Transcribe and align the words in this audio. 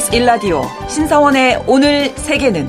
KBS 0.00 0.14
일라디오 0.14 0.62
신사원의 0.88 1.64
오늘 1.66 2.08
세계는 2.16 2.66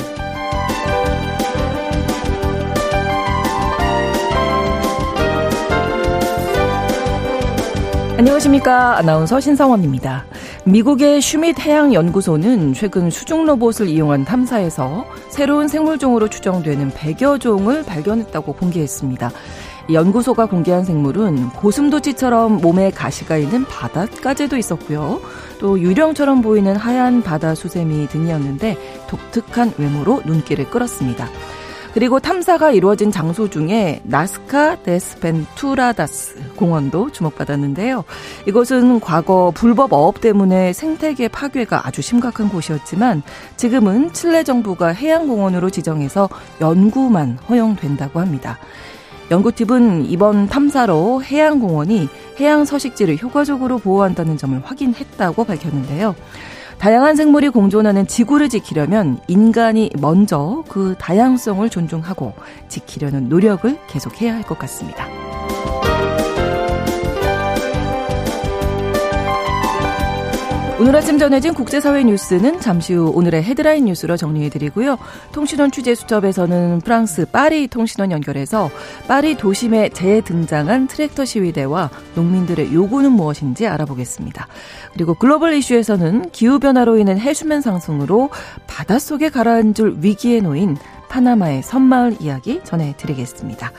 안녕하십니까. 8.18 8.98
아나운서 8.98 9.40
신사원입니다. 9.40 10.26
미국의 10.66 11.22
슈밋 11.22 11.60
해양연구소는 11.60 12.74
최근 12.74 13.10
수중 13.10 13.46
로봇을 13.46 13.88
이용한 13.88 14.26
탐사에서 14.26 15.06
새로운 15.30 15.68
생물종으로 15.68 16.28
추정되는 16.28 16.92
100여 16.92 17.40
종을 17.40 17.84
발견했다고 17.84 18.54
공개했습니다. 18.54 19.32
연구소가 19.94 20.46
공개한 20.46 20.84
생물은 20.84 21.50
고슴도치처럼 21.50 22.58
몸에 22.58 22.92
가시가 22.92 23.38
있는 23.38 23.66
바닷가재도 23.66 24.58
있었고요. 24.58 25.22
또 25.60 25.80
유령처럼 25.80 26.42
보이는 26.42 26.76
하얀 26.76 27.22
바다 27.22 27.56
수세미 27.56 28.08
등이었는데 28.08 28.78
독특한 29.08 29.74
외모로 29.78 30.22
눈길을 30.26 30.70
끌었습니다. 30.70 31.28
그리고 31.94 32.20
탐사가 32.20 32.72
이루어진 32.72 33.12
장소 33.12 33.50
중에 33.50 34.02
나스카 34.04 34.82
데스펜투라다스 34.84 36.56
공원도 36.56 37.12
주목받았는데요. 37.12 38.06
이곳은 38.48 39.02
과거 39.02 39.52
불법 39.54 39.92
어업 39.92 40.22
때문에 40.22 40.72
생태계 40.72 41.28
파괴가 41.28 41.86
아주 41.86 42.02
심각한 42.02 42.48
곳이었지만 42.48 43.24
지금은 43.58 44.14
칠레 44.14 44.44
정부가 44.44 44.90
해양공원으로 44.90 45.70
지정해서 45.70 46.30
연구만 46.62 47.38
허용된다고 47.50 48.22
합니다. 48.22 48.58
연구팀은 49.32 50.08
이번 50.08 50.48
탐사로 50.48 51.24
해양공원이 51.24 52.10
해양 52.40 52.66
서식지를 52.66 53.18
효과적으로 53.18 53.78
보호한다는 53.78 54.38
점을 54.38 54.60
확인했다고 54.64 55.46
밝혔는데요. 55.46 56.16
다양한 56.80 57.16
생물이 57.16 57.50
공존하는 57.50 58.08
지구를 58.08 58.50
지키려면 58.50 59.20
인간이 59.28 59.90
먼저 60.00 60.64
그 60.68 60.96
다양성을 61.00 61.70
존중하고 61.70 62.34
지키려는 62.68 63.30
노력을 63.30 63.78
계속해야 63.88 64.34
할 64.36 64.44
것 64.44 64.60
같습니다. 64.60 65.08
오늘 70.82 70.96
아침 70.96 71.20
전해진 71.20 71.54
국제사회 71.54 72.04
뉴스는 72.04 72.60
잠시 72.60 72.96
후 72.96 73.12
오늘의 73.14 73.44
헤드라인 73.44 73.86
뉴스로 73.86 74.18
정리해드리고요. 74.18 74.98
통신원 75.32 75.70
취재 75.70 75.94
수첩에서는 75.94 76.82
프랑스 76.84 77.28
파리 77.28 77.68
통신원 77.68 78.12
연결해서 78.12 78.72
파리 79.08 79.38
도심에 79.38 79.90
재등장한 79.90 80.88
트랙터 80.88 81.24
시위대와 81.24 81.92
농민들의 82.16 82.74
요구는 82.74 83.12
무엇인지 83.12 83.68
알아보겠습니다. 83.68 84.48
그리고 84.94 85.14
글로벌 85.14 85.54
이슈에서는 85.54 86.32
기후변화로 86.32 86.98
인한 86.98 87.20
해수면 87.20 87.62
상승으로 87.62 88.32
바닷속에 88.66 89.30
가라앉을 89.30 89.98
위기에 90.04 90.42
놓인 90.42 90.78
파나마의 91.10 91.62
섬마을 91.62 92.18
이야기 92.22 92.60
전해드리겠습니다. 92.64 93.72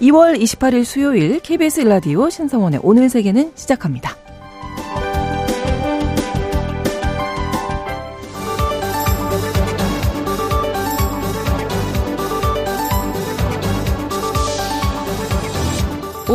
2월 0.00 0.40
28일 0.40 0.84
수요일 0.86 1.38
KBS 1.40 1.80
일라디오 1.80 2.30
신성원의 2.30 2.80
오늘 2.82 3.10
세계는 3.10 3.52
시작합니다. 3.56 4.16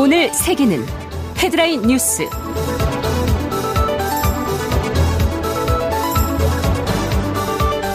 오늘 0.04 0.34
세계는 0.34 0.84
헤드라인 1.38 1.84
뉴스. 1.84 2.28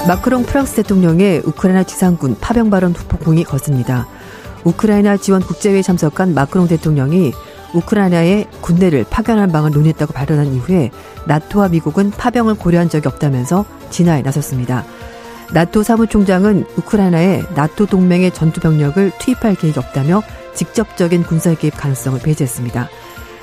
마크롱 0.06 0.44
프랑스 0.44 0.76
대통령의 0.76 1.42
우크라이나 1.44 1.82
지상군 1.82 2.36
파병 2.41 2.70
발언 2.70 2.92
후폭풍이 2.92 3.42
걷습니다. 3.42 4.06
우크라이나 4.62 5.16
지원 5.16 5.42
국제회의에 5.42 5.82
참석한 5.82 6.32
마크롱 6.32 6.69
대통령이 6.69 7.32
우크라이나에 7.75 8.47
군대를 8.60 9.04
파견할 9.10 9.48
방을 9.48 9.72
논의했다고 9.72 10.12
발언한 10.12 10.54
이후에 10.54 10.92
나토와 11.26 11.70
미국은 11.70 12.12
파병을 12.12 12.54
고려한 12.54 12.88
적이 12.88 13.09
없다면서 13.09 13.64
진화에 13.91 14.22
나섰습니다. 14.22 14.84
나토 15.53 15.82
사무총장은 15.82 16.66
우크라이나에 16.76 17.42
나토 17.56 17.86
동맹의 17.86 18.32
전투 18.32 18.60
병력을 18.60 19.10
투입할 19.19 19.56
계획이 19.56 19.76
없다며 19.76 20.22
직접적인 20.56 21.22
군사 21.22 21.54
개입 21.54 21.76
가능성을 21.76 22.18
배제했습니다. 22.20 22.88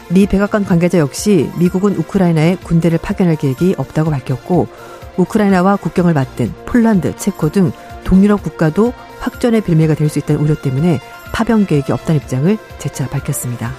미 0.09 0.27
백악관 0.27 0.65
관계자 0.65 0.99
역시 0.99 1.49
미국은 1.57 1.95
우크라이나에 1.95 2.57
군대를 2.63 2.97
파견할 2.97 3.37
계획이 3.37 3.75
없다고 3.77 4.11
밝혔고 4.11 4.67
우크라이나와 5.15 5.77
국경을 5.77 6.13
맞댄 6.13 6.53
폴란드, 6.65 7.15
체코 7.15 7.49
등 7.49 7.71
동유럽 8.03 8.43
국가도 8.43 8.93
확전의 9.19 9.61
빌미가 9.61 9.95
될 9.95 10.09
수 10.09 10.19
있다는 10.19 10.41
우려 10.41 10.55
때문에 10.55 10.99
파병 11.31 11.65
계획이 11.65 11.91
없다는 11.91 12.21
입장을 12.21 12.57
재차 12.79 13.07
밝혔습니다. 13.07 13.71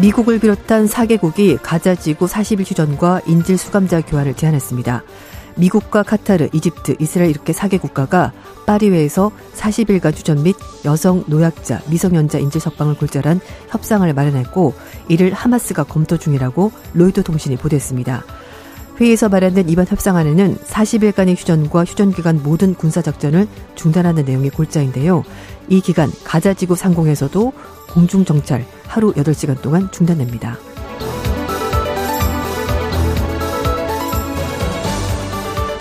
미국을 0.00 0.38
비롯한 0.38 0.86
4개국이 0.86 1.58
가자 1.62 1.94
지구 1.94 2.26
40일 2.26 2.68
휴전과 2.70 3.22
인질 3.26 3.58
수감자 3.58 4.00
교환을 4.00 4.34
제안했습니다. 4.34 5.02
미국과 5.58 6.02
카타르, 6.02 6.48
이집트, 6.52 6.96
이스라엘 6.98 7.30
이렇게 7.30 7.52
4개 7.52 7.80
국가가 7.80 8.32
파리회에서 8.66 9.30
40일간 9.56 10.16
휴전 10.16 10.42
및 10.42 10.56
여성, 10.84 11.24
노약자, 11.26 11.82
미성년자 11.88 12.38
인질 12.38 12.60
석방을 12.60 12.96
골자란 12.96 13.40
협상을 13.68 14.10
마련했고 14.12 14.74
이를 15.08 15.32
하마스가 15.32 15.84
검토 15.84 16.16
중이라고 16.16 16.72
로이터 16.94 17.22
통신이 17.22 17.56
보도했습니다. 17.56 18.24
회의에서 19.00 19.28
마련된 19.28 19.68
이번 19.68 19.86
협상안에는 19.86 20.56
40일간의 20.56 21.36
휴전과 21.36 21.84
휴전 21.84 22.12
기간 22.12 22.42
모든 22.42 22.74
군사작전을 22.74 23.46
중단하는 23.76 24.24
내용이 24.24 24.50
골자인데요. 24.50 25.22
이 25.68 25.80
기간 25.80 26.10
가자지구 26.24 26.74
상공에서도 26.74 27.52
공중정찰 27.90 28.64
하루 28.86 29.12
8시간 29.12 29.60
동안 29.60 29.90
중단됩니다. 29.92 30.58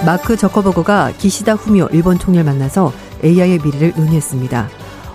마크 0.05 0.37
저커버그가 0.37 1.13
기시다 1.17 1.53
후미오 1.53 1.87
일본 1.91 2.19
총리를 2.19 2.43
만나서 2.43 2.93
AI의 3.23 3.59
미래를 3.63 3.93
논의했습니다. 3.95 4.69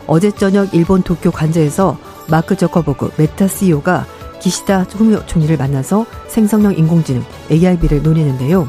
어제 0.07 0.31
저녁 0.33 0.75
일본 0.75 1.03
도쿄 1.03 1.31
관저에서 1.31 1.97
마크 2.29 2.57
저커버그 2.57 3.13
메타 3.17 3.49
CEO가 3.49 4.07
기시다 4.41 4.83
후미오 4.83 5.25
총리를 5.27 5.57
만나서 5.57 6.05
생성형 6.29 6.77
인공지능 6.77 7.23
AI 7.51 7.77
미래를 7.77 8.03
논의했는데요. 8.03 8.69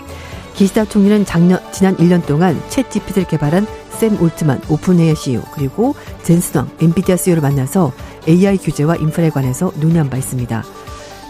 기시다 0.53 0.85
총리는 0.85 1.25
작년 1.25 1.59
지난 1.71 1.97
1년 1.97 2.25
동안 2.25 2.61
챗 2.69 2.89
GPT를 2.89 3.27
개발한 3.27 3.65
샘 3.89 4.21
올트만 4.21 4.61
오픈AI 4.69 5.15
CEO 5.15 5.41
그리고 5.53 5.95
젠슨 6.21 6.49
황 6.49 6.69
엔비디아 6.79 7.17
CEO를 7.17 7.41
만나서 7.41 7.91
AI 8.27 8.57
규제와 8.57 8.97
인프라에 8.97 9.31
관해서 9.31 9.71
논의한 9.79 10.09
바 10.09 10.17
있습니다. 10.17 10.63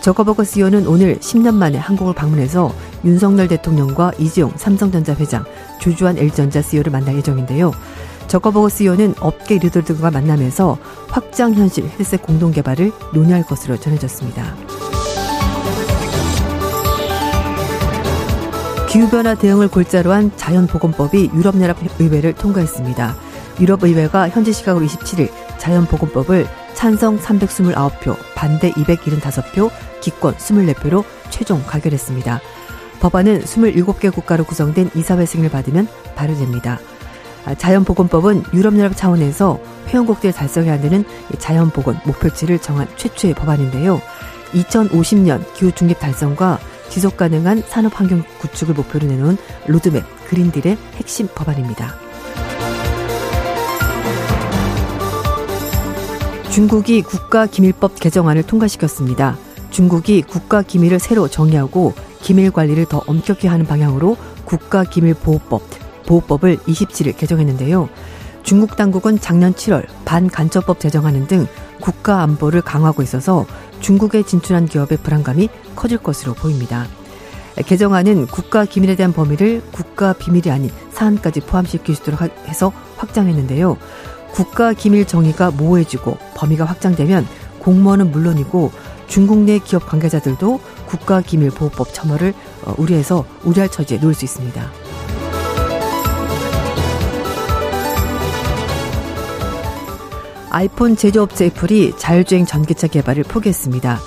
저커버거 0.03 0.44
CEO는 0.44 0.86
오늘 0.86 1.18
10년 1.19 1.56
만에 1.56 1.78
한국을 1.78 2.14
방문해서 2.14 2.75
윤석열 3.06 3.47
대통령과 3.47 4.12
이재용 4.19 4.52
삼성전자 4.58 5.16
회장, 5.16 5.46
조주환 5.80 6.18
L전자 6.18 6.62
CEO를 6.62 6.91
만날 6.91 7.16
예정인데요. 7.16 7.72
저커버거 8.28 8.68
CEO는 8.68 9.16
업계 9.22 9.59
리더들과 9.59 10.12
만나면서 10.12 10.78
확장 11.08 11.53
현실 11.53 11.90
헬스 11.97 12.18
공동 12.18 12.52
개발을 12.52 12.91
논의할 13.14 13.46
것으로 13.46 13.78
전해졌습니다. 13.78 14.44
기후변화 18.90 19.35
대응을 19.35 19.70
골자로 19.70 20.12
한 20.12 20.35
자연보건법이 20.35 21.31
유럽연합의회를 21.34 22.34
통과했습니다. 22.34 23.16
유럽의회가 23.62 24.28
현지 24.28 24.52
시각으로 24.52 24.85
27일 24.85 25.30
자연보건법을 25.59 26.46
찬성 26.73 27.17
329표, 27.17 28.17
반대 28.35 28.70
275표, 28.72 29.72
기권 30.03 30.35
24표로 30.35 31.03
최종 31.29 31.64
가결했습니다. 31.66 32.41
법안은 33.00 33.44
27개 33.44 34.14
국가로 34.14 34.44
구성된 34.44 34.91
이사회 34.96 35.26
승인을 35.26 35.50
받으면 35.50 35.88
발효됩니다. 36.16 36.79
아, 37.46 37.55
자연보건법은 37.55 38.44
유럽연합 38.53 38.96
차원에서 38.96 39.59
회원국들이 39.88 40.32
달성해야 40.32 40.79
되는 40.79 41.03
자연보건 41.40 42.00
목표치를 42.05 42.59
정한 42.59 42.88
최초의 42.96 43.34
법안인데요. 43.34 44.02
2050년 44.53 45.53
기후중립 45.53 46.00
달성과 46.00 46.59
지속가능한 46.90 47.64
산업환경 47.67 48.23
구축을 48.40 48.76
목표로 48.76 49.08
내놓은 49.08 49.38
로드맵 49.67 50.03
그린딜의 50.28 50.78
핵심 50.96 51.28
법안입니다. 51.34 51.96
중국이 56.52 57.02
국가기밀법 57.02 58.00
개정안을 58.00 58.44
통과시켰습니다. 58.44 59.38
중국이 59.73 60.22
국가 60.22 60.61
기밀을 60.61 60.99
새로 60.99 61.28
정의하고 61.28 61.93
기밀 62.22 62.52
관리를 62.52 62.85
더 62.85 63.02
엄격히 63.08 63.47
하는 63.47 63.66
방향으로 63.66 64.16
국가기밀보호법, 64.46 65.64
보호법을 66.05 66.58
27일 66.58 67.17
개정했는데요. 67.17 67.90
중국 68.43 68.75
당국은 68.78 69.20
작년 69.20 69.53
7월 69.53 69.87
반간첩법 70.05 70.79
제정하는 70.79 71.25
등 71.25 71.47
국가 71.81 72.22
안보를 72.22 72.61
강화하고 72.61 73.02
있어서 73.02 73.47
중국에 73.79 74.22
진출한 74.22 74.67
기업의 74.67 74.99
불안감이 74.99 75.49
커질 75.76 75.97
것으로 75.97 76.35
보입니다. 76.35 76.85
개정안은 77.66 78.28
국가 78.28 78.66
기밀에 78.66 78.96
대한 78.96 79.11
범위를 79.11 79.64
국가 79.72 80.14
비밀이 80.14 80.52
아닌 80.52 80.69
사안까지 80.91 81.41
포함시킬 81.41 81.96
수 81.96 82.03
있도록 82.03 82.22
해서 82.47 82.72
확장했는데요. 82.97 83.78
국가 84.34 84.73
기밀 84.73 85.05
정의가 85.05 85.49
모호해지고 85.52 86.17
범위가 86.35 86.64
확장되면 86.66 87.26
공무원은 87.59 88.11
물론이고 88.11 88.72
중국 89.14 89.42
내 89.42 89.60
기업 89.60 89.86
관계자들도 89.86 90.60
국가기밀보호법 90.88 91.94
첨언을 91.94 92.34
어, 92.64 92.74
우려해서 92.80 93.24
우려할 93.44 93.70
처지에 93.70 94.00
놓을 94.00 94.16
수 94.16 94.26
있습니다. 94.26 94.72
아이폰 100.50 100.96
제조업체 100.96 101.46
애플이 101.46 101.94
자율주행 101.96 102.48
전기차 102.48 102.88
개발을 102.88 103.22
포기했습니다. 103.26 104.00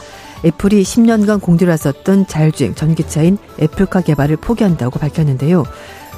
애플이 0.44 0.82
10년간 0.82 1.40
공들여 1.40 1.70
왔었던 1.70 2.26
자율주행 2.26 2.74
전기차인 2.74 3.38
애플카 3.62 4.00
개발을 4.00 4.38
포기한다고 4.38 4.98
밝혔는데요. 4.98 5.62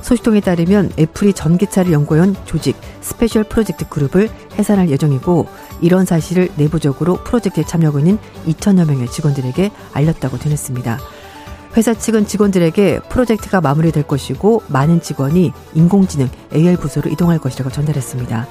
소식통에 0.00 0.40
따르면 0.40 0.92
애플이 0.98 1.34
전기차를 1.34 1.92
연구해온 1.92 2.36
조직 2.46 2.74
스페셜 3.02 3.44
프로젝트 3.44 3.86
그룹을 3.86 4.30
해산할 4.58 4.88
예정이고 4.88 5.46
이런 5.80 6.04
사실을 6.04 6.48
내부적으로 6.56 7.16
프로젝트에 7.24 7.64
참여하고 7.64 7.98
있는 7.98 8.18
2천여 8.46 8.86
명의 8.86 9.08
직원들에게 9.08 9.70
알렸다고 9.92 10.38
전했습니다. 10.38 10.98
회사 11.76 11.94
측은 11.94 12.26
직원들에게 12.26 13.00
프로젝트가 13.08 13.60
마무리될 13.60 14.02
것이고 14.04 14.62
많은 14.68 15.00
직원이 15.00 15.52
인공지능 15.74 16.28
AI 16.54 16.76
부서로 16.76 17.10
이동할 17.10 17.38
것이라고 17.38 17.70
전달했습니다. 17.70 18.46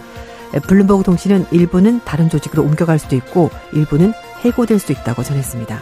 블룸버그 0.63 1.03
통신은 1.03 1.47
일부는 1.51 2.01
다른 2.05 2.29
조직으로 2.29 2.63
옮겨갈 2.63 2.99
수도 2.99 3.15
있고 3.15 3.49
일부는 3.73 4.13
해고될 4.43 4.79
수도 4.79 4.93
있다고 4.93 5.23
전했습니다. 5.23 5.81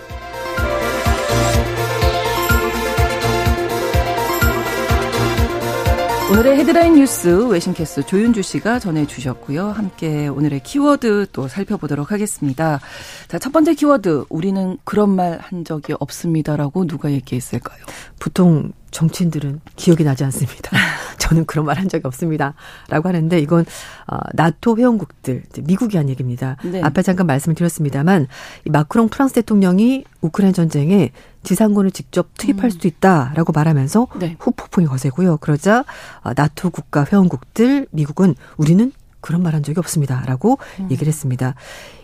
오늘의 6.31 6.57
헤드라인 6.57 6.95
뉴스 6.95 7.45
외신캐스 7.48 8.07
조윤주 8.07 8.42
씨가 8.42 8.80
전해주셨고요. 8.80 9.69
함께 9.69 10.27
오늘의 10.27 10.63
키워드 10.63 11.27
또 11.31 11.48
살펴보도록 11.48 12.12
하겠습니다. 12.12 12.80
자, 13.27 13.38
첫 13.38 13.54
번째 13.54 13.75
키워드. 13.75 14.25
우리는 14.30 14.77
그런 14.83 15.16
말 15.16 15.38
한 15.39 15.63
적이 15.63 15.94
없습니다라고 16.00 16.88
누가 16.88 17.12
얘기했을까요? 17.12 17.77
보통 18.19 18.72
정치인들은 18.89 19.62
기억이 19.75 20.04
나지 20.04 20.24
않습니다. 20.24 20.72
저는 21.19 21.45
그런 21.45 21.66
말 21.66 21.77
한 21.77 21.89
적이 21.89 22.07
없습니다. 22.07 22.56
라고 22.89 23.07
하는데 23.07 23.38
이건 23.39 23.66
어, 24.07 24.18
나토 24.33 24.78
회원국들, 24.78 25.44
미국이 25.63 25.98
한 25.98 26.10
얘기입니다. 26.10 26.57
네. 26.63 26.81
앞에 26.81 27.04
잠깐 27.04 27.28
말씀을 27.28 27.54
드렸습니다만 27.56 28.28
이 28.66 28.69
마크롱 28.71 29.10
프랑스 29.10 29.36
대통령이 29.36 30.06
우크라이나 30.21 30.54
전쟁에 30.54 31.12
지상군을 31.45 31.92
직접 31.92 32.27
투입할 32.38 32.65
음. 32.65 32.69
수도 32.69 32.88
있다라고 32.88 33.53
말하면서 33.53 34.07
네. 34.19 34.36
후폭풍이 34.39 34.88
거세고요. 34.88 35.38
그러자 35.38 35.86
어, 36.24 36.31
나토 36.36 36.71
국가 36.71 37.06
회원국들 37.06 37.88
미국은 37.92 38.36
우리는 38.57 38.92
그런 39.21 39.42
말 39.42 39.56
한 39.56 39.63
적이 39.63 39.80
없습니다라고 39.80 40.59
음. 40.81 40.88
얘기를 40.92 41.07
했습니다. 41.07 41.56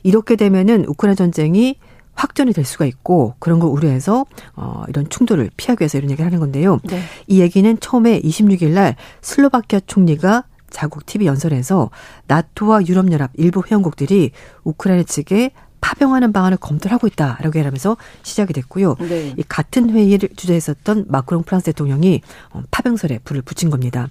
이렇게 0.03 0.35
되면은 0.35 0.85
우크라이나 0.87 1.15
전쟁이 1.15 1.75
확전이 2.13 2.51
될 2.53 2.65
수가 2.65 2.85
있고 2.85 3.35
그런 3.39 3.59
걸 3.59 3.69
우려해서 3.69 4.25
어 4.55 4.83
이런 4.89 5.07
충돌을 5.09 5.49
피하기 5.55 5.81
위해서 5.81 5.97
이런 5.97 6.11
얘기를 6.11 6.25
하는 6.25 6.39
건데요. 6.39 6.79
네. 6.83 6.99
이 7.27 7.41
얘기는 7.41 7.79
처음에 7.79 8.21
26일 8.21 8.69
날 8.69 8.95
슬로바키아 9.21 9.81
총리가 9.87 10.45
자국 10.69 11.05
TV 11.05 11.27
연설에서 11.27 11.89
나토와 12.27 12.85
유럽연합 12.87 13.31
일부 13.35 13.61
회원국들이 13.65 14.31
우크라이나 14.63 15.03
측에 15.03 15.51
파병하는 15.81 16.31
방안을 16.31 16.57
검토를 16.57 16.93
하고 16.93 17.07
있다라고 17.07 17.47
얘기하면서 17.47 17.97
시작이 18.23 18.53
됐고요. 18.53 18.95
네. 18.99 19.33
이 19.37 19.43
같은 19.43 19.89
회의를 19.89 20.29
주재했었던 20.35 21.05
마크롱 21.09 21.43
프랑스 21.43 21.65
대통령이 21.65 22.21
어, 22.51 22.61
파병설에 22.71 23.19
불을 23.23 23.41
붙인 23.41 23.69
겁니다. 23.69 24.07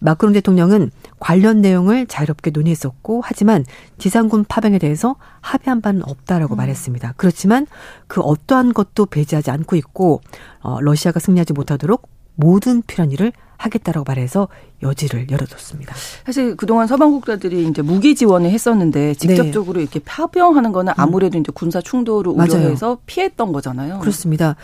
마크롱 0.00 0.32
대통령은 0.32 0.90
관련 1.20 1.60
내용을 1.60 2.06
자유롭게 2.06 2.50
논의했었고 2.50 3.20
하지만 3.24 3.64
지상군 3.98 4.44
파병에 4.44 4.78
대해서 4.78 5.14
합의한 5.40 5.80
바는 5.80 6.02
없다라고 6.04 6.54
음. 6.54 6.56
말했습니다. 6.56 7.14
그렇지만 7.16 7.66
그 8.08 8.20
어떠한 8.20 8.72
것도 8.72 9.06
배제하지 9.06 9.50
않고 9.52 9.76
있고 9.76 10.20
어, 10.60 10.80
러시아가 10.80 11.20
승리하지 11.20 11.52
못하도록 11.52 12.08
모든 12.34 12.82
필요한 12.82 13.12
일을 13.12 13.32
하겠다라고 13.64 14.04
말해서 14.06 14.48
여지를 14.82 15.30
열어뒀습니다. 15.30 15.94
사실 16.26 16.56
그동안 16.56 16.86
서방 16.86 17.12
국가들이 17.12 17.66
이제 17.68 17.82
무기 17.82 18.14
지원을 18.14 18.50
했었는데 18.50 19.14
직접적으로 19.14 19.78
네. 19.78 19.82
이렇게 19.82 20.00
파병하는 20.00 20.72
거는 20.72 20.92
음. 20.92 20.94
아무래도 20.96 21.38
음. 21.38 21.40
이제 21.40 21.52
군사 21.54 21.80
충돌을 21.80 22.32
우려해서. 22.32 22.98
피했던 23.06 23.52
거잖아요. 23.52 24.00
그렇습니다. 24.00 24.56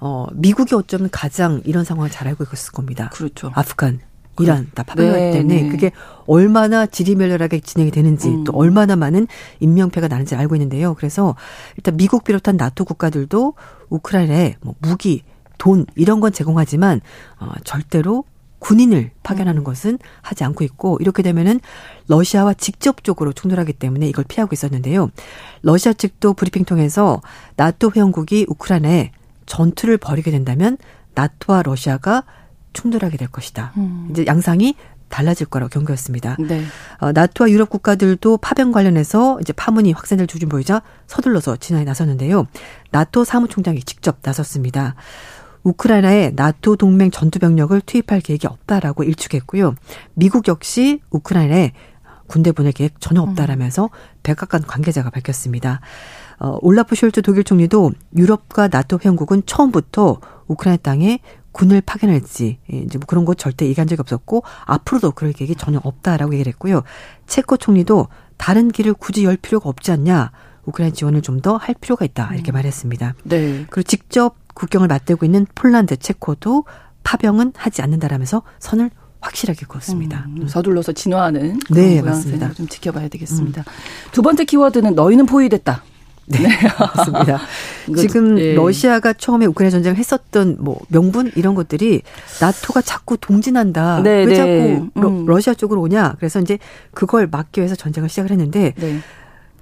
어, 0.00 0.26
미국이 0.32 0.74
어쩌면 0.74 1.08
가장 1.10 1.60
이런 1.64 1.84
상황을 1.84 2.10
잘 2.10 2.28
알고 2.28 2.44
있었을 2.44 2.72
겁니다. 2.72 3.10
그렇죠. 3.12 3.50
아프간, 3.54 4.00
이란 4.40 4.70
다 4.74 4.82
파병하기 4.82 5.18
네, 5.18 5.30
때문에 5.32 5.62
네. 5.62 5.68
그게 5.68 5.92
얼마나 6.26 6.86
지리멸렬하게 6.86 7.60
진행이 7.60 7.90
되는지 7.90 8.28
음. 8.28 8.44
또 8.44 8.52
얼마나 8.52 8.96
많은 8.96 9.26
인명피해가 9.60 10.08
나는지 10.08 10.34
알고 10.34 10.56
있는데요. 10.56 10.94
그래서 10.94 11.34
일단 11.76 11.96
미국 11.96 12.24
비롯한 12.24 12.56
나토 12.56 12.84
국가들도 12.84 13.54
우크라이나에 13.88 14.56
뭐 14.60 14.74
무기, 14.78 15.22
돈 15.58 15.86
이런 15.94 16.20
건 16.20 16.32
제공하지만 16.32 17.00
어, 17.40 17.52
절대로 17.64 18.24
군인을 18.66 19.12
파견하는 19.22 19.60
음. 19.60 19.64
것은 19.64 19.96
하지 20.22 20.42
않고 20.42 20.64
있고 20.64 20.98
이렇게 21.00 21.22
되면은 21.22 21.60
러시아와 22.08 22.54
직접적으로 22.54 23.32
충돌하기 23.32 23.74
때문에 23.74 24.08
이걸 24.08 24.24
피하고 24.26 24.54
있었는데요. 24.54 25.12
러시아 25.62 25.92
측도 25.92 26.34
브리핑 26.34 26.64
통해서 26.64 27.22
나토 27.54 27.92
회원국이 27.94 28.46
우크라이나에 28.48 29.12
전투를 29.46 29.98
벌이게 29.98 30.32
된다면 30.32 30.78
나토와 31.14 31.62
러시아가 31.62 32.24
충돌하게 32.72 33.18
될 33.18 33.28
것이다. 33.28 33.72
음. 33.76 34.08
이제 34.10 34.26
양상이 34.26 34.74
달라질 35.08 35.46
거라고 35.46 35.70
경고했습니다. 35.70 36.36
네. 36.40 36.64
어, 36.98 37.12
나토와 37.12 37.48
유럽 37.50 37.70
국가들도 37.70 38.38
파병 38.38 38.72
관련해서 38.72 39.38
이제 39.40 39.52
파문이 39.52 39.92
확산될 39.92 40.26
조짐 40.26 40.48
보이자 40.48 40.82
서둘러서 41.06 41.58
진화에 41.58 41.84
나섰는데요. 41.84 42.48
나토 42.90 43.22
사무총장이 43.22 43.84
직접 43.84 44.18
나섰습니다. 44.22 44.96
우크라이나에 45.66 46.30
나토 46.36 46.76
동맹 46.76 47.10
전투 47.10 47.40
병력을 47.40 47.78
투입할 47.80 48.20
계획이 48.20 48.46
없다라고 48.46 49.02
일축했고요. 49.02 49.74
미국 50.14 50.46
역시 50.46 51.00
우크라이나에 51.10 51.72
군대 52.28 52.52
보낼 52.52 52.72
계획 52.72 53.00
전혀 53.00 53.20
없다라면서 53.20 53.90
백악관 54.22 54.62
관계자가 54.62 55.10
밝혔습니다. 55.10 55.80
어, 56.38 56.58
올라프 56.60 56.94
숄트 56.94 57.24
독일 57.24 57.42
총리도 57.44 57.92
유럽과 58.16 58.68
나토 58.68 58.98
회원국은 59.04 59.42
처음부터 59.46 60.20
우크라이나 60.46 60.76
땅에 60.82 61.18
군을 61.52 61.80
파견할지 61.80 62.58
예, 62.72 62.76
이제 62.76 62.98
뭐 62.98 63.06
그런 63.06 63.24
거 63.24 63.34
절대 63.34 63.66
얘기한 63.66 63.88
적이 63.88 64.02
없었고 64.02 64.42
앞으로도 64.66 65.12
그럴 65.12 65.32
계획이 65.32 65.56
전혀 65.56 65.80
없다라고 65.82 66.34
얘기를 66.34 66.52
했고요. 66.52 66.82
체코 67.26 67.56
총리도 67.56 68.08
다른 68.36 68.70
길을 68.70 68.94
굳이 68.94 69.24
열 69.24 69.36
필요가 69.36 69.68
없지 69.68 69.90
않냐. 69.92 70.30
우크라이나 70.66 70.94
지원을 70.94 71.22
좀 71.22 71.40
더 71.40 71.56
할 71.56 71.74
필요가 71.80 72.04
있다 72.04 72.34
이렇게 72.34 72.52
음. 72.52 72.54
말했습니다. 72.54 73.14
네. 73.24 73.64
그리고 73.70 73.82
직접 73.84 74.36
국경을 74.56 74.88
맞대고 74.88 75.24
있는 75.24 75.46
폴란드, 75.54 75.98
체코도 75.98 76.64
파병은 77.04 77.52
하지 77.56 77.82
않는다라면서 77.82 78.42
선을 78.58 78.90
확실하게 79.20 79.66
그었습니다. 79.66 80.26
음, 80.28 80.48
서둘러서 80.48 80.92
진화하는 80.92 81.60
네, 81.70 82.02
맞습니다. 82.02 82.52
좀 82.52 82.66
지켜봐야 82.66 83.08
되겠습니다. 83.08 83.62
음. 83.62 83.72
두 84.12 84.22
번째 84.22 84.44
키워드는 84.44 84.94
너희는 84.94 85.26
포위됐다. 85.26 85.82
네, 86.26 86.38
네. 86.40 86.48
맞습니다. 86.78 87.40
지금 87.96 88.38
예. 88.38 88.54
러시아가 88.54 89.12
처음에 89.12 89.46
우크라이나 89.46 89.70
전쟁을 89.70 89.96
했었던 89.96 90.56
뭐 90.58 90.80
명분 90.88 91.30
이런 91.36 91.54
것들이 91.54 92.02
나토가 92.40 92.82
자꾸 92.82 93.16
동진한다. 93.16 94.02
네, 94.02 94.24
왜 94.24 94.26
네. 94.26 94.34
자꾸 94.34 95.08
음. 95.08 95.26
러시아 95.26 95.54
쪽으로 95.54 95.80
오냐. 95.82 96.14
그래서 96.18 96.40
이제 96.40 96.58
그걸 96.92 97.28
막기 97.28 97.60
위해서 97.60 97.74
전쟁을 97.76 98.08
시작을 98.08 98.30
했는데 98.30 98.74
네. 98.76 99.00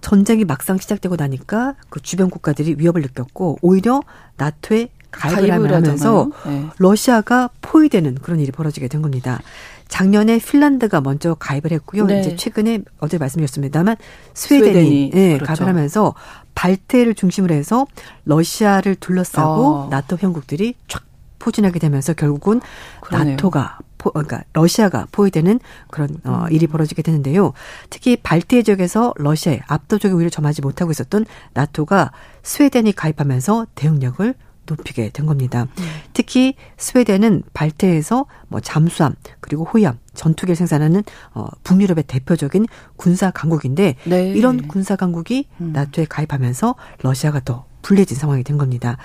전쟁이 0.04 0.44
막상 0.44 0.76
시작되고 0.76 1.16
나니까 1.16 1.76
그 1.88 1.99
주변 1.99 2.28
국가들이 2.28 2.75
위협을 2.76 3.00
느꼈고 3.00 3.56
오히려 3.62 4.02
나토에 4.37 4.90
가입을, 5.11 5.49
가입을 5.49 5.73
하면서 5.73 6.28
네. 6.44 6.66
러시아가 6.76 7.49
포위되는 7.62 8.16
그런 8.16 8.38
일이 8.38 8.52
벌어지게 8.52 8.88
된 8.88 9.00
겁니다. 9.00 9.40
작년에 9.88 10.38
핀란드가 10.40 11.00
먼저 11.00 11.32
가입을 11.32 11.73
했고요. 11.73 12.04
네. 12.04 12.20
이제 12.20 12.37
최근에 12.37 12.80
어제 12.99 13.16
말씀드렸습니다만 13.16 13.96
스웨덴이, 14.34 14.73
스웨덴이 14.73 15.11
네, 15.14 15.38
그렇죠. 15.38 15.54
가입을 15.54 15.75
하면서 15.75 16.14
발트해를 16.54 17.14
중심으로 17.14 17.54
해서 17.54 17.87
러시아를 18.26 18.96
둘러싸고 18.96 19.66
어. 19.66 19.88
나토 19.90 20.18
형국들이 20.20 20.75
쫙 20.87 21.02
포진하게 21.38 21.78
되면서 21.78 22.12
결국은 22.12 22.61
그러네요. 23.00 23.37
나토가 23.37 23.78
포, 23.78 23.84
그러니까 24.12 24.42
러시아가 24.52 25.06
포위되는 25.12 25.61
그런 25.90 26.11
어, 26.25 26.44
음. 26.46 26.52
일이 26.52 26.66
벌어지게 26.66 27.02
되는데요. 27.02 27.52
특히 27.90 28.16
발트해 28.16 28.62
지역에서 28.62 29.14
러시아의 29.16 29.62
압도적인 29.66 30.14
우위를 30.16 30.30
점하지 30.30 30.62
못하고 30.62 30.90
있었던 30.90 31.25
나토가 31.52 32.12
스웨덴이 32.42 32.92
가입하면서 32.92 33.66
대응력을 33.75 34.34
높이게 34.66 35.11
된 35.11 35.26
겁니다. 35.26 35.66
음. 35.78 35.84
특히 36.12 36.54
스웨덴은 36.76 37.42
발트해에서 37.52 38.26
뭐 38.49 38.61
잠수함 38.61 39.14
그리고 39.40 39.64
호위함 39.64 39.99
전투기를 40.14 40.56
생산하는 40.56 41.02
어 41.34 41.46
북유럽의 41.64 42.04
대표적인 42.06 42.66
군사 42.96 43.30
강국인데 43.30 43.96
네. 44.04 44.30
이런 44.30 44.68
군사 44.68 44.96
강국이 44.96 45.49
음. 45.61 45.73
나토에 45.73 46.06
가입하면서 46.06 46.75
러시아가 47.02 47.40
더 47.40 47.66
불리해진 47.82 48.16
상황이 48.16 48.42
된 48.42 48.56
겁니다. 48.56 48.96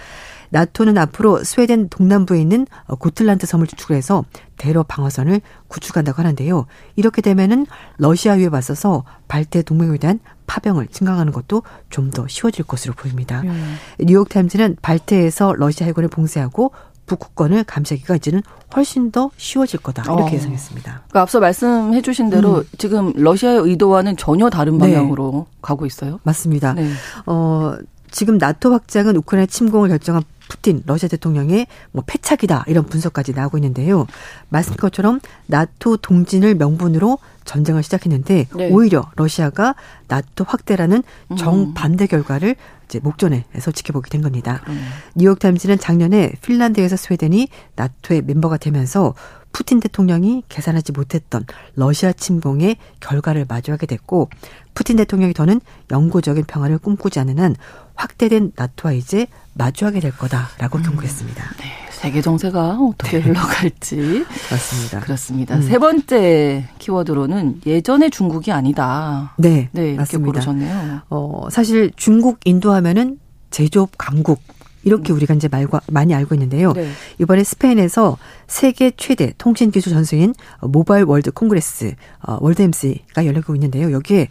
나토는 0.50 0.98
앞으로 0.98 1.44
스웨덴 1.44 1.90
동남부에 1.90 2.40
있는 2.42 2.68
어, 2.86 2.96
고틀란드 2.96 3.46
섬을 3.46 3.68
주축해서 3.68 4.26
대러 4.58 4.84
방어선을 4.84 5.42
구축한다고 5.68 6.20
하는데요. 6.20 6.66
이렇게 6.96 7.22
되면은 7.22 7.66
러시아에 7.98 8.50
맞서서 8.50 9.04
발대 9.28 9.62
동맹에 9.62 9.98
대한 9.98 10.20
파병을 10.48 10.88
증강하는 10.88 11.32
것도 11.32 11.64
좀 11.90 12.10
더 12.10 12.28
쉬워질 12.28 12.66
것으로 12.66 12.94
보입니다. 12.96 13.42
음. 13.42 13.76
뉴욕타임즈는 14.00 14.78
발대에서 14.82 15.54
러시아 15.56 15.86
해군을 15.86 16.10
봉쇄하고 16.10 16.72
북극권을 17.06 17.64
감싸기가 17.64 18.16
이제는 18.16 18.42
훨씬 18.76 19.12
더 19.12 19.32
쉬워질 19.38 19.80
거다 19.82 20.04
이렇게 20.04 20.32
어. 20.32 20.34
예상했습니다. 20.34 20.92
그러니까 20.92 21.22
앞서 21.22 21.40
말씀해주신 21.40 22.30
대로 22.30 22.58
음. 22.60 22.64
지금 22.78 23.14
러시아의 23.16 23.60
의도와는 23.62 24.18
전혀 24.18 24.50
다른 24.50 24.74
네. 24.78 24.80
방향으로 24.94 25.48
네. 25.50 25.58
가고 25.62 25.86
있어요. 25.86 26.20
맞습니다. 26.24 26.74
네. 26.74 26.90
어, 27.26 27.76
지금 28.12 28.38
나토 28.38 28.74
확장은 28.74 29.16
우크라이나 29.18 29.46
침공을 29.46 29.90
결정한 29.90 30.24
푸틴 30.50 30.82
러시아 30.86 31.08
대통령의 31.08 31.68
뭐 31.92 32.04
패착이다 32.06 32.66
이런 32.68 32.86
분석까지 32.86 33.34
나오고 33.34 33.58
있는데요. 33.60 34.08
말씀 34.50 34.76
것처럼 34.76 35.20
나토 35.46 35.98
동진을 35.98 36.56
명분으로 36.56 37.20
전쟁을 37.46 37.84
시작했는데 37.84 38.48
네. 38.56 38.70
오히려 38.72 39.10
러시아가 39.16 39.76
나토 40.08 40.44
확대라는 40.48 41.04
음. 41.32 41.36
정반대 41.38 42.08
결과를 42.08 42.56
이제 42.86 43.00
목전에서 43.00 43.72
지켜보게 43.72 44.10
된 44.10 44.22
겁니다. 44.22 44.62
음. 44.68 44.88
뉴욕타임즈는 45.16 45.78
작년에 45.78 46.34
핀란드에서 46.42 46.96
스웨덴이 46.96 47.48
나토의 47.76 48.24
멤버가 48.24 48.58
되면서 48.58 49.14
푸틴 49.52 49.80
대통령이 49.80 50.44
계산하지 50.50 50.92
못했던 50.92 51.46
러시아 51.76 52.12
침공의 52.12 52.78
결과를 53.00 53.46
마주하게 53.48 53.88
됐고 53.88 54.30
푸틴 54.74 54.98
대통령이 54.98 55.34
더는 55.34 55.60
영구적인 55.92 56.46
평화를 56.46 56.78
꿈꾸지 56.78 57.20
않는 57.20 57.40
한 57.40 57.56
확대된 57.96 58.54
나토와 58.56 58.94
이제 58.94 59.28
마주하게 59.54 60.00
될 60.00 60.12
거다라고 60.16 60.78
음. 60.78 60.84
경고했습니다. 60.84 61.44
네, 61.58 61.66
세계 61.92 62.22
정세가 62.22 62.78
어떻게 62.80 63.18
네. 63.18 63.24
흘러갈지 63.26 64.26
맞습니다. 64.50 65.00
그렇습니다. 65.02 65.56
음. 65.56 65.62
세 65.62 65.78
번째 65.78 66.70
키워드로는 66.80 67.62
예전의 67.66 68.12
중국이 68.12 68.54
아니다. 68.54 69.34
네, 69.38 69.70
네 69.74 69.82
이렇게 69.82 69.98
맞습니다. 69.98 70.32
고르셨네요. 70.32 71.02
어, 71.10 71.48
사실 71.52 71.92
중국 71.98 72.40
인도하면은 72.46 73.20
제조업 73.52 73.92
강국 73.98 74.42
이렇게 74.90 75.14
음. 75.14 75.18
우리가 75.18 75.36
이제 75.36 75.48
말과 75.48 75.82
많이 75.88 76.16
알고 76.16 76.34
있는데요. 76.34 76.74
네. 76.74 76.90
이번에 77.20 77.44
스페인에서 77.44 78.18
세계 78.48 78.92
최대 78.98 79.34
통신 79.38 79.70
기술 79.70 79.94
전수인 79.94 80.34
모바일 80.62 81.04
월드 81.04 81.32
콩그레스 81.32 81.94
어, 82.26 82.38
MWC가 82.42 83.26
열리고 83.28 83.54
있는데요. 83.56 83.92
여기에 83.92 84.30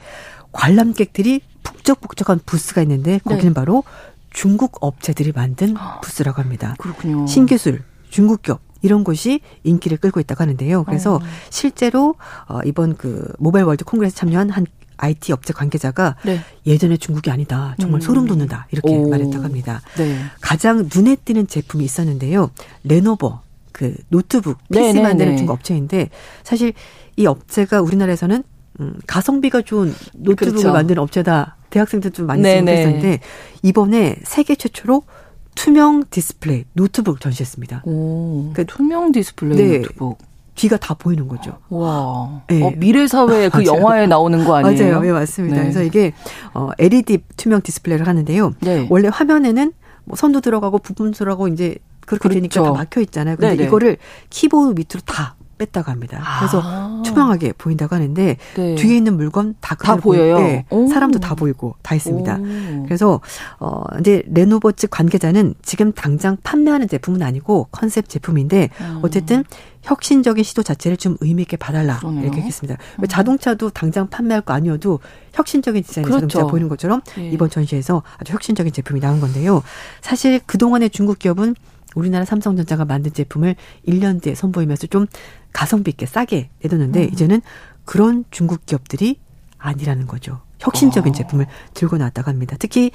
관람객들이 0.51 1.43
북적북적한 1.63 2.41
부스가 2.45 2.83
있는데 2.83 3.19
거기는 3.19 3.51
네. 3.51 3.55
바로 3.55 3.85
중국 4.31 4.79
업체들이 4.81 5.33
만든 5.33 5.77
부스라고 6.03 6.43
합니다. 6.43 6.75
그렇군요. 6.79 7.27
신기술, 7.27 7.83
중국기업 8.11 8.61
이런 8.83 9.05
곳이 9.05 9.41
인기를 9.63 9.99
끌고 9.99 10.19
있다고 10.21 10.43
하는데요. 10.43 10.85
그래서 10.85 11.17
어. 11.17 11.21
실제로 11.51 12.17
어 12.49 12.61
이번 12.65 12.97
그 12.97 13.33
모바일 13.39 13.65
월드 13.65 13.85
콩그레스 13.85 14.17
참여한 14.17 14.51
한 14.51 14.67
IT 14.99 15.33
업체 15.33 15.53
관계자가 15.53 16.17
네. 16.25 16.41
예전의 16.67 16.97
중국이 16.97 17.31
아니다. 17.31 17.75
정말 17.81 17.99
음. 17.99 18.03
소름 18.03 18.27
돋는다. 18.27 18.67
이렇게 18.71 18.91
오. 18.95 19.09
말했다고 19.09 19.43
합니다. 19.43 19.81
네. 19.97 20.19
가장 20.41 20.89
눈에 20.95 21.17
띄는 21.17 21.47
제품이 21.47 21.85
있었는데요. 21.85 22.51
레노버 22.85 23.41
그 23.73 23.95
노트북 24.09 24.59
PC 24.73 24.81
네네네. 24.81 25.03
만드는 25.03 25.37
중국 25.37 25.53
업체인데 25.55 26.11
사실 26.43 26.73
이 27.17 27.27
업체가 27.27 27.81
우리나라에서는 27.81 28.43
음, 28.81 28.95
가성비가 29.07 29.63
좋은 29.63 29.95
노트북을 30.15 30.53
그렇죠. 30.53 30.73
만드는 30.73 31.03
업체다. 31.03 31.57
대학생들 31.71 32.13
좀 32.13 32.27
많이 32.27 32.43
쓰고 32.43 32.71
있었는데 32.71 33.21
이번에 33.63 34.17
세계 34.25 34.55
최초로 34.55 35.03
투명 35.55 36.05
디스플레이 36.11 36.65
노트북 36.73 37.21
전시했습니다. 37.21 37.83
오, 37.85 38.53
그 38.55 38.65
투명 38.65 39.11
디스플레이 39.11 39.57
네, 39.57 39.79
노트북. 39.79 40.19
뒤가 40.59 40.77
다 40.77 40.95
보이는 40.95 41.29
거죠. 41.29 41.57
와. 41.71 42.43
네. 42.49 42.63
어, 42.63 42.73
미래 42.77 43.07
사회 43.07 43.49
그 43.49 43.65
영화에 43.65 44.07
나오는 44.07 44.45
거 44.45 44.57
아니에요? 44.57 44.97
맞아요. 44.97 45.01
네, 45.01 45.13
맞습니다. 45.13 45.57
네. 45.57 45.63
그래서 45.63 45.83
이게 45.83 46.13
어 46.53 46.71
LED 46.79 47.19
투명 47.37 47.63
디스플레이를 47.63 48.07
하는데요. 48.07 48.55
네. 48.61 48.87
원래 48.91 49.09
화면에는 49.11 49.73
뭐 50.05 50.17
선도 50.17 50.41
들어가고 50.41 50.79
부분 50.79 51.13
들어가고 51.13 51.49
이제 51.49 51.77
그렇게 52.01 52.29
그렇죠. 52.29 52.35
되니까 52.41 52.63
다 52.65 52.73
막혀 52.73 53.01
있잖아요. 53.03 53.37
근데 53.37 53.55
네네. 53.57 53.69
이거를 53.69 53.99
키보드 54.31 54.73
밑으로 54.75 55.01
다 55.07 55.37
뺐다고 55.59 55.91
합니다. 55.91 56.23
그래서 56.39 56.61
아. 56.65 57.03
투명하게 57.05 57.53
보인다고 57.59 57.95
하는데 57.95 58.37
네. 58.55 58.75
뒤에 58.77 58.97
있는 58.97 59.17
물건 59.17 59.55
다, 59.61 59.75
다 59.75 59.97
보여요. 59.97 60.39
네, 60.39 60.65
사람도 60.71 61.19
다 61.19 61.35
보이고 61.35 61.75
다 61.83 61.95
있습니다. 61.95 62.37
오. 62.37 62.83
그래서 62.85 63.21
어 63.59 63.83
이제 64.01 64.23
레노버 64.27 64.73
측 64.73 64.91
관계자는 64.91 65.55
지금 65.63 65.93
당장 65.93 66.37
판매하는 66.43 66.89
제품은 66.89 67.23
아니고 67.23 67.69
컨셉 67.71 68.09
제품인데 68.09 68.71
음. 68.81 69.01
어쨌든 69.03 69.45
혁신적인 69.83 70.45
시도 70.45 70.63
자체를 70.63 70.97
좀 70.97 71.17
의미 71.21 71.43
있게 71.43 71.57
봐달라 71.57 71.99
그러네요. 71.99 72.25
이렇게 72.25 72.41
했습니다. 72.41 72.79
음. 73.01 73.07
자동차도 73.07 73.71
당장 73.71 74.09
판매할 74.09 74.43
거 74.43 74.53
아니어도 74.53 75.01
혁신적인 75.33 75.83
디자인의 75.83 76.11
그렇죠. 76.11 76.27
자동차 76.29 76.51
보이는 76.51 76.69
것처럼 76.69 77.01
네. 77.17 77.31
이번 77.31 77.51
전시에서 77.51 78.03
아주 78.19 78.33
혁신적인 78.33 78.73
제품이 78.73 79.01
나온 79.01 79.21
건데요. 79.21 79.63
사실 80.01 80.41
그 80.47 80.59
동안의 80.59 80.91
중국 80.91 81.19
기업은 81.19 81.55
우리나라 81.95 82.25
삼성전자가 82.25 82.85
만든 82.85 83.13
제품을 83.13 83.57
1년 83.87 84.23
뒤에 84.23 84.35
선보이면서 84.35 84.87
좀 84.89 85.07
가성비 85.53 85.91
있게 85.91 86.07
싸게 86.07 86.51
내뒀는데 86.63 87.05
음. 87.05 87.11
이제는 87.13 87.43
그런 87.85 88.25
중국 88.31 88.67
기업들이 88.67 89.19
아니라는 89.59 90.07
거죠. 90.07 90.41
혁신적인 90.61 91.13
어. 91.13 91.17
제품을 91.17 91.47
들고 91.75 91.99
나왔다고 91.99 92.31
합니다. 92.31 92.57
특히 92.59 92.91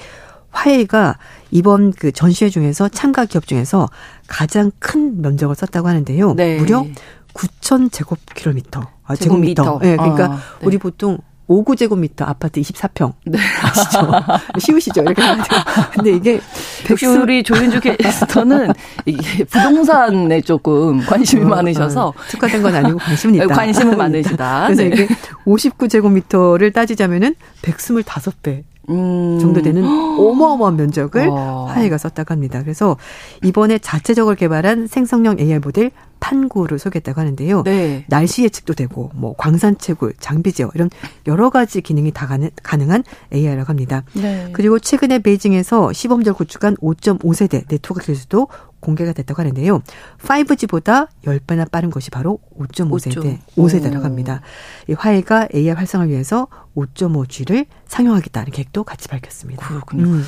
화웨이가 0.52 1.18
이번 1.52 1.92
그 1.92 2.12
전시회 2.12 2.50
중에서 2.50 2.88
참가 2.88 3.26
기업 3.26 3.48
중에서 3.48 3.90
가장 4.28 4.72
큰 4.80 5.22
면적을 5.22 5.56
썼다고 5.56 5.88
하는데요. 5.88 6.36
네. 6.36 6.60
무려 6.60 6.86
9천 7.34 7.92
제곱킬로미터. 7.92 8.88
아, 9.06 9.16
제곱미터. 9.16 9.64
제곱미터. 9.64 9.80
네, 9.80 9.98
그러니까 9.98 10.26
아, 10.26 10.60
네. 10.60 10.66
우리 10.68 10.78
보통 10.78 11.18
5구제곱미터 11.48 12.28
아파트 12.28 12.62
24평. 12.62 13.14
네. 13.26 13.40
아시죠? 13.62 14.12
쉬우시죠? 14.60 15.02
이렇게 15.02 15.22
하면 15.22 15.46
근데 15.92 16.12
이게 16.12 16.40
역시 16.90 17.06
우리 17.06 17.44
조윤주 17.44 17.82
캐스터는 17.82 18.74
이게 19.06 19.44
부동산에 19.44 20.42
조금 20.42 21.00
관심이 21.06 21.44
어, 21.44 21.48
많으셔서 21.48 22.08
어, 22.10 22.14
특화된 22.30 22.62
건 22.62 22.76
아니고 22.76 22.98
관심은 23.00 23.36
있다. 23.36 23.48
관심은 23.48 23.98
많으시다. 23.98 24.64
그래서 24.68 24.84
네. 24.84 24.88
이게 24.90 25.08
59제곱미터를 25.46 26.74
따지자면은 26.74 27.36
125배 27.62 28.64
음. 28.90 29.38
정도 29.40 29.62
되는 29.62 29.84
어마어마한 30.20 30.75
면적을 30.75 31.32
화해가 31.32 31.98
썼다고 31.98 32.34
합니다. 32.34 32.62
그래서 32.62 32.98
이번에 33.44 33.78
자체적으로 33.78 34.36
개발한 34.36 34.88
생성형 34.88 35.40
AI 35.40 35.60
모델 35.60 35.92
판구를 36.20 36.80
소개했다고 36.80 37.20
하는데요. 37.20 37.63
네. 37.63 38.06
날씨 38.08 38.44
예측도 38.44 38.74
되고 38.74 39.12
뭐 39.13 39.36
광산 39.38 39.78
채굴, 39.78 40.13
장비 40.20 40.54
제어 40.54 40.72
이런 40.74 40.90
여러 41.28 41.50
가지 41.50 41.82
기능이 41.82 42.12
다 42.12 42.28
가능, 42.63 42.92
한 42.92 43.04
AI라고 43.34 43.70
합니다. 43.70 44.04
네. 44.13 44.50
그리고 44.54 44.80
최근에 44.80 45.20
베이징에서 45.20 45.92
시범적으로 45.92 46.38
구축한 46.38 46.78
5.5세대 46.78 47.68
네트워크 47.68 48.06
기술도 48.06 48.48
공개가 48.84 49.13
됐다고 49.13 49.42
하는데요. 49.42 49.82
5G보다 50.22 51.08
10배나 51.25 51.72
빠른 51.72 51.90
것이 51.90 52.12
바로 52.12 52.40
5.5세대, 52.60 53.40
5세대라고 53.58 54.02
합니다. 54.02 54.42
이 54.90 54.94
화해가 54.94 55.48
AI 55.56 55.75
활성화를 55.75 56.12
위해서 56.12 56.48
5.5G를 56.75 57.66
상용하겠다는 57.88 58.52
계획도 58.52 58.84
같이 58.84 59.08
밝혔습니다. 59.08 59.66
그렇군요. 59.66 60.06
음. 60.06 60.24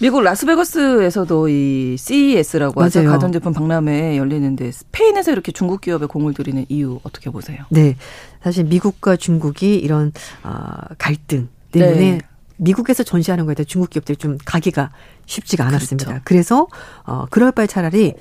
미국 0.00 0.22
라스베거스에서도 0.22 1.48
이 1.48 1.96
CES라고 1.98 2.82
하죠. 2.82 3.04
가전제품 3.04 3.52
박람회 3.52 4.16
열리는데 4.16 4.72
스페인에서 4.72 5.32
이렇게 5.32 5.52
중국 5.52 5.80
기업에 5.80 6.06
공을 6.06 6.34
들이는 6.34 6.64
이유 6.68 7.00
어떻게 7.02 7.30
보세요? 7.30 7.58
네. 7.70 7.96
사실 8.42 8.64
미국과 8.64 9.16
중국이 9.16 9.76
이런 9.76 10.12
어, 10.44 10.78
갈등 10.96 11.48
때문에 11.72 12.12
네. 12.12 12.20
미국에서 12.56 13.02
전시하는 13.02 13.46
거에 13.46 13.54
대해 13.54 13.64
중국 13.64 13.90
기업들이 13.90 14.16
좀 14.16 14.38
가기가 14.44 14.90
쉽지가 15.28 15.64
않았습니다. 15.66 16.06
그렇죠. 16.06 16.22
그래서 16.24 16.66
어 17.04 17.26
그럴 17.30 17.52
바에 17.52 17.66
차라리 17.66 18.14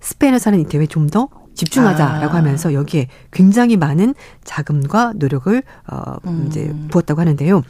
스페인에서 0.00 0.50
하는 0.50 0.60
이 0.60 0.64
대회 0.64 0.86
좀더 0.86 1.28
집중하자라고 1.54 2.34
아. 2.34 2.38
하면서 2.38 2.74
여기에 2.74 3.08
굉장히 3.30 3.76
많은 3.76 4.14
자금과 4.42 5.12
노력을 5.16 5.62
어 5.86 6.16
음. 6.26 6.46
이제 6.48 6.74
부었다고 6.90 7.20
하는데요. 7.20 7.62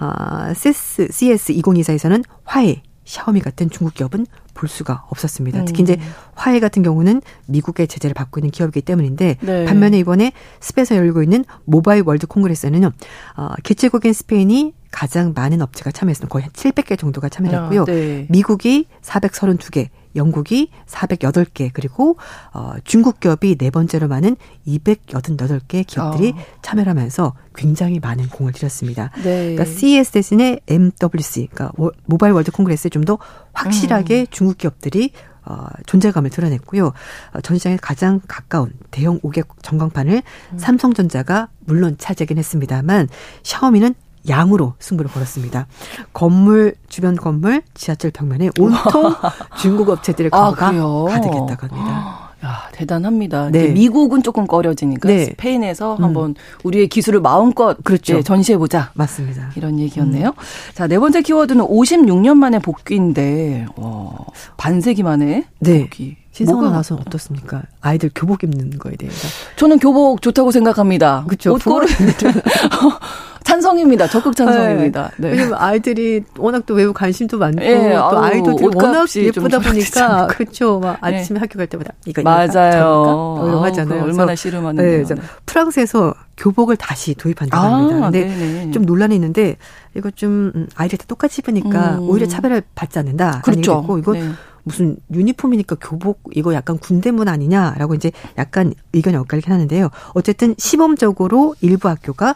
어 0.00 0.54
CS 0.54 1.08
CS 1.12 1.52
2024에서는 1.54 2.24
화해 2.44 2.82
샤오미 3.04 3.40
같은 3.40 3.70
중국 3.70 3.94
기업은 3.94 4.26
볼 4.54 4.68
수가 4.68 5.04
없었습니다. 5.08 5.64
특히 5.64 5.82
이제 5.82 5.94
음. 5.94 6.12
화해 6.34 6.58
같은 6.58 6.82
경우는 6.82 7.22
미국의 7.46 7.86
제재를 7.86 8.12
받고 8.12 8.40
있는 8.40 8.50
기업이기 8.50 8.82
때문인데 8.82 9.36
네. 9.40 9.64
반면에 9.64 9.98
이번에 9.98 10.32
스페인에서 10.60 10.96
열리고 10.96 11.22
있는 11.22 11.44
모바일 11.64 12.02
월드 12.04 12.26
콩그레스는요. 12.26 12.92
어, 13.36 13.48
개최국인 13.62 14.12
스페인이 14.12 14.74
가장 14.90 15.32
많은 15.34 15.60
업체가 15.60 15.90
참여했습니다. 15.90 16.30
거의 16.32 16.44
한 16.44 16.52
700개 16.52 16.98
정도가 16.98 17.28
참여했고요. 17.28 17.82
아, 17.82 17.84
네. 17.84 18.26
미국이 18.30 18.86
432개, 19.02 19.88
영국이 20.16 20.70
408개, 20.86 21.70
그리고 21.72 22.16
어 22.52 22.74
중국 22.84 23.20
기업이 23.20 23.56
네 23.56 23.70
번째로 23.70 24.08
많은 24.08 24.36
288개 24.66 25.86
기업들이 25.86 26.34
아. 26.36 26.42
참여하면서 26.62 27.34
굉장히 27.54 27.98
많은 28.00 28.28
공을 28.28 28.52
들였습니다. 28.52 29.10
네. 29.16 29.54
그러니까 29.54 29.64
CES 29.64 30.12
대신에 30.12 30.60
MWC, 30.66 31.48
그러니까 31.52 31.72
모바일 32.06 32.32
월드 32.32 32.50
콩그레스에 32.52 32.90
좀 32.90 33.08
더 33.08 33.18
확실하게 33.54 34.20
음. 34.20 34.26
중국 34.30 34.58
기업들이 34.58 35.12
어, 35.44 35.66
존재감을 35.86 36.28
드러냈고요. 36.30 36.88
어, 36.88 37.40
전시장에 37.42 37.78
가장 37.80 38.20
가까운 38.28 38.72
대형 38.90 39.18
5개 39.20 39.46
전광판을 39.62 40.22
음. 40.52 40.58
삼성전자가 40.58 41.48
물론 41.60 41.96
차지하긴 41.98 42.36
했습니다만 42.36 43.08
샤오미는 43.42 43.94
양으로 44.28 44.74
승부를 44.78 45.10
벌였습니다. 45.10 45.66
건물 46.12 46.74
주변 46.88 47.16
건물 47.16 47.62
지하철 47.74 48.10
벽면에 48.10 48.50
온통 48.58 49.14
중국 49.60 49.88
업체들의 49.88 50.30
가구가 50.30 50.68
아, 50.68 51.04
가득했다고 51.08 51.66
합니다. 51.76 52.28
야, 52.44 52.68
대단합니다. 52.70 53.50
네. 53.50 53.68
미국은 53.68 54.22
조금 54.22 54.46
꺼려지니까 54.46 55.08
네. 55.08 55.24
스페인에서 55.24 55.96
음. 55.96 56.04
한번 56.04 56.34
우리의 56.62 56.86
기술을 56.88 57.20
마음껏 57.20 57.76
그렇죠. 57.82 58.14
네, 58.14 58.22
전시해 58.22 58.56
보자. 58.56 58.92
맞습니다. 58.94 59.50
이런 59.56 59.80
얘기였네요. 59.80 60.28
음. 60.28 60.72
자, 60.74 60.86
네 60.86 61.00
번째 61.00 61.22
키워드는 61.22 61.64
56년 61.64 62.34
만에 62.36 62.60
복귀인데 62.60 63.66
와, 63.74 64.12
반세기 64.56 65.02
만에 65.02 65.46
네. 65.58 65.80
복귀. 65.82 66.16
신성원 66.30 66.70
나서 66.70 66.94
어떻습니까? 66.94 67.62
아이들 67.80 68.12
교복 68.14 68.44
입는 68.44 68.78
거에 68.78 68.94
대해서. 68.94 69.26
저는 69.56 69.80
교복 69.80 70.22
좋다고 70.22 70.52
생각합니다. 70.52 71.24
그렇죠. 71.26 71.54
옷걸이 71.54 71.88
찬성입니다. 73.44 74.06
적극 74.08 74.36
찬성입니다. 74.36 75.12
네. 75.16 75.30
네. 75.30 75.36
왜냐면 75.36 75.54
아이들이 75.58 76.22
워낙 76.36 76.64
또 76.66 76.74
외부 76.74 76.92
관심도 76.92 77.38
많고 77.38 77.60
네. 77.60 77.94
또 77.94 78.18
아이들이 78.18 78.56
워낙 78.74 79.06
예쁘다 79.16 79.58
보니까 79.60 80.26
그렇죠. 80.28 80.80
막 80.80 81.00
네. 81.02 81.18
아침에 81.18 81.40
학교 81.40 81.58
갈 81.58 81.66
때마다 81.66 81.92
이거 82.06 82.22
맞아요. 82.22 83.44
이거 83.46 83.64
하잖아요. 83.64 84.02
얼마나 84.04 84.34
씨름하는데. 84.34 85.04
네, 85.04 85.14
프랑스에서 85.46 86.14
교복을 86.36 86.76
다시 86.76 87.14
도입한다고 87.14 87.66
아, 87.66 87.74
합니다. 87.74 88.00
근데 88.00 88.24
네네. 88.26 88.70
좀 88.70 88.84
논란이 88.84 89.14
있는데 89.14 89.56
이거 89.96 90.10
좀 90.10 90.52
음, 90.54 90.68
아이들 90.76 90.98
다 90.98 91.04
똑같이 91.08 91.42
입으니까 91.42 91.96
음. 91.98 92.08
오히려 92.08 92.26
차별을 92.26 92.62
받지 92.74 92.98
않는다. 92.98 93.42
그렇죠. 93.42 93.80
됐고 93.80 93.98
이거 93.98 94.12
네. 94.12 94.30
무슨 94.64 94.96
유니폼이니까 95.12 95.76
교복 95.80 96.20
이거 96.34 96.54
약간 96.54 96.78
군대문 96.78 97.26
아니냐라고 97.28 97.94
이제 97.94 98.12
약간 98.36 98.74
의견이 98.92 99.16
엇갈리긴 99.16 99.52
하는데요. 99.52 99.88
어쨌든 100.14 100.54
시범적으로 100.58 101.54
일부 101.60 101.88
학교가 101.88 102.34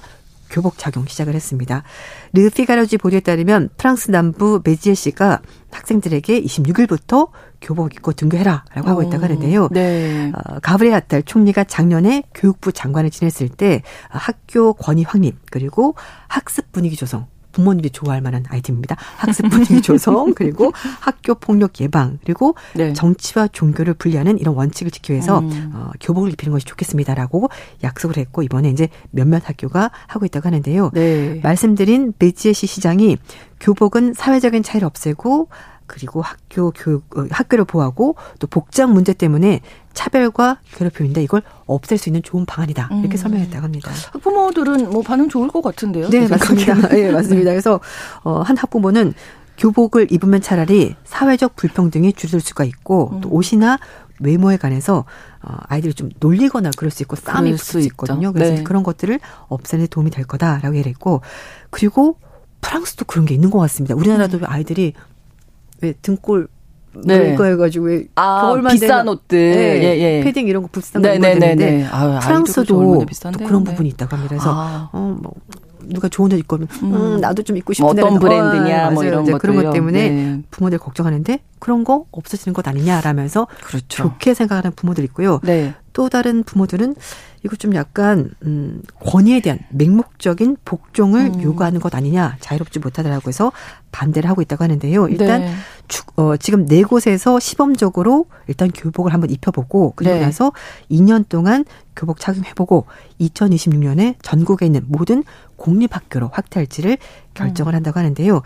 교복 0.52 0.78
착용 0.78 1.06
시작을 1.06 1.34
했습니다. 1.34 1.82
르 2.32 2.50
피가로지 2.50 2.98
보도에 2.98 3.20
따르면 3.20 3.70
프랑스 3.76 4.10
남부 4.10 4.60
메지에시가 4.62 5.40
학생들에게 5.72 6.42
26일부터 6.42 7.30
교복 7.60 7.94
입고 7.94 8.12
등교해라라고 8.12 8.88
하고 8.88 9.02
있다고 9.02 9.24
하는데요. 9.24 9.68
네. 9.72 10.30
어, 10.34 10.60
가브리에 10.60 10.94
아탈 10.94 11.22
총리가 11.22 11.64
작년에 11.64 12.24
교육부 12.34 12.72
장관을 12.72 13.10
지냈을 13.10 13.48
때 13.48 13.82
학교 14.08 14.74
권위 14.74 15.02
확립 15.02 15.36
그리고 15.50 15.94
학습 16.28 16.70
분위기 16.72 16.96
조성 16.96 17.26
부모님이 17.52 17.90
좋아할 17.90 18.20
만한 18.20 18.44
아이템입니다. 18.48 18.96
학습 19.16 19.48
분위기 19.48 19.80
조성 19.82 20.34
그리고 20.34 20.72
학교 21.00 21.34
폭력 21.34 21.80
예방 21.80 22.18
그리고 22.24 22.54
네. 22.74 22.92
정치와 22.92 23.48
종교를 23.48 23.94
분리하는 23.94 24.38
이런 24.38 24.54
원칙을 24.54 24.90
지키기 24.90 25.12
위해서 25.12 25.38
음. 25.40 25.72
어, 25.74 25.90
교복을 26.00 26.32
입히는 26.32 26.52
것이 26.52 26.64
좋겠습니다라고 26.66 27.50
약속을 27.82 28.16
했고 28.16 28.42
이번에 28.42 28.70
이제 28.70 28.88
몇몇 29.10 29.48
학교가 29.48 29.90
하고 30.06 30.26
있다고 30.26 30.46
하는데요. 30.46 30.90
네. 30.94 31.40
말씀드린 31.42 32.12
베지에시 32.18 32.66
시장이 32.66 33.18
교복은 33.60 34.14
사회적인 34.14 34.62
차이를 34.62 34.86
없애고 34.86 35.48
그리고 35.86 36.22
학교 36.22 36.70
교육 36.70 37.04
어, 37.16 37.26
학교를 37.30 37.64
보호하고 37.64 38.16
또 38.38 38.46
복장 38.46 38.92
문제 38.92 39.12
때문에 39.12 39.60
차별과 39.92 40.58
괴롭힘인데 40.74 41.22
이걸 41.22 41.42
없앨 41.66 41.98
수 41.98 42.08
있는 42.08 42.22
좋은 42.22 42.46
방안이다 42.46 42.88
이렇게 43.00 43.14
음. 43.14 43.16
설명했다고 43.16 43.64
합니다. 43.64 43.90
학부모들은 44.12 44.90
뭐 44.90 45.02
반응 45.02 45.28
좋을 45.28 45.48
것 45.48 45.62
같은데요. 45.62 46.08
네 46.10 46.28
맞습니다. 46.28 46.76
예 46.96 47.06
네, 47.06 47.12
맞습니다. 47.12 47.50
그래서 47.50 47.80
어, 48.24 48.40
한 48.40 48.56
학부모는 48.56 49.14
교복을 49.58 50.10
입으면 50.10 50.40
차라리 50.40 50.96
사회적 51.04 51.56
불평등이 51.56 52.14
줄어들 52.14 52.40
수가 52.40 52.64
있고 52.64 53.10
음. 53.12 53.20
또 53.20 53.30
옷이나 53.30 53.78
외모에 54.20 54.56
관해서 54.56 55.04
어, 55.42 55.56
아이들이 55.68 55.94
좀 55.94 56.10
놀리거나 56.20 56.70
그럴 56.76 56.90
수 56.90 57.02
있고 57.02 57.16
싸움이 57.16 57.50
붙을 57.50 57.58
수 57.58 57.80
있거든요. 57.80 58.32
그래서 58.32 58.54
네. 58.54 58.62
그런 58.62 58.82
것들을 58.82 59.20
없애는 59.48 59.84
데 59.84 59.88
도움이 59.88 60.10
될 60.10 60.24
거다라고 60.24 60.76
얘기했고 60.76 61.20
그리고 61.70 62.16
프랑스도 62.60 63.04
그런 63.04 63.26
게 63.26 63.34
있는 63.34 63.50
것 63.50 63.58
같습니다. 63.58 63.94
우리나라도 63.94 64.38
음. 64.38 64.44
아이들이 64.46 64.94
왜 65.82 65.94
등골 66.00 66.48
네. 67.04 67.34
거 67.34 67.44
해가지고 67.44 67.86
왜 67.86 68.04
아, 68.16 68.42
겨울만 68.42 68.72
비싼 68.72 69.08
옷들, 69.08 69.38
네, 69.38 69.82
예, 69.82 70.18
예. 70.18 70.24
패딩 70.24 70.46
이런 70.46 70.62
거 70.62 70.68
비싼 70.68 71.00
거 71.00 71.08
네, 71.08 71.34
네. 71.54 71.86
아, 71.90 72.18
프랑스도 72.20 72.64
또 72.64 73.06
그런 73.46 73.64
부분이 73.64 73.88
있다고 73.88 74.14
합니다. 74.16 74.28
그래서 74.36 74.50
아. 74.54 74.90
어 74.92 75.18
뭐 75.22 75.32
누가 75.88 76.08
좋은 76.08 76.32
옷 76.32 76.38
입고 76.38 76.56
오면 76.56 76.68
음, 76.82 76.94
음 76.94 77.20
나도 77.20 77.42
좀 77.42 77.56
입고 77.56 77.72
싶은데 77.72 78.02
어떤 78.02 78.18
브랜드냐 78.18 78.88
어, 78.88 78.90
뭐 78.92 79.04
이런 79.04 79.24
것 79.24 79.38
그런 79.40 79.56
것 79.56 79.70
때문에 79.72 80.10
네. 80.10 80.42
부모들 80.50 80.78
걱정하는데 80.78 81.40
그런 81.58 81.84
거 81.84 82.06
없어지는 82.10 82.54
것 82.54 82.66
아니냐라면서 82.66 83.46
그렇죠. 83.62 83.86
좋게 83.88 84.34
생각하는 84.34 84.72
부모들 84.74 85.04
있고요. 85.04 85.40
네. 85.42 85.74
또 85.92 86.08
다른 86.08 86.42
부모들은 86.42 86.94
이거 87.44 87.56
좀 87.56 87.74
약간 87.74 88.30
음 88.44 88.82
권위에 89.00 89.40
대한 89.40 89.58
맹목적인 89.70 90.58
복종을 90.64 91.32
음. 91.34 91.42
요구하는 91.42 91.80
것 91.80 91.94
아니냐 91.94 92.36
자유롭지 92.40 92.78
못하다라고 92.78 93.28
해서 93.28 93.52
반대를 93.90 94.28
하고 94.30 94.42
있다고 94.42 94.64
하는데요. 94.64 95.08
일단 95.08 95.42
네. 95.42 95.52
어, 96.16 96.36
지금 96.36 96.66
네 96.66 96.82
곳에서 96.82 97.38
시범적으로 97.40 98.26
일단 98.46 98.70
교복을 98.70 99.12
한번 99.12 99.30
입혀보고 99.30 99.94
그리고 99.96 100.14
네. 100.14 100.20
나서 100.20 100.52
2년 100.90 101.28
동안 101.28 101.64
교복 101.96 102.20
착용해보고 102.20 102.86
2026년에 103.20 104.16
전국에 104.22 104.66
있는 104.66 104.82
모든 104.86 105.24
공립학교로 105.56 106.30
확대할지를 106.32 106.96
결정을 107.34 107.74
음. 107.74 107.76
한다고 107.76 107.98
하는데요. 107.98 108.42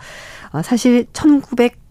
어, 0.51 0.61
사실 0.63 1.05
1900 1.13 1.86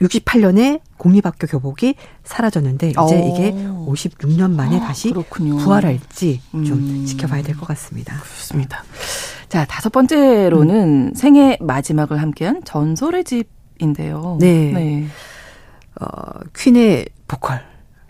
68년에 0.00 0.80
공립학교 0.96 1.46
교복이 1.46 1.94
사라졌는데 2.24 2.90
이제 2.90 2.98
오. 2.98 3.02
어. 3.04 3.08
이게 3.08 3.52
56년 3.52 4.52
만에 4.54 4.78
다시 4.80 5.10
그렇군요. 5.10 5.56
부활할지 5.58 6.40
좀 6.52 6.72
음. 6.72 7.04
지켜봐야 7.06 7.42
될 7.42 7.56
것 7.56 7.66
같습니다. 7.68 8.16
그렇습니다. 8.20 8.84
자, 9.48 9.64
다섯 9.64 9.90
번째로는 9.90 11.08
음. 11.10 11.14
생애 11.14 11.56
마지막을 11.60 12.20
함께한 12.20 12.62
전설의 12.64 13.24
집인데요. 13.24 14.36
네. 14.40 14.72
네. 14.72 15.06
어, 16.00 16.06
퀸의 16.56 17.06
보컬. 17.26 17.62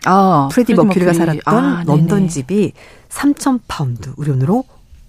아, 0.05 0.47
프레디 0.51 0.73
머큐리가 0.75 1.13
살았던 1.13 1.41
아, 1.65 1.83
런던 1.85 2.27
집이 2.29 2.73
3천 3.09 3.61
파운드, 3.67 4.13
우리 4.17 4.27
돈으로 4.27 4.63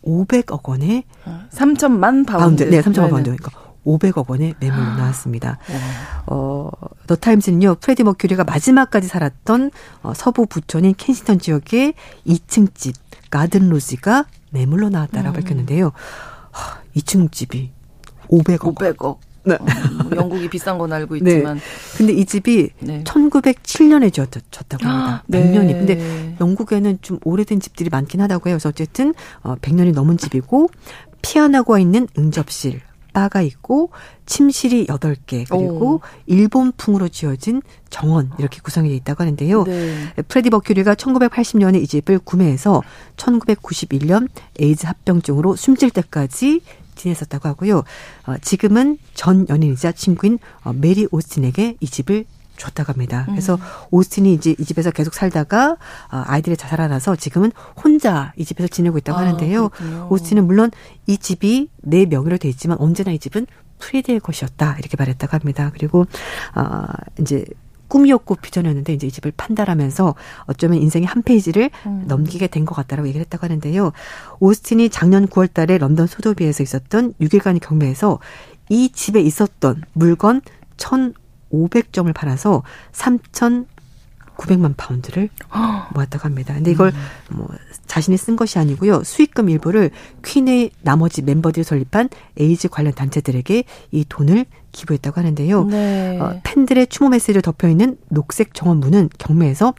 500억 0.05 0.69
원에 0.69 1.05
3천만 1.53 2.27
파운드. 2.27 2.33
파운드. 2.39 2.63
네, 2.65 2.81
3천만 2.81 3.11
파운드. 3.11 3.25
그러니까 3.37 3.51
500억 3.85 4.29
원의 4.29 4.55
매물로 4.61 4.83
아. 4.83 4.97
나왔습니다. 4.97 5.59
어, 6.27 6.71
더 7.07 7.17
타임즈는요, 7.17 7.77
프레디 7.81 8.03
머큐리가 8.05 8.45
마지막까지 8.45 9.09
살았던 9.09 9.71
어, 10.03 10.13
서부 10.15 10.47
부촌인 10.47 10.95
켄싱턴 10.97 11.39
지역의 11.39 11.95
2층 12.27 12.75
집 12.75 12.95
가든 13.31 13.69
로지가 13.69 14.27
매물로 14.51 14.89
나왔다라고 14.91 15.37
음. 15.37 15.41
밝혔는데요. 15.41 15.93
하, 16.51 16.81
2층 16.97 17.31
집이 17.33 17.71
500억. 18.29 18.75
500억. 18.75 19.19
네. 19.45 19.55
어, 19.55 19.59
뭐 20.05 20.17
영국이 20.17 20.49
비싼 20.49 20.77
건 20.79 20.93
알고 20.93 21.17
네. 21.23 21.33
있지만. 21.33 21.57
네. 21.57 21.63
근데 21.97 22.13
이 22.13 22.25
집이 22.25 22.71
네. 22.81 23.05
1907년에 23.05 24.13
지어졌다고 24.13 24.87
합니다. 24.87 25.25
100년이. 25.31 25.73
근데 25.73 26.37
영국에는 26.41 26.99
좀 27.01 27.19
오래된 27.25 27.61
집들이 27.61 27.89
많긴 27.91 28.21
하다고 28.21 28.49
해요. 28.49 28.57
그래서 28.57 28.69
어쨌든 28.69 29.15
어, 29.43 29.55
100년이 29.57 29.95
넘은 29.95 30.19
집이고 30.19 30.69
피아노가 31.23 31.79
있는 31.79 32.09
응접실, 32.19 32.81
바가 33.13 33.43
있고 33.43 33.91
침실이 34.27 34.87
8개 34.87 35.47
그리고 35.49 35.95
오. 35.95 36.01
일본풍으로 36.27 37.09
지어진 37.09 37.63
정원 37.89 38.31
이렇게 38.39 38.61
구성이 38.61 38.91
돼 38.91 38.95
있다고 38.97 39.23
하는데요. 39.23 39.65
네. 39.65 40.13
프레디 40.29 40.51
버큐리가 40.51 40.95
1980년에 40.95 41.83
이 41.83 41.87
집을 41.87 42.21
구매해서 42.21 42.83
1991년 43.17 44.29
에이즈 44.59 44.87
합병증으로 44.87 45.57
숨질 45.57 45.91
때까지 45.91 46.61
지냈었다고 46.95 47.49
하고요. 47.49 47.83
어, 48.27 48.37
지금은 48.43 48.99
전 49.15 49.49
연인이자 49.49 49.93
친구인 49.93 50.39
어, 50.63 50.73
메리 50.73 51.09
오스틴에게 51.11 51.77
이 51.81 51.87
집을 51.87 52.25
줬다고 52.61 52.93
합니다. 52.93 53.25
그래서 53.29 53.55
음. 53.55 53.61
오스틴이 53.91 54.33
이제 54.35 54.55
이 54.59 54.65
집에서 54.65 54.91
계속 54.91 55.15
살다가 55.15 55.73
어, 56.13 56.23
아이들이 56.27 56.57
자살하나서 56.57 57.17
지금은 57.17 57.51
혼자 57.83 58.33
이 58.37 58.45
집에서 58.45 58.69
지내고 58.69 58.99
있다고 58.99 59.19
아, 59.19 59.23
하는데요. 59.23 59.71
그렇군요. 59.71 60.09
오스틴은 60.11 60.47
물론 60.47 60.71
이 61.07 61.19
집이 61.19 61.69
내 61.83 62.07
명의로 62.07 62.37
돼 62.39 62.49
있지만 62.49 62.77
언제나 62.79 63.11
이 63.11 63.19
집은 63.19 63.47
프레디의 63.79 64.21
것이었다 64.21 64.77
이렇게 64.79 64.97
말했다고 64.99 65.33
합니다. 65.37 65.71
그리고 65.73 66.07
어, 66.55 66.85
이제 67.19 67.45
꿈이었고 67.89 68.37
비전이었는데 68.37 68.93
이제 68.93 69.09
이 69.09 69.11
집을 69.11 69.33
판다라면서 69.37 70.15
어쩌면 70.45 70.81
인생의 70.81 71.07
한 71.09 71.23
페이지를 71.23 71.71
음. 71.87 72.05
넘기게 72.07 72.47
된 72.47 72.65
것 72.65 72.75
같다라고 72.77 73.09
얘기를 73.09 73.25
했다고 73.25 73.45
하는데요. 73.45 73.91
오스틴이 74.39 74.91
작년 74.91 75.27
9월 75.27 75.53
달에 75.53 75.77
런던 75.79 76.07
소더비에서 76.07 76.63
있었던 76.63 77.15
6일간 77.21 77.59
경매에서 77.61 78.21
이 78.69 78.91
집에 78.93 79.21
있었던 79.21 79.83
물건 79.95 80.41
1,500점을 81.53 82.13
팔아서 82.15 82.63
3천 82.93 83.67
900만 84.41 84.75
파운드를 84.77 85.29
모았다고 85.95 86.25
합니다. 86.25 86.55
근데 86.55 86.71
이걸 86.71 86.93
음. 87.31 87.37
뭐 87.37 87.49
자신이 87.87 88.17
쓴 88.17 88.37
것이 88.37 88.59
아니고요. 88.59 89.05
수익금 89.05 89.51
일부를 89.51 89.91
퀸의 90.25 90.71
나머지 90.81 91.23
멤버들이 91.23 91.63
설립한 91.65 92.09
에이즈 92.39 92.69
관련 92.69 92.95
단체들에게 92.95 93.65
이 93.91 94.05
돈을 94.09 94.47
기부했다고 94.73 95.19
하는데요. 95.19 95.65
네. 95.65 96.19
어, 96.21 96.41
팬들의 96.45 96.87
추모 96.87 97.11
메시지를 97.11 97.43
덮여 97.43 97.69
있는 97.69 97.97
녹색 98.09 98.55
정원문은 98.55 99.11
경매에서 99.19 99.75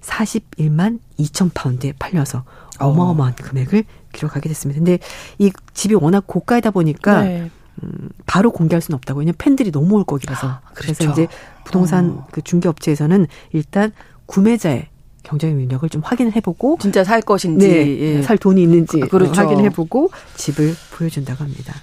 41만 0.00 1.00
2천 1.18 1.50
파운드에 1.52 1.92
팔려서 1.98 2.44
어. 2.78 2.86
어마어마한 2.86 3.32
어. 3.32 3.36
금액을 3.42 3.84
기록하게 4.12 4.48
됐습니다. 4.48 4.78
근데 4.78 4.98
이 5.38 5.50
집이 5.74 5.94
워낙 5.94 6.24
고가이다 6.26 6.70
보니까 6.70 7.22
네. 7.22 7.50
음, 7.82 8.08
바로 8.26 8.50
공개할 8.50 8.80
수는 8.80 8.96
없다고. 8.96 9.20
왜냐면 9.20 9.34
팬들이 9.38 9.70
너무 9.70 9.96
올 9.96 10.04
거기라서. 10.04 10.46
아, 10.48 10.60
그렇죠. 10.74 10.94
그래서 10.94 11.12
이제 11.12 11.28
부동산 11.64 12.10
어. 12.18 12.26
그 12.30 12.42
중개업체에서는 12.42 13.26
일단 13.52 13.92
구매자의 14.26 14.88
경제적 15.22 15.56
능력을 15.56 15.88
좀 15.88 16.02
확인을 16.04 16.34
해보고 16.36 16.78
진짜 16.80 17.02
살 17.04 17.20
것인지 17.20 17.68
네, 17.68 17.98
예. 18.00 18.22
살 18.22 18.38
돈이 18.38 18.62
있는지 18.62 19.00
아, 19.02 19.06
그렇죠. 19.06 19.32
확인해보고 19.40 20.10
집을 20.36 20.74
보여준다고 20.92 21.42
합니다. 21.44 21.74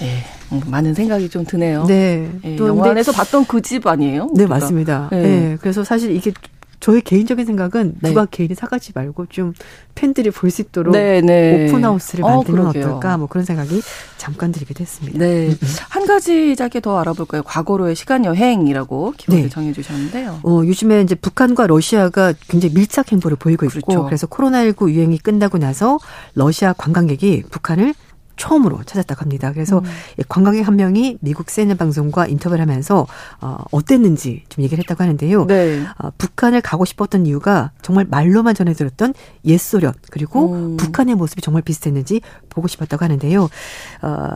네, 0.00 0.24
많은 0.66 0.94
생각이 0.94 1.28
좀 1.28 1.44
드네요. 1.44 1.84
네, 1.86 2.28
예, 2.42 2.56
또 2.56 2.66
영화 2.66 2.90
안에서 2.90 3.12
봤던 3.12 3.44
그 3.46 3.60
집 3.60 3.86
아니에요? 3.86 4.24
네, 4.34 4.42
우리가? 4.44 4.48
맞습니다. 4.48 5.08
네. 5.12 5.22
네. 5.22 5.56
그래서 5.60 5.84
사실 5.84 6.16
이게 6.16 6.32
저의 6.84 7.00
개인적인 7.00 7.46
생각은 7.46 7.94
네. 8.02 8.10
누가 8.10 8.26
개인이 8.26 8.54
사가지 8.54 8.92
말고 8.94 9.24
좀 9.30 9.54
팬들이 9.94 10.30
볼 10.30 10.50
수 10.50 10.60
있도록 10.60 10.92
네, 10.92 11.22
네. 11.22 11.64
오픈하우스를 11.64 12.22
어, 12.22 12.28
만들면 12.28 12.66
어, 12.66 12.68
어떨까 12.68 13.16
뭐 13.16 13.26
그런 13.26 13.46
생각이 13.46 13.80
잠깐 14.18 14.52
들기도 14.52 14.82
했습니다. 14.82 15.18
네. 15.18 15.46
음, 15.46 15.50
음. 15.50 15.68
한 15.88 16.06
가지 16.06 16.54
짧게 16.54 16.80
더 16.80 16.98
알아볼까요? 16.98 17.42
과거로의 17.42 17.94
시간 17.96 18.26
여행이라고 18.26 19.14
키워드 19.16 19.42
네. 19.44 19.48
정해 19.48 19.72
주셨는데요. 19.72 20.40
어, 20.42 20.60
요즘에 20.62 21.00
이제 21.00 21.14
북한과 21.14 21.68
러시아가 21.68 22.34
굉장히 22.48 22.74
밀착 22.74 23.12
행보를 23.12 23.38
보이고 23.38 23.64
있고 23.64 23.80
그렇죠. 23.80 24.04
그래서 24.04 24.26
코로나19 24.26 24.90
유행이 24.90 25.16
끝나고 25.20 25.56
나서 25.56 25.98
러시아 26.34 26.74
관광객이 26.74 27.44
북한을 27.50 27.94
처음으로 28.36 28.82
찾았다고 28.84 29.20
합니다. 29.20 29.52
그래서 29.52 29.78
음. 29.78 29.84
관광객 30.28 30.66
한 30.66 30.76
명이 30.76 31.18
미국 31.20 31.50
CNN 31.50 31.76
방송과 31.76 32.26
인터뷰를 32.26 32.60
하면서 32.60 33.06
어, 33.40 33.58
어땠는지 33.70 34.42
좀 34.48 34.64
얘기를 34.64 34.82
했다고 34.82 35.02
하는데요. 35.02 35.46
네. 35.46 35.82
어, 35.98 36.10
북한을 36.18 36.60
가고 36.60 36.84
싶었던 36.84 37.26
이유가 37.26 37.70
정말 37.82 38.06
말로만 38.08 38.54
전해 38.54 38.72
들었던 38.72 39.14
옛 39.44 39.58
소련 39.58 39.94
그리고 40.10 40.52
음. 40.52 40.76
북한의 40.76 41.14
모습이 41.14 41.42
정말 41.42 41.62
비슷했는지 41.62 42.20
보고 42.48 42.68
싶었다고 42.68 43.04
하는데요. 43.04 43.48
어, 44.02 44.28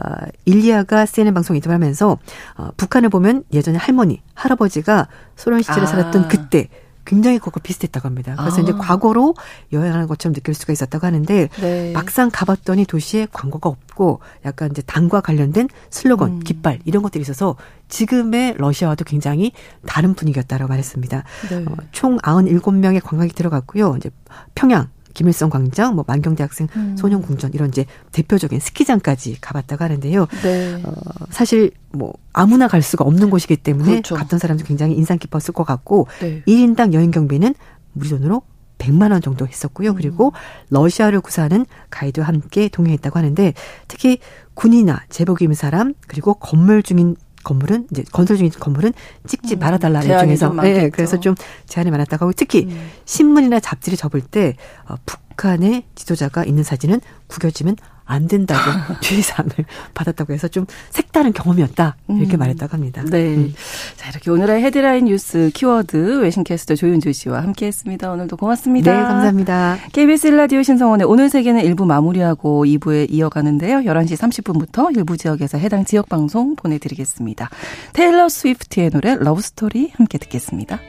일리아가 0.45 1.07
CNN 1.07 1.35
방송 1.35 1.57
인터뷰를 1.57 1.75
하면서 1.75 2.19
어, 2.57 2.71
북한을 2.77 3.09
보면 3.09 3.45
예전에 3.53 3.79
할머니, 3.79 4.23
할아버지가 4.35 5.09
소련 5.37 5.63
시절에 5.63 5.83
아. 5.83 5.87
살았던 5.87 6.29
그때 6.29 6.69
굉장히 7.09 7.39
그거 7.39 7.59
비슷했다고 7.59 8.07
합니다. 8.07 8.37
그래서 8.39 8.59
아. 8.59 8.61
이제 8.61 8.73
과거로 8.73 9.35
여행하는 9.73 10.07
것처럼 10.07 10.35
느낄 10.35 10.53
수가 10.53 10.75
있었다고 10.75 11.07
하는데 11.07 11.49
네. 11.59 11.93
막상 11.93 12.29
가봤더니 12.31 12.85
도시에 12.85 13.27
광고가 13.33 13.71
없고 13.71 14.21
약간 14.45 14.71
이제 14.71 14.83
당과 14.83 15.23
관련된 15.23 15.69
슬로건, 15.89 16.31
음. 16.31 16.41
깃발 16.41 16.81
이런 16.85 17.03
것들이 17.03 17.23
있어서 17.23 17.57
지금의 17.89 18.57
러시아와도 18.59 19.07
굉장히 19.07 19.53
다른 19.87 20.13
분위기였다라고 20.13 20.69
말했습니다. 20.69 21.25
네. 21.49 21.65
어, 21.67 21.77
총 21.93 22.19
97명의 22.19 23.03
관광객이 23.03 23.35
들어갔고요. 23.35 23.95
이제 23.97 24.11
평양 24.55 24.91
김일성 25.19 25.51
광장, 25.51 25.97
뭐 25.97 26.05
만경대 26.07 26.45
학생 26.45 26.69
음. 26.77 26.97
소년궁전 26.97 27.51
이런 27.53 27.71
이제 27.71 27.87
대표적인 28.13 28.61
스키장까지 28.61 29.41
가봤다고 29.41 29.83
하는데요. 29.83 30.27
네. 30.45 30.81
어, 30.85 30.93
사실 31.31 31.73
뭐 31.91 32.13
아무나 32.33 32.69
갈 32.69 32.83
수가 32.83 33.05
없는 33.05 33.29
곳이기 33.29 33.57
때문에 33.57 33.91
그렇죠. 33.91 34.15
갔던 34.15 34.39
사람도 34.39 34.65
굉장히 34.65 34.95
인상 34.95 35.19
깊었을 35.19 35.55
것 35.55 35.65
같고 35.65 36.07
네. 36.21 36.45
1인당 36.47 36.93
여행 36.93 37.11
경비는 37.11 37.53
무리 37.95 38.11
돈으로 38.11 38.43
100만 38.79 39.11
원 39.11 39.21
정도 39.21 39.45
했었고요. 39.45 39.97
그리고 39.97 40.29
음. 40.29 40.33
러시아를 40.71 41.21
구사하는 41.21 41.67
가이드와 41.91 42.29
함께 42.29 42.69
동행했다고 42.69 43.19
하는데 43.19 43.55
특히 43.89 44.19
군이나 44.55 45.03
제복 45.09 45.43
입은 45.43 45.57
사람 45.57 45.95
그리고 46.07 46.35
건물 46.35 46.85
중인 46.85 47.17
건물은 47.45 47.87
이제 47.91 48.05
건설 48.13 48.37
중인 48.37 48.51
건물은 48.53 48.93
찍지 49.27 49.57
음, 49.57 49.59
말아달라 49.59 50.03
일종에서 50.03 50.53
네, 50.55 50.91
그래서 50.91 51.21
좀 51.21 51.35
제한이 51.67 51.91
많았다고 51.91 52.25
하고 52.25 52.33
특히 52.37 52.67
음. 52.69 52.91
신문이나 53.05 53.61
잡지를 53.61 53.97
접을 53.97 54.21
때 54.21 54.57
어, 54.87 54.95
북한의 55.07 55.85
지도자가 55.95 56.45
있는 56.45 56.63
사진은 56.63 57.01
구겨지면 57.27 57.77
안 58.09 58.27
된다고 58.27 58.61
주의사항을 59.01 59.53
받았다고 59.95 60.33
해서 60.33 60.49
좀 60.49 60.67
색다른 60.91 61.33
경험이었다 61.33 61.97
이렇게 62.09 62.37
음. 62.37 62.39
말했다고 62.39 62.73
합니다. 62.73 63.03
네. 63.05 63.35
음. 63.37 63.55
자 63.97 64.09
이렇게 64.09 64.31
오늘의 64.31 64.63
헤드라인 64.63 65.05
뉴스 65.05 65.51
키워드 65.55 66.23
외신캐스터 66.23 66.75
조윤주 66.75 67.13
씨와 67.13 67.43
함께했습니다. 67.43 68.11
오늘도 68.11 68.37
고맙습니다. 68.39 68.93
네, 68.93 69.03
감사합니다. 69.03 69.77
KBS 69.93 70.29
라디오 70.29 70.63
신성원의 70.63 71.07
오늘 71.07 71.29
세계는 71.29 71.63
1부 71.65 71.85
마무리하고 71.85 72.65
2부에 72.65 73.11
이어가는데요. 73.11 73.81
11시 73.81 74.17
30분부터 74.17 74.97
일부 74.97 75.17
지역에서 75.17 75.59
해당 75.59 75.85
지역 75.85 76.09
방송 76.09 76.57
보내드리겠습니다. 76.57 77.51
테일러 77.93 78.29
스위프트의 78.29 78.91
노래 78.91 79.17
러브 79.17 79.43
스토리 79.43 79.93
함께 79.95 80.17
듣겠습니다. 80.17 80.81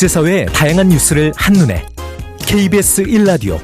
국제사회의 0.00 0.46
다양한 0.46 0.88
뉴스를 0.88 1.32
한눈에. 1.36 1.84
KBS 2.38 3.02
1라디오. 3.02 3.60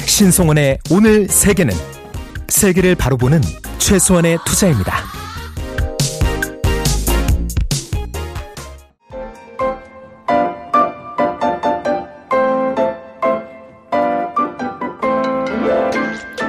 신성원의 0.00 0.78
오늘 0.90 1.26
세계는 1.28 1.74
세계를 2.48 2.94
바로 2.94 3.16
보는 3.16 3.40
최소한의 3.78 4.38
투자입니다. 4.44 5.02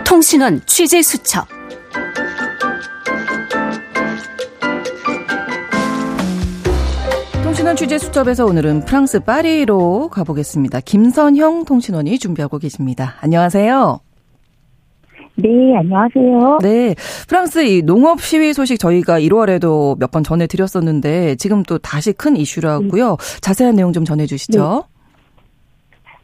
통신원 0.05 0.61
취재 0.65 1.01
수첩 1.01 1.58
통신원 7.69 7.75
취재 7.75 7.97
수첩에서 7.99 8.45
오늘은 8.45 8.85
프랑스 8.85 9.19
파리로 9.19 10.09
가보겠습니다. 10.09 10.79
김선형 10.81 11.65
통신원이 11.65 12.17
준비하고 12.17 12.57
계십니다. 12.57 13.13
안녕하세요. 13.21 13.99
네, 15.35 15.75
안녕하세요. 15.77 16.57
네. 16.63 16.95
프랑스 17.27 17.63
이 17.63 17.83
농업 17.83 18.21
시위 18.21 18.53
소식 18.53 18.79
저희가 18.79 19.19
1월에도 19.19 19.99
몇 19.99 20.09
번 20.11 20.23
전해드렸었는데 20.23 21.35
지금 21.35 21.61
또 21.61 21.77
다시 21.77 22.11
큰 22.11 22.37
이슈라고요. 22.37 23.09
네. 23.17 23.39
자세한 23.41 23.75
내용 23.75 23.93
좀 23.93 24.03
전해주시죠. 24.03 24.85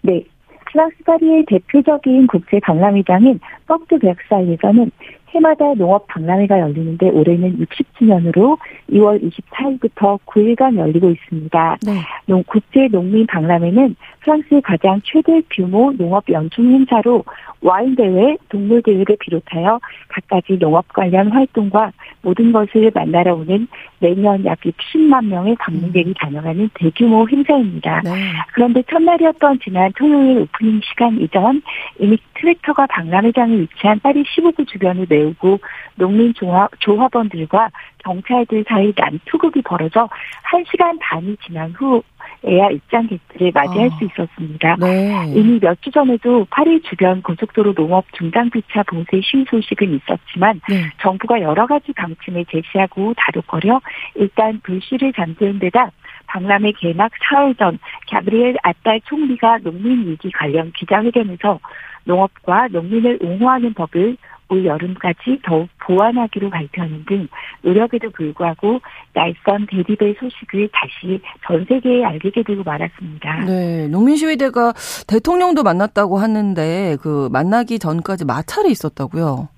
네. 0.01 0.13
네. 0.13 0.23
프랑스 0.71 0.95
파리의 1.05 1.45
대표적인 1.47 2.25
국제 2.25 2.59
박람회장인 2.61 3.39
뻑드 3.67 3.99
백사이에서는 3.99 4.89
해마다 5.29 5.73
농업 5.73 6.07
박람회가 6.07 6.59
열리는데 6.59 7.09
올해는 7.09 7.57
60주년으로 7.57 8.57
2월 8.91 9.21
24일부터 9.21 10.19
9일간 10.25 10.77
열리고 10.77 11.09
있습니다. 11.09 11.77
네. 11.85 11.99
국제 12.47 12.87
농민 12.87 13.27
박람회는 13.27 13.95
프랑스의 14.21 14.61
가장 14.61 15.01
최대 15.03 15.41
규모 15.51 15.91
농업 15.93 16.23
연중 16.29 16.71
행사로 16.71 17.23
와인 17.65 17.95
대회, 17.95 18.37
동물 18.49 18.83
대회를 18.83 19.17
비롯하여 19.19 19.79
갖가지 20.07 20.59
농업 20.59 20.87
관련 20.89 21.31
활동과 21.31 21.91
모든 22.21 22.51
것을 22.51 22.91
만나러 22.93 23.33
오는 23.33 23.67
매년 23.97 24.45
약 24.45 24.59
60만 24.59 25.25
명의 25.25 25.55
방문객이 25.55 26.09
음. 26.09 26.13
다녀가는 26.13 26.69
대규모 26.75 27.27
행사입니다. 27.27 28.01
네. 28.03 28.11
그런데 28.53 28.83
첫날이었던 28.83 29.59
지난 29.63 29.91
토요일 29.97 30.41
오프닝 30.41 30.81
시간 30.83 31.19
이전 31.19 31.63
이미 31.99 32.19
트랙터가 32.35 32.85
박람회장에 32.85 33.55
위치한 33.55 33.99
파리 33.99 34.23
15구 34.23 34.67
주변을 34.67 35.07
메우고 35.09 35.59
농민 35.95 36.35
조합, 36.35 36.69
조합원들과 36.81 37.71
경찰들 38.03 38.65
사이 38.67 38.93
난투극이 38.95 39.63
벌어져 39.63 40.07
1시간 40.51 40.99
반이 41.01 41.35
지난 41.43 41.71
후 41.71 42.03
에야 42.47 42.69
입장객들을 42.69 43.51
맞이할 43.53 43.89
아, 43.91 43.97
수 43.97 44.05
있었습니다. 44.05 44.75
네. 44.79 45.33
이미 45.35 45.59
몇 45.59 45.75
주 45.81 45.91
전에도 45.91 46.45
파리 46.49 46.81
주변 46.81 47.21
고속도로 47.21 47.73
농업 47.73 48.05
중단기차 48.13 48.83
봉쇄 48.83 49.21
시위 49.21 49.45
소식은 49.49 49.93
있었지만 49.95 50.61
네. 50.69 50.89
정부가 51.01 51.41
여러 51.41 51.67
가지 51.67 51.91
방침을 51.93 52.45
제시하고 52.45 53.13
다독거려 53.17 53.81
일단 54.15 54.59
불씨를 54.63 55.13
잠재운 55.13 55.59
데다 55.59 55.91
박람회 56.27 56.71
개막 56.79 57.11
사흘 57.29 57.53
전 57.55 57.77
갸브리엘 58.09 58.57
아딸 58.63 59.01
총리가 59.01 59.59
농민 59.63 60.07
위기 60.07 60.31
관련 60.31 60.71
기자회견에서 60.71 61.59
농업과 62.05 62.69
농민을 62.71 63.19
옹호하는 63.21 63.73
법을 63.73 64.17
올 64.49 64.65
여름까지 64.65 65.39
더욱 65.43 65.67
보완하기로 65.79 66.49
발표하는 66.49 67.05
등 67.05 67.27
노력에도 67.61 68.09
불구하고 68.11 68.79
날선 69.13 69.67
대립의 69.67 70.15
소식을 70.19 70.69
다시 70.71 71.19
전 71.47 71.65
세계에 71.65 72.03
알리게 72.03 72.43
되고 72.43 72.63
말았습니다. 72.63 73.45
네, 73.45 73.87
농민 73.87 74.17
시위대가 74.17 74.73
대통령도 75.07 75.63
만났다고 75.63 76.17
하는데 76.17 76.97
그 77.01 77.29
만나기 77.31 77.79
전까지 77.79 78.25
마찰이 78.25 78.71
있었다고요? 78.71 79.49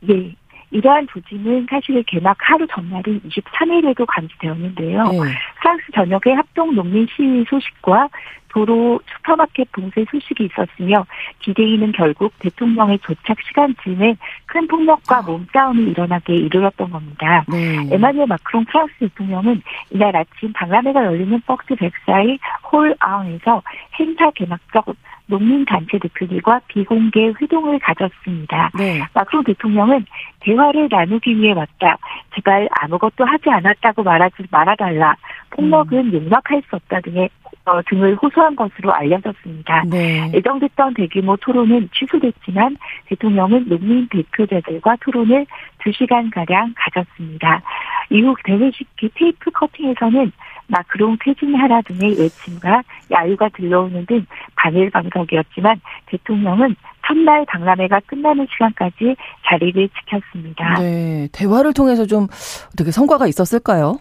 네. 0.00 0.34
이러한 0.74 1.06
조짐은 1.06 1.68
사실 1.70 2.02
개막 2.02 2.36
하루 2.40 2.66
전날인 2.66 3.20
23일에도 3.20 4.04
감지되었는데요. 4.08 5.04
네. 5.04 5.18
프랑스 5.60 5.84
전역에 5.94 6.32
합동 6.32 6.74
농민 6.74 7.06
시위 7.14 7.44
소식과 7.48 8.08
도로 8.48 9.00
슈퍼마켓 9.06 9.70
봉쇄 9.70 10.04
소식이 10.10 10.44
있었으며 10.46 11.06
디데이는 11.40 11.92
결국 11.92 12.32
대통령의 12.40 12.98
도착 12.98 13.36
시간쯤에 13.46 14.16
큰 14.46 14.66
폭력과 14.66 15.18
아. 15.18 15.22
몸싸움이 15.22 15.90
일어나게 15.90 16.34
이르렀던 16.34 16.90
겁니다. 16.90 17.44
네. 17.48 17.88
에마뉴엘 17.92 18.26
마크롱 18.26 18.64
프랑스 18.64 18.94
대통령은 18.98 19.62
이날 19.90 20.16
아침 20.16 20.52
박람회가 20.52 21.04
열리는 21.04 21.40
벅스 21.46 21.76
백사이 21.76 22.38
홀 22.70 22.94
아웃에서 22.98 23.62
행사 23.98 24.30
개막적 24.32 24.88
농민 25.26 25.64
단체 25.64 25.98
대표들과 25.98 26.60
비공개 26.68 27.32
회동을 27.40 27.78
가졌습니다. 27.78 28.70
네. 28.76 29.02
마크롱 29.14 29.44
대통령은 29.44 30.04
대화를 30.40 30.88
나누기 30.90 31.36
위해 31.36 31.52
왔다. 31.52 31.96
제발 32.34 32.68
아무것도 32.70 33.24
하지 33.24 33.48
않았다고 33.50 34.02
말하지 34.02 34.44
말아달라. 34.50 35.16
폭력은 35.50 35.98
음. 35.98 36.12
용납할 36.12 36.62
수 36.68 36.76
없다 36.76 37.00
등의 37.00 37.30
어, 37.66 37.80
등을 37.88 38.16
호소한 38.16 38.54
것으로 38.56 38.92
알려졌습니다. 38.92 39.84
네. 39.88 40.30
예정됐던 40.34 40.94
대규모 40.94 41.34
토론은 41.36 41.88
취소됐지만 41.94 42.76
대통령은 43.06 43.68
농민 43.68 44.06
대표자들과 44.08 44.96
토론을 45.00 45.46
2시간가량 45.78 46.74
가졌습니다. 46.76 47.62
이후 48.10 48.34
대회식 48.44 48.86
테이프 49.14 49.50
커팅에서는 49.50 50.30
마크롱 50.68 51.18
퇴진하라 51.22 51.82
등의 51.82 52.18
외침과 52.18 52.82
야유가 53.10 53.48
들려오는 53.50 54.06
등 54.06 54.26
반일 54.56 54.90
방석이었지만 54.90 55.80
대통령은 56.06 56.74
첫날 57.06 57.44
박람회가 57.46 58.00
끝나는 58.06 58.46
시간까지 58.50 59.16
자리를 59.46 59.88
지켰습니다. 59.88 60.80
네, 60.80 61.28
대화를 61.32 61.74
통해서 61.74 62.06
좀 62.06 62.28
어떻게 62.72 62.90
성과가 62.90 63.26
있었을까요? 63.26 63.98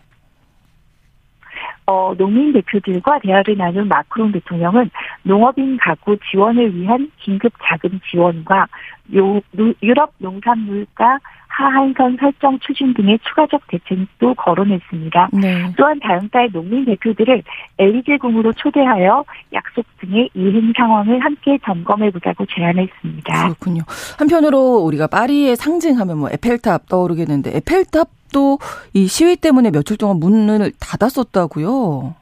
어, 1.86 2.14
농민 2.18 2.54
대표들과 2.54 3.20
대화를 3.20 3.58
나눈 3.58 3.90
마크롱 3.90 4.32
대통령은 4.32 4.90
농업인 5.24 5.78
가구 5.78 6.18
지원을 6.32 6.74
위한 6.76 7.12
긴급 7.20 7.52
자금 7.64 8.00
지원과 8.10 8.68
요, 9.16 9.42
유럽 9.82 10.14
농산물가 10.18 11.20
하한선 11.56 12.18
설정 12.20 12.58
추진 12.60 12.94
등의 12.94 13.20
추가적 13.20 13.62
대책도 13.68 14.34
거론했습니다. 14.34 15.30
네. 15.34 15.72
또한 15.78 16.00
다음 16.00 16.28
달 16.30 16.52
농민 16.52 16.84
대표들을 16.86 17.44
엘리제궁으로 17.78 18.54
초대하여 18.54 19.24
약속 19.54 19.86
등의 20.00 20.30
이행 20.34 20.74
상황을 20.76 21.20
함께 21.20 21.60
점검해 21.64 22.10
보자고 22.12 22.46
제안했습니다. 22.48 23.44
그렇군요. 23.44 23.84
한편으로 24.18 24.78
우리가 24.78 25.08
파리의 25.08 25.56
상징하면 25.56 26.18
뭐 26.18 26.30
에펠탑 26.32 26.88
떠오르겠는데 26.90 27.58
에펠탑 27.58 28.10
또 28.34 28.89
이 28.89 29.08
시위 29.08 29.36
때문에 29.36 29.70
며칠 29.70 29.96
동안 29.98 30.18
문을 30.18 30.72
닫았었다고요. 30.80 32.16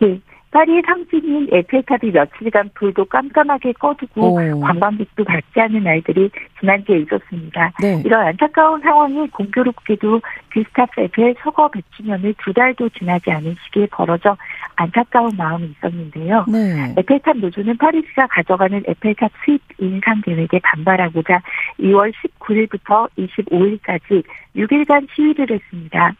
네. 0.00 0.20
파리 0.52 0.82
상징인 0.86 1.48
에펠탑이 1.50 2.12
며칠간 2.12 2.70
불도 2.74 3.06
깜깜하게 3.06 3.72
꺼두고 3.72 4.34
오. 4.34 4.60
관광객도 4.60 5.24
받지 5.24 5.60
않는 5.60 5.82
날들이 5.82 6.30
지난주에 6.60 6.98
있었습니다. 6.98 7.72
네. 7.80 8.02
이런 8.04 8.26
안타까운 8.26 8.80
상황이 8.82 9.26
공교롭게도 9.30 10.20
귀스타브 10.50 11.00
에펠 11.00 11.34
서거 11.42 11.70
100주년을 11.70 12.34
두 12.44 12.52
달도 12.52 12.90
지나지 12.90 13.30
않은 13.30 13.56
시기에 13.64 13.86
벌어져 13.86 14.36
안타까운 14.76 15.32
마음이 15.38 15.74
있었는데요. 15.78 16.44
네. 16.48 16.94
에펠탑 16.98 17.38
노조는 17.38 17.78
파리시가 17.78 18.26
가져가는 18.26 18.82
에펠탑 18.86 19.32
수입 19.44 19.62
인상 19.78 20.20
계획에 20.20 20.60
반발하고자 20.62 21.40
2월 21.80 22.12
19일부터 22.12 23.08
25일까지 23.16 24.22
6일간 24.54 25.08
시위를 25.14 25.50
했습니다. 25.50 26.12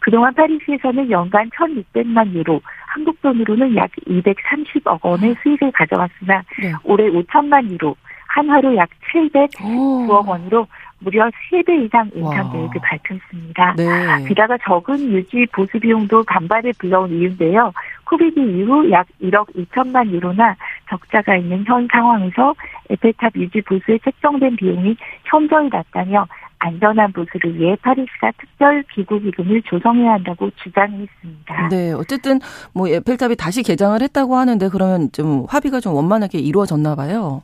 그동안 0.00 0.34
파리시에서는 0.34 1.10
연간 1.10 1.48
1,600만 1.50 2.32
유로, 2.32 2.60
한국 2.86 3.20
돈으로는 3.22 3.76
약 3.76 3.90
230억 4.08 5.04
원의 5.04 5.36
수익을 5.42 5.70
가져왔으나 5.72 6.42
네. 6.60 6.72
올해 6.84 7.08
5천만 7.10 7.70
유로, 7.70 7.94
한화로 8.26 8.76
약 8.76 8.88
709억 9.12 10.26
원으로 10.26 10.66
무려 11.00 11.30
3배 11.50 11.84
이상 11.84 12.10
인상 12.14 12.52
계획을 12.52 12.80
발표했습니다. 12.82 13.74
네. 13.76 14.28
게다가 14.28 14.58
적은 14.58 15.00
유지 15.12 15.46
보수 15.52 15.78
비용도 15.80 16.24
반발을 16.24 16.74
불러온 16.78 17.10
이유인데요. 17.10 17.72
코비드 18.04 18.38
이후 18.38 18.90
약 18.90 19.06
1억 19.22 19.46
2천만 19.54 20.10
유로나 20.10 20.56
적자가 20.88 21.36
있는 21.36 21.64
현 21.66 21.88
상황에서 21.90 22.54
에펠탑 22.90 23.36
유지 23.36 23.60
보수에 23.62 23.98
책정된 24.04 24.56
비용이 24.56 24.96
현저히 25.24 25.68
낮다며 25.70 26.26
안전한 26.60 27.12
보수를 27.12 27.58
위해 27.58 27.76
파리시가 27.82 28.32
특별 28.38 28.82
기구 28.94 29.18
기금을 29.18 29.62
조성해야 29.62 30.12
한다고 30.12 30.50
주장했습니다. 30.62 31.68
네, 31.70 31.92
어쨌든 31.92 32.38
뭐 32.74 32.86
에펠탑이 32.88 33.36
다시 33.36 33.62
개장을 33.62 34.00
했다고 34.00 34.36
하는데 34.36 34.68
그러면 34.68 35.10
좀 35.12 35.46
합의가 35.48 35.80
좀 35.80 35.94
원만하게 35.94 36.38
이루어졌나 36.38 36.94
봐요. 36.94 37.42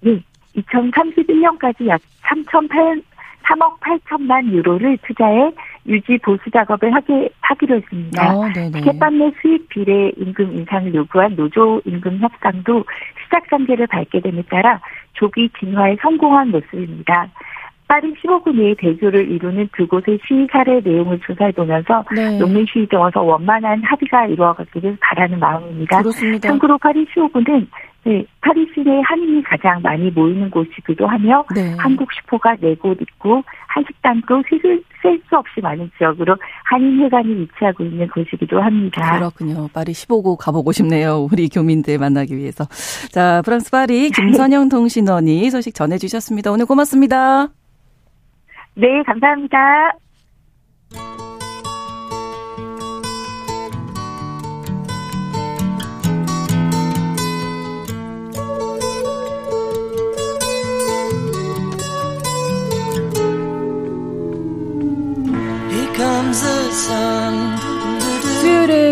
네, 0.00 0.22
2031년까지 0.56 1.88
약 1.88 2.00
3,800 2.22 3.04
3억 3.48 3.80
8천만 3.80 4.46
유로를 4.50 4.98
투자해 5.06 5.52
유지 5.86 6.18
보수 6.18 6.50
작업을 6.50 6.94
하게 6.94 7.30
하기로 7.40 7.76
했습니다. 7.76 8.36
어, 8.36 8.46
티켓 8.52 9.18
판매 9.18 9.32
수익 9.40 9.68
비례 9.70 10.12
임금 10.18 10.54
인상을 10.54 10.94
요구한 10.94 11.34
노조 11.34 11.80
임금 11.86 12.18
협상도 12.18 12.84
시작 13.24 13.48
단계를 13.48 13.86
밟게 13.86 14.20
됨에 14.20 14.42
따라 14.50 14.80
조기 15.14 15.48
진화에 15.58 15.96
성공한 16.02 16.50
모습입니다. 16.50 17.28
파리 17.88 18.12
15구 18.14 18.54
내의 18.54 18.74
대조를 18.78 19.30
이루는 19.30 19.68
두 19.76 19.86
곳의 19.88 20.18
시위 20.28 20.46
사례 20.52 20.80
내용을 20.80 21.18
조사해보면서 21.26 22.04
네. 22.14 22.38
농민 22.38 22.66
시위에 22.66 22.86
어서 22.92 23.22
원만한 23.22 23.82
합의가 23.82 24.26
이루어가기를 24.26 24.98
바라는 25.00 25.38
마음입니다. 25.38 25.98
그렇습니다. 26.02 26.48
참고로 26.48 26.76
파리 26.78 27.06
15구는 27.06 27.66
네, 28.04 28.24
파리 28.40 28.64
시 28.74 28.80
내 28.82 29.00
한인이 29.04 29.42
가장 29.42 29.82
많이 29.82 30.10
모이는 30.10 30.50
곳이기도 30.50 31.06
하며 31.06 31.44
네. 31.54 31.74
한국 31.78 32.08
슈퍼가 32.12 32.56
네 32.60 32.74
곳 32.76 32.96
있고 33.02 33.42
한식당도 33.66 34.42
셀수 35.02 35.36
없이 35.36 35.60
많은 35.60 35.90
지역으로 35.98 36.36
한인회관이 36.64 37.28
위치하고 37.40 37.84
있는 37.84 38.06
곳이기도 38.08 38.60
합니다. 38.60 39.16
그렇군요. 39.18 39.68
파리 39.74 39.92
15구 39.92 40.36
가보고 40.38 40.72
싶네요. 40.72 41.28
우리 41.30 41.48
교민들 41.48 41.98
만나기 41.98 42.36
위해서. 42.36 42.64
자, 43.10 43.42
프랑스 43.44 43.70
파리 43.70 44.10
김선영 44.10 44.68
통신원이 44.68 45.50
소식 45.50 45.74
전해주셨습니다. 45.74 46.50
오늘 46.52 46.66
고맙습니다. 46.66 47.48
네, 48.78 49.02
감사합니다. 49.02 49.58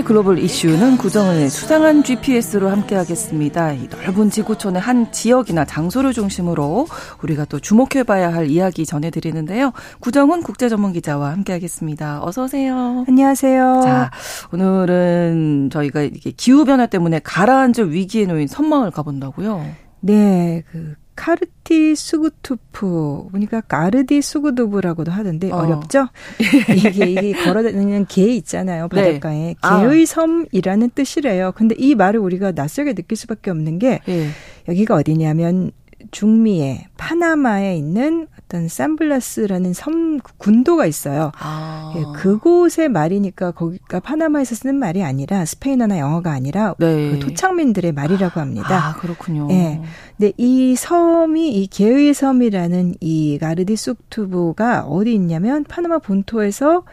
글로벌 0.07 0.39
이슈는 0.39 0.99
구정을 0.99 1.51
수상한 1.51 2.05
GPS로 2.05 2.69
함께하겠습니다. 2.69 3.73
이 3.73 3.89
넓은 3.89 4.31
지구촌의 4.31 4.81
한 4.81 5.11
지역이나 5.11 5.65
장소를 5.65 6.13
중심으로 6.13 6.87
우리가 7.25 7.45
또 7.47 7.59
주목해봐야 7.59 8.33
할 8.33 8.49
이야기 8.49 8.87
전해드리는데요. 8.87 9.73
구정은 9.99 10.45
국제전문기자와 10.45 11.33
함께하겠습니다. 11.33 12.23
어서 12.23 12.45
오세요. 12.45 13.05
안녕하세요. 13.09 13.81
자, 13.83 14.13
오늘은 14.53 15.71
저희가 15.73 16.03
이게 16.03 16.31
기후 16.31 16.65
변화 16.65 16.87
때문에 16.87 17.19
가라앉을 17.25 17.93
위기에 17.93 18.27
놓인 18.27 18.47
선망을 18.47 18.93
가본다고요. 18.93 19.67
네, 20.03 20.63
그 20.71 20.95
카르티 21.17 21.97
수구투프 21.97 23.29
보니까 23.33 23.63
까르디 23.63 24.23
수구두부라고도 24.23 25.11
하던데 25.11 25.51
어. 25.51 25.67
렵죠 25.67 26.09
이게 26.77 27.07
이게 27.07 27.33
걸어다니는 27.33 28.07
개 28.07 28.23
있잖아요 28.37 28.89
네. 28.93 29.03
바닷가에 29.03 29.35
네. 29.35 29.55
개의 29.61 30.03
아. 30.03 30.07
섬이라는 30.07 30.91
뜻이래요. 30.95 31.53
근데 31.55 31.75
이 31.79 31.95
말을 31.95 32.21
우리가 32.21 32.53
낯설게 32.53 32.95
느낄 32.95 33.17
수밖에 33.17 33.51
없는 33.51 33.79
게 33.79 34.01
네. 34.07 34.29
여기가 34.69 34.95
어디냐면 34.95 35.73
중미에 36.11 36.87
파나마에 36.97 37.77
있는 37.77 38.27
어떤 38.39 38.69
산블라스라는 38.69 39.73
섬 39.73 40.19
군도가 40.39 40.87
있어요. 40.87 41.33
아. 41.39 41.93
예, 41.97 42.03
그곳의 42.19 42.89
말이니까 42.89 43.53
거기가 43.53 44.01
파나마에서 44.01 44.55
쓰는 44.55 44.77
말이 44.77 45.03
아니라 45.03 45.45
스페인어나 45.45 45.99
영어가 45.99 46.31
아니라 46.33 46.75
네. 46.79 47.11
그 47.13 47.21
토착민들의 47.21 47.93
말이라고 47.93 48.41
합니다. 48.41 48.89
아, 48.89 48.97
그렇군요. 48.97 49.49
예. 49.51 49.83
근데 50.17 50.33
이 50.37 50.77
섬이 50.77 51.63
이 51.63 51.67
게의 51.67 52.15
섬이라는 52.15 52.95
이 53.01 53.39
가르디 53.39 53.77
쑥투브가 53.77 54.83
어디 54.83 55.15
있냐면 55.15 55.65
파나마 55.65 55.99
본토에서 55.99 56.85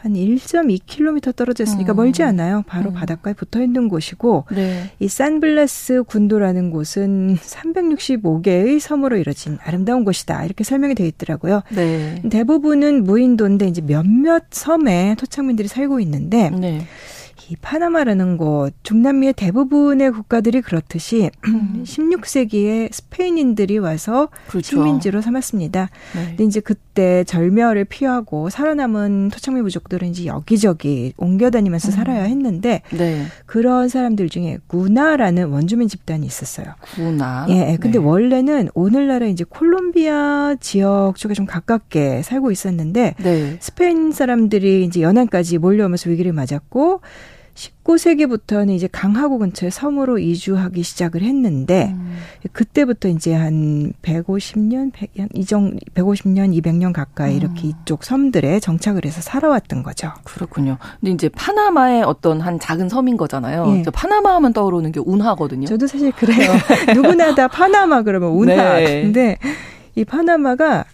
한 0.00 0.12
1.2km 0.12 1.34
떨어져 1.34 1.64
있으니까 1.64 1.92
음. 1.92 1.96
멀지 1.96 2.22
않아요. 2.22 2.62
바로 2.66 2.90
음. 2.90 2.94
바닷가에 2.94 3.32
붙어 3.34 3.62
있는 3.62 3.88
곳이고 3.88 4.44
네. 4.52 4.90
이 5.00 5.08
산블라스 5.08 6.04
군도라는 6.04 6.70
곳은 6.70 7.36
365개의 7.36 8.78
섬으로 8.78 9.16
이뤄진 9.16 9.58
아름다운 9.64 10.04
곳이다. 10.04 10.44
이렇게 10.44 10.62
설명이 10.62 10.94
되어 10.94 11.06
있더라고요. 11.06 11.62
네. 11.74 12.22
대부분은 12.30 13.04
무인도인데 13.04 13.66
이제 13.66 13.80
몇몇 13.80 14.44
섬에 14.50 15.16
토착민들이 15.18 15.68
살고 15.68 16.00
있는데 16.00 16.50
네. 16.50 16.86
이 17.50 17.56
파나마라는 17.56 18.36
곳, 18.36 18.72
중남미의 18.82 19.32
대부분의 19.32 20.10
국가들이 20.12 20.60
그렇듯이 20.60 21.30
음. 21.46 21.82
16세기에 21.86 22.92
스페인인들이 22.92 23.78
와서 23.78 24.28
그렇죠. 24.48 24.68
식민지로 24.68 25.22
삼았습니다. 25.22 25.88
네. 26.14 26.24
근데 26.28 26.44
이제 26.44 26.60
그때 26.60 27.24
절멸을 27.24 27.86
피하고 27.86 28.50
살아남은 28.50 29.30
토착미 29.32 29.62
부족들은 29.62 30.08
이제 30.08 30.26
여기저기 30.26 31.14
옮겨다니면서 31.16 31.88
음. 31.88 31.92
살아야 31.92 32.24
했는데 32.24 32.82
네. 32.90 33.24
그런 33.46 33.88
사람들 33.88 34.28
중에 34.28 34.58
구나라는 34.66 35.48
원주민 35.48 35.88
집단이 35.88 36.26
있었어요. 36.26 36.66
구나. 36.94 37.46
예, 37.48 37.72
예. 37.72 37.76
근데 37.80 37.98
네. 37.98 38.04
원래는 38.04 38.68
오늘날에 38.74 39.30
이제 39.30 39.44
콜롬비아 39.48 40.54
지역 40.60 41.14
쪽에 41.16 41.32
좀 41.32 41.46
가깝게 41.46 42.20
살고 42.22 42.50
있었는데 42.50 43.14
네. 43.18 43.56
스페인 43.60 44.12
사람들이 44.12 44.84
이제 44.84 45.00
연안까지 45.00 45.56
몰려오면서 45.56 46.10
위기를 46.10 46.34
맞았고 46.34 47.00
19세기부터는 47.58 48.70
이제 48.70 48.88
강하구 48.90 49.38
근처에 49.38 49.70
섬으로 49.70 50.18
이주하기 50.18 50.82
시작을 50.82 51.22
했는데 51.22 51.92
음. 51.92 52.16
그때부터 52.52 53.08
이제 53.08 53.34
한 53.34 53.92
150년, 54.02 54.92
100, 54.92 55.10
이정 55.34 55.76
150년, 55.94 56.56
200년 56.60 56.92
가까이 56.92 57.32
음. 57.32 57.36
이렇게 57.36 57.68
이쪽 57.68 58.04
섬들에 58.04 58.60
정착을 58.60 59.04
해서 59.04 59.20
살아왔던 59.20 59.82
거죠. 59.82 60.12
그렇군요. 60.22 60.78
근데 61.00 61.12
이제 61.12 61.28
파나마의 61.28 62.04
어떤 62.04 62.40
한 62.40 62.60
작은 62.60 62.88
섬인 62.88 63.16
거잖아요. 63.16 63.64
예. 63.68 63.82
파나마 63.92 64.34
하면 64.36 64.52
떠오르는 64.52 64.92
게 64.92 65.00
운하거든요. 65.00 65.66
저도 65.66 65.86
사실 65.86 66.12
그래요. 66.12 66.52
누구나 66.94 67.34
다 67.34 67.48
파나마 67.48 68.02
그러면 68.02 68.30
운하. 68.30 68.76
네. 68.76 69.02
근데 69.02 69.38
이 69.96 70.04
파나마가 70.04 70.84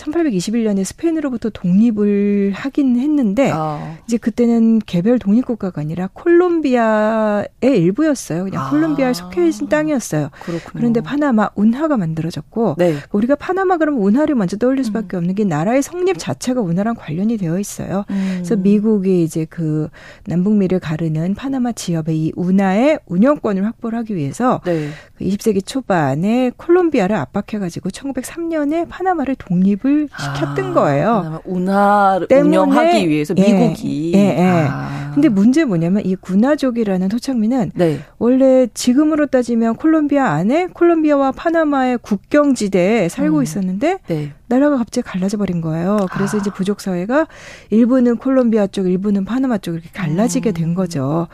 1821년에 0.00 0.84
스페인으로부터 0.84 1.50
독립을 1.50 2.52
하긴 2.54 2.98
했는데 2.98 3.50
아. 3.52 3.98
이제 4.06 4.16
그때는 4.16 4.78
개별 4.80 5.18
독립국가가 5.18 5.80
아니라 5.80 6.08
콜롬비아의 6.12 7.48
일부였어요. 7.62 8.44
그냥 8.44 8.64
아. 8.64 8.70
콜롬비아에 8.70 9.12
속해 9.12 9.48
있는 9.48 9.68
땅이었어요. 9.68 10.30
그렇군요. 10.42 10.72
그런데 10.74 11.00
파나마 11.00 11.50
운하가 11.54 11.96
만들어졌고 11.96 12.76
네. 12.78 12.96
우리가 13.12 13.36
파나마 13.36 13.76
그러면 13.76 14.00
운하를 14.00 14.34
먼저 14.34 14.56
떠올릴 14.56 14.84
수밖에 14.84 15.16
음. 15.16 15.18
없는 15.18 15.34
게 15.34 15.44
나라의 15.44 15.82
성립 15.82 16.18
자체가 16.18 16.60
운하랑 16.60 16.94
관련이 16.96 17.36
되어 17.36 17.58
있어요. 17.58 18.04
음. 18.10 18.32
그래서 18.36 18.56
미국이 18.56 19.22
이제 19.22 19.46
그 19.48 19.88
남북미를 20.26 20.80
가르는 20.80 21.34
파나마 21.34 21.72
지역의 21.72 22.16
이 22.16 22.32
운하의 22.36 23.00
운영권을 23.06 23.64
확보를 23.64 23.98
하기 24.00 24.14
위해서 24.14 24.60
네. 24.64 24.88
20세기 25.20 25.54
그 25.54 25.60
초반에 25.62 26.50
콜롬비아를 26.56 27.16
압박해가지고 27.16 27.90
1903년에 27.90 28.88
파나마를 28.88 29.34
독립을 29.36 29.89
개입을 29.90 30.08
시켰던 30.18 30.70
아, 30.70 30.74
거예요. 30.74 31.40
운하를 31.44 32.28
운영하기 32.30 33.08
위해서 33.08 33.34
예, 33.36 33.52
미국이. 33.52 34.12
예, 34.14 34.18
예. 34.18 34.38
예. 34.38 34.68
아. 34.70 35.00
근데 35.14 35.28
문제 35.28 35.64
뭐냐면 35.64 36.04
이 36.06 36.14
군화족이라는 36.14 37.08
토착민은 37.08 37.72
네. 37.74 37.98
원래 38.18 38.68
지금으로 38.72 39.26
따지면 39.26 39.74
콜롬비아 39.74 40.26
안에 40.30 40.68
콜롬비아와 40.72 41.32
파나마의 41.32 41.98
국경 41.98 42.54
지대에 42.54 43.08
살고 43.08 43.38
음. 43.38 43.42
있었는데 43.42 43.98
네. 44.06 44.32
나라가 44.46 44.76
갑자기 44.76 45.06
갈라져 45.06 45.36
버린 45.36 45.60
거예요. 45.60 46.06
그래서 46.12 46.36
아. 46.36 46.40
이제 46.40 46.50
부족 46.50 46.80
사회가 46.80 47.26
일부는 47.70 48.16
콜롬비아 48.18 48.66
쪽, 48.68 48.86
일부는 48.86 49.24
파나마 49.24 49.58
쪽 49.58 49.74
이렇게 49.74 49.90
갈라지게 49.92 50.52
된 50.52 50.70
음. 50.70 50.74
거죠. 50.74 51.26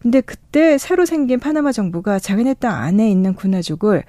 근데 0.00 0.20
그때 0.20 0.78
새로 0.78 1.04
생긴 1.04 1.38
파나마 1.38 1.72
정부가 1.72 2.18
자기네 2.18 2.54
땅 2.54 2.74
안에 2.74 3.10
있는 3.10 3.34
군화족을 3.34 4.04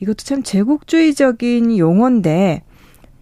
이것도 0.00 0.16
참 0.18 0.42
제국주의적인 0.42 1.78
용어인데 1.78 2.62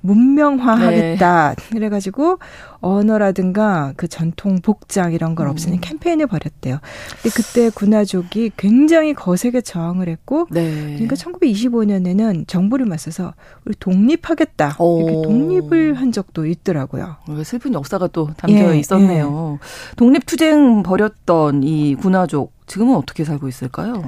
문명화하겠다. 0.05 1.55
네. 1.57 1.69
그래가지고 1.71 2.39
언어라든가 2.81 3.95
그 3.97 4.07
전통 4.07 4.61
복장 4.61 5.13
이런 5.15 5.35
걸 5.35 5.49
없애는 5.49 5.79
음. 5.79 5.81
캠페인을 5.81 6.27
벌였대요. 6.27 6.79
근데 7.23 7.35
그때 7.35 7.71
군화족이 7.71 8.53
굉장히 8.57 9.15
거세게 9.15 9.63
저항을 9.63 10.09
했고, 10.09 10.47
네. 10.51 10.93
그러니까 10.95 11.17
1925년에는 11.17 12.47
정부를 12.47 12.85
맞서서 12.85 13.33
우리 13.65 13.75
독립하겠다 13.79 14.77
이렇게 14.79 15.23
독립을 15.23 15.95
한 15.95 16.13
적도 16.13 16.45
있더라고요. 16.47 17.17
슬픈 17.43 17.73
역사가 17.73 18.09
또 18.09 18.29
담겨 18.37 18.75
예, 18.75 18.79
있었네요. 18.79 19.59
예. 19.61 19.97
독립투쟁 19.97 20.83
벌였던 20.83 21.63
이 21.63 21.95
군화족 21.95 22.53
지금은 22.67 22.97
어떻게 22.97 23.25
살고 23.25 23.49
있을까요? 23.49 24.03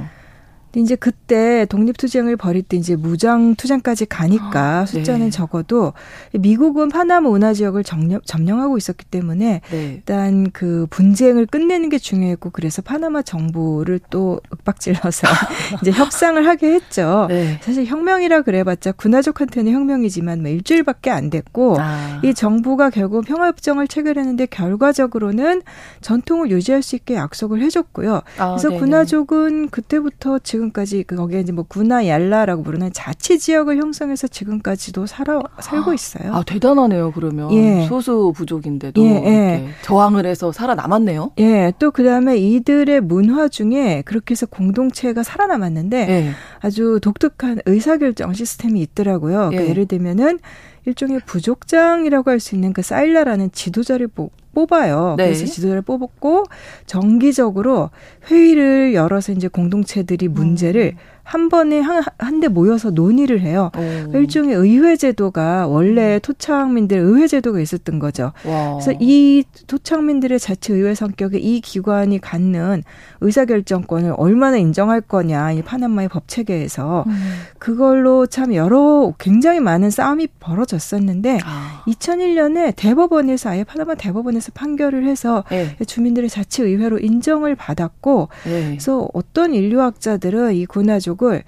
이제 0.74 0.94
그때 0.94 1.64
독립투쟁을 1.66 2.36
벌일 2.36 2.62
때 2.62 2.76
이제 2.76 2.96
무장투쟁까지 2.96 4.06
가니까 4.06 4.80
아, 4.80 4.86
숫자는 4.86 5.26
네. 5.26 5.30
적어도 5.30 5.94
미국은 6.32 6.90
파나마 6.90 7.28
운하 7.28 7.54
지역을 7.54 7.82
점령, 7.82 8.20
점령하고 8.24 8.76
있었기 8.76 9.06
때문에 9.06 9.62
네. 9.70 9.92
일단 9.94 10.50
그 10.50 10.86
분쟁을 10.90 11.46
끝내는 11.46 11.88
게 11.88 11.98
중요했고 11.98 12.50
그래서 12.50 12.82
파나마 12.82 13.22
정부를 13.22 14.00
또 14.10 14.40
윽박질러서 14.52 15.26
이제 15.80 15.90
협상을 15.92 16.46
하게 16.46 16.74
했죠. 16.74 17.26
네. 17.28 17.58
사실 17.62 17.86
혁명이라 17.86 18.42
그래봤자 18.42 18.92
군화족한테는 18.92 19.72
혁명이지만 19.72 20.42
뭐 20.42 20.50
일주일밖에 20.50 21.10
안 21.10 21.30
됐고 21.30 21.76
아. 21.78 22.20
이 22.22 22.34
정부가 22.34 22.90
결국 22.90 23.24
평화협정을 23.24 23.88
체결했는데 23.88 24.46
결과적으로는 24.46 25.62
전통을 26.02 26.50
유지할 26.50 26.82
수 26.82 26.96
있게 26.96 27.14
약속을 27.14 27.62
해줬고요. 27.62 28.22
아, 28.38 28.48
그래서 28.50 28.68
네네. 28.68 28.80
군화족은 28.80 29.68
그때부터 29.70 30.38
지금 30.40 30.65
지금까지 30.66 31.04
그 31.04 31.16
거기에 31.16 31.40
이제 31.40 31.52
뭐 31.52 31.64
구나 31.66 32.06
얄라라고 32.06 32.62
부르는 32.62 32.92
자치 32.92 33.38
지역을 33.38 33.76
형성해서 33.76 34.28
지금까지도 34.28 35.06
살아 35.06 35.40
살고 35.60 35.92
있어요. 35.92 36.34
아 36.34 36.42
대단하네요. 36.42 37.12
그러면 37.12 37.52
예. 37.52 37.86
소수 37.86 38.32
부족인데도 38.34 39.02
예, 39.02 39.08
예. 39.08 39.68
저항을 39.82 40.26
해서 40.26 40.52
살아남았네요. 40.52 41.32
예. 41.38 41.72
또 41.78 41.90
그다음에 41.90 42.36
이들의 42.38 43.00
문화 43.02 43.48
중에 43.48 44.02
그렇게 44.04 44.32
해서 44.32 44.46
공동체가 44.46 45.22
살아남았는데 45.22 46.08
예. 46.08 46.30
아주 46.60 46.98
독특한 47.02 47.58
의사결정 47.66 48.32
시스템이 48.32 48.80
있더라고요. 48.80 49.50
그러니까 49.50 49.64
예. 49.64 49.68
예를 49.68 49.86
들면은 49.86 50.38
일종의 50.86 51.20
부족장이라고 51.26 52.30
할 52.30 52.36
수 52.40 52.54
있는 52.54 52.72
그 52.72 52.82
사일라라는 52.82 53.50
지도자를 53.52 54.08
뽑아요. 54.56 55.16
네. 55.18 55.26
그래서 55.26 55.44
지도자를 55.44 55.82
뽑았고 55.82 56.44
정기적으로 56.86 57.90
회의를 58.30 58.94
열어서 58.94 59.32
이제 59.32 59.48
공동체들이 59.48 60.28
문제를 60.28 60.94
음. 60.94 61.15
한 61.26 61.48
번에 61.48 61.82
한대 62.18 62.46
모여서 62.46 62.90
논의를 62.90 63.40
해요. 63.40 63.72
오. 63.76 64.16
일종의 64.16 64.54
의회 64.54 64.94
제도가 64.94 65.66
원래 65.66 66.14
음. 66.14 66.20
토착민들 66.22 66.98
의회 66.98 67.26
제도가 67.26 67.58
있었던 67.58 67.98
거죠. 67.98 68.30
와. 68.44 68.74
그래서 68.74 68.92
이 69.00 69.42
토착민들의 69.66 70.38
자치 70.38 70.72
의회 70.72 70.94
성격의 70.94 71.42
이 71.42 71.60
기관이 71.60 72.20
갖는 72.20 72.84
의사결정권을 73.22 74.14
얼마나 74.16 74.56
인정할 74.56 75.00
거냐 75.00 75.50
이 75.50 75.62
파나마의 75.62 76.08
법 76.10 76.28
체계에서 76.28 77.02
음. 77.08 77.32
그걸로 77.58 78.26
참 78.26 78.54
여러 78.54 79.12
굉장히 79.18 79.58
많은 79.58 79.90
싸움이 79.90 80.28
벌어졌었는데 80.38 81.40
아. 81.44 81.82
2001년에 81.88 82.74
대법원에서 82.76 83.50
아예 83.50 83.64
파나마 83.64 83.96
대법원에서 83.96 84.52
판결을 84.54 85.08
해서 85.08 85.42
네. 85.50 85.74
주민들의 85.84 86.30
자치 86.30 86.62
의회로 86.62 87.00
인정을 87.00 87.56
받았고 87.56 88.28
네. 88.44 88.66
그래서 88.68 89.08
어떤 89.12 89.54
인류학자들은 89.54 90.54
이 90.54 90.66
군화족 90.66 91.15
쪽을 91.16 91.42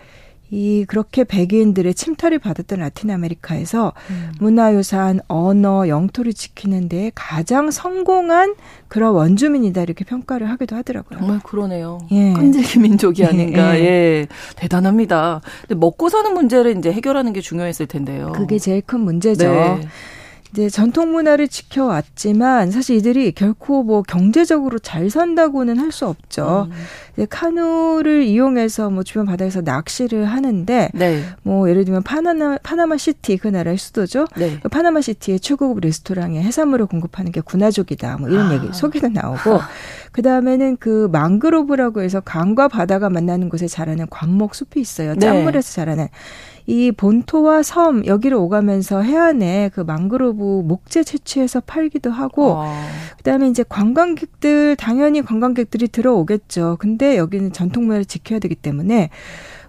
이 0.50 0.86
그렇게 0.88 1.24
백인들의 1.24 1.92
침탈을 1.92 2.38
받았던 2.38 2.78
라틴 2.78 3.10
아메리카에서 3.10 3.92
음. 4.08 4.32
문화유산, 4.40 5.20
언어, 5.28 5.86
영토를 5.88 6.32
지키는 6.32 6.88
데 6.88 7.12
가장 7.14 7.70
성공한 7.70 8.54
그런 8.88 9.12
원주민이다 9.12 9.82
이렇게 9.82 10.06
평가를 10.06 10.48
하기도 10.48 10.74
하더라고요. 10.76 11.18
정말 11.18 11.40
그러네요. 11.40 11.98
예. 12.12 12.32
끈질긴 12.32 12.80
민족이 12.80 13.26
아닌가. 13.26 13.78
예. 13.78 13.84
예. 13.84 14.26
대단합니다. 14.56 15.42
근데 15.66 15.74
먹고 15.74 16.08
사는 16.08 16.32
문제를 16.32 16.78
이제 16.78 16.90
해결하는 16.92 17.34
게 17.34 17.42
중요했을 17.42 17.84
텐데요. 17.84 18.32
그게 18.34 18.58
제일 18.58 18.80
큰 18.80 19.00
문제죠. 19.00 19.50
네. 19.50 19.80
이제 20.52 20.70
전통 20.70 21.12
문화를 21.12 21.48
지켜왔지만 21.48 22.70
사실 22.70 22.96
이들이 22.96 23.32
결코 23.32 23.82
뭐 23.82 24.02
경제적으로 24.02 24.78
잘 24.78 25.10
산다고는 25.10 25.78
할 25.78 25.88
수 25.88 26.06
없죠. 26.06 26.68
음. 26.70 26.76
이제 27.14 27.26
카누를 27.30 28.22
이용해서 28.24 28.90
뭐 28.90 29.02
주변 29.02 29.24
바다에서 29.24 29.62
낚시를 29.62 30.26
하는데 30.26 30.90
네. 30.92 31.22
뭐 31.42 31.68
예를 31.70 31.86
들면 31.86 32.02
파나마 32.02 32.58
파나마 32.62 32.98
시티 32.98 33.38
그 33.38 33.48
나라의 33.48 33.78
수도죠. 33.78 34.26
네. 34.36 34.58
그 34.62 34.68
파나마 34.68 35.00
시티의 35.00 35.40
최고급 35.40 35.80
레스토랑에 35.80 36.42
해산물을 36.42 36.86
공급하는 36.86 37.32
게 37.32 37.40
군화족이다. 37.40 38.18
뭐 38.18 38.28
이런 38.28 38.50
아. 38.50 38.54
얘기 38.54 38.68
소개도 38.72 39.08
나오고 39.08 39.60
그 40.12 40.20
다음에는 40.20 40.76
그 40.76 41.08
망그로브라고 41.10 42.02
해서 42.02 42.20
강과 42.20 42.68
바다가 42.68 43.08
만나는 43.08 43.48
곳에 43.48 43.66
자라는 43.66 44.06
관목 44.10 44.54
숲이 44.54 44.78
있어요. 44.78 45.14
네. 45.14 45.20
짠물에서 45.20 45.72
자라는 45.72 46.08
이 46.68 46.92
본토와 46.92 47.62
섬 47.62 48.04
여기를 48.04 48.36
오가면서 48.36 49.00
해안에 49.00 49.70
그 49.72 49.80
망그로브 49.80 50.42
목재 50.66 51.02
채취해서 51.02 51.60
팔기도 51.60 52.10
하고 52.10 52.56
어. 52.58 52.70
그다음에 53.16 53.48
이제 53.48 53.64
관광객들 53.66 54.76
당연히 54.76 55.22
관광객들이 55.22 55.88
들어오겠죠. 55.88 56.76
근데 56.78 57.16
여기는 57.16 57.52
전통 57.52 57.86
문화를 57.86 58.04
지켜야 58.04 58.38
되기 58.38 58.54
때문에 58.54 59.08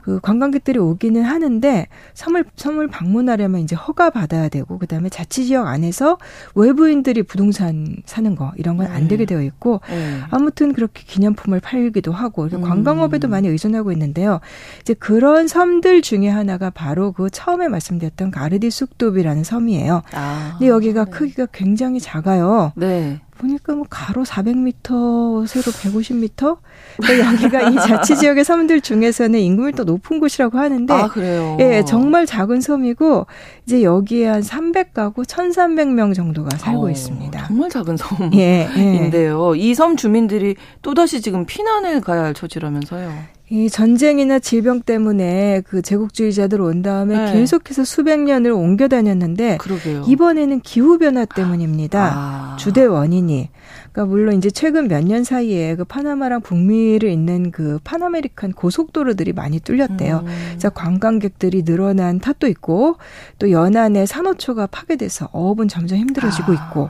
그 0.01 0.19
관광객들이 0.19 0.79
오기는 0.79 1.21
하는데 1.23 1.87
섬을 2.13 2.45
섬을 2.55 2.87
방문하려면 2.87 3.61
이제 3.61 3.75
허가 3.75 4.09
받아야 4.09 4.49
되고 4.49 4.77
그다음에 4.77 5.09
자치 5.09 5.45
지역 5.45 5.67
안에서 5.67 6.17
외부인들이 6.55 7.23
부동산 7.23 7.97
사는 8.05 8.35
거 8.35 8.51
이런 8.57 8.77
건안 8.77 9.03
네. 9.03 9.07
되게 9.07 9.25
되어 9.25 9.41
있고 9.41 9.81
네. 9.89 10.19
아무튼 10.29 10.73
그렇게 10.73 11.03
기념품을 11.05 11.59
팔기도 11.59 12.11
하고 12.11 12.43
음. 12.43 12.61
관광업에도 12.61 13.27
많이 13.27 13.47
의존하고 13.47 13.91
있는데요. 13.91 14.39
이제 14.81 14.93
그런 14.93 15.47
섬들 15.47 16.01
중에 16.01 16.27
하나가 16.27 16.69
바로 16.69 17.11
그 17.11 17.29
처음에 17.29 17.67
말씀드렸던 17.67 18.31
가르디 18.31 18.69
쑥도비라는 18.69 19.43
섬이에요. 19.43 20.01
아. 20.13 20.55
근데 20.57 20.69
여기가 20.69 21.05
네. 21.05 21.11
크기가 21.11 21.45
굉장히 21.51 21.99
작아요. 21.99 22.71
네. 22.75 23.19
보니까 23.39 23.73
뭐 23.73 23.85
가로 23.89 24.23
400m, 24.23 25.47
세로 25.47 25.63
150m. 25.71 26.57
그러니까 26.97 27.33
여기가 27.33 27.69
이 27.69 27.75
자치 27.75 28.17
지역의 28.17 28.43
섬들 28.43 28.81
중에서는 28.81 29.39
인구밀도 29.39 29.85
높은 29.85 30.19
곳이라고 30.19 30.57
하는데, 30.57 30.93
아 30.93 31.07
그래요. 31.07 31.57
예, 31.59 31.83
정말 31.85 32.25
작은 32.25 32.61
섬이고 32.61 33.25
이제 33.65 33.81
여기에 33.81 34.27
한 34.27 34.41
300가구, 34.41 35.25
1,300명 35.25 36.13
정도가 36.13 36.57
살고 36.57 36.85
어, 36.85 36.89
있습니다. 36.89 37.47
정말 37.47 37.69
작은 37.69 37.97
섬인데요. 37.97 38.39
예, 38.39 38.69
예. 38.77 39.59
이섬 39.59 39.95
주민들이 39.95 40.55
또 40.81 40.93
다시 40.93 41.21
지금 41.21 41.45
피난을 41.45 42.01
가야 42.01 42.23
할 42.23 42.33
처지라면서요. 42.33 43.38
이 43.51 43.67
전쟁이나 43.67 44.37
질병 44.37 44.81
때문에 44.81 45.61
그 45.67 45.81
제국주의자들 45.81 46.61
온 46.61 46.83
다음에 46.83 47.17
네. 47.17 47.33
계속해서 47.33 47.83
수백 47.83 48.19
년을 48.19 48.51
옮겨 48.51 48.87
다녔는데 48.87 49.57
그러게요. 49.57 50.03
이번에는 50.07 50.59
기후 50.61 50.99
변화 50.99 51.25
때문입니다. 51.25 52.11
아. 52.13 52.55
주된 52.59 52.85
원인이. 52.85 53.49
그러니까 53.91 54.05
물론 54.05 54.35
이제 54.35 54.51
최근 54.51 54.87
몇 54.87 55.03
년 55.03 55.23
사이에 55.23 55.75
그 55.75 55.83
파나마랑 55.83 56.41
북미를 56.41 57.09
잇는 57.09 57.49
그 57.49 57.79
파나메리칸 57.83 58.51
고속도로들이 58.51 59.33
많이 59.33 59.59
뚫렸대요. 59.59 60.23
음. 60.25 60.31
그래서 60.49 60.69
관광객들이 60.69 61.63
늘어난 61.63 62.19
탓도 62.19 62.45
있고 62.47 62.97
또 63.39 63.49
연안에 63.49 64.05
산호초가 64.05 64.67
파괴돼서 64.67 65.29
어업은 65.31 65.69
점점 65.69 65.97
힘들어지고 65.97 66.51
아. 66.51 66.55
있고 66.55 66.89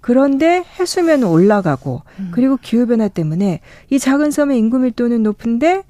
그런데 0.00 0.64
해수면은 0.78 1.28
올라가고 1.28 2.02
음. 2.18 2.30
그리고 2.32 2.56
기후변화 2.56 3.08
때문에 3.08 3.60
이 3.90 3.98
작은 3.98 4.30
섬의 4.30 4.58
인구 4.58 4.78
밀도는 4.78 5.22
높은데 5.22 5.82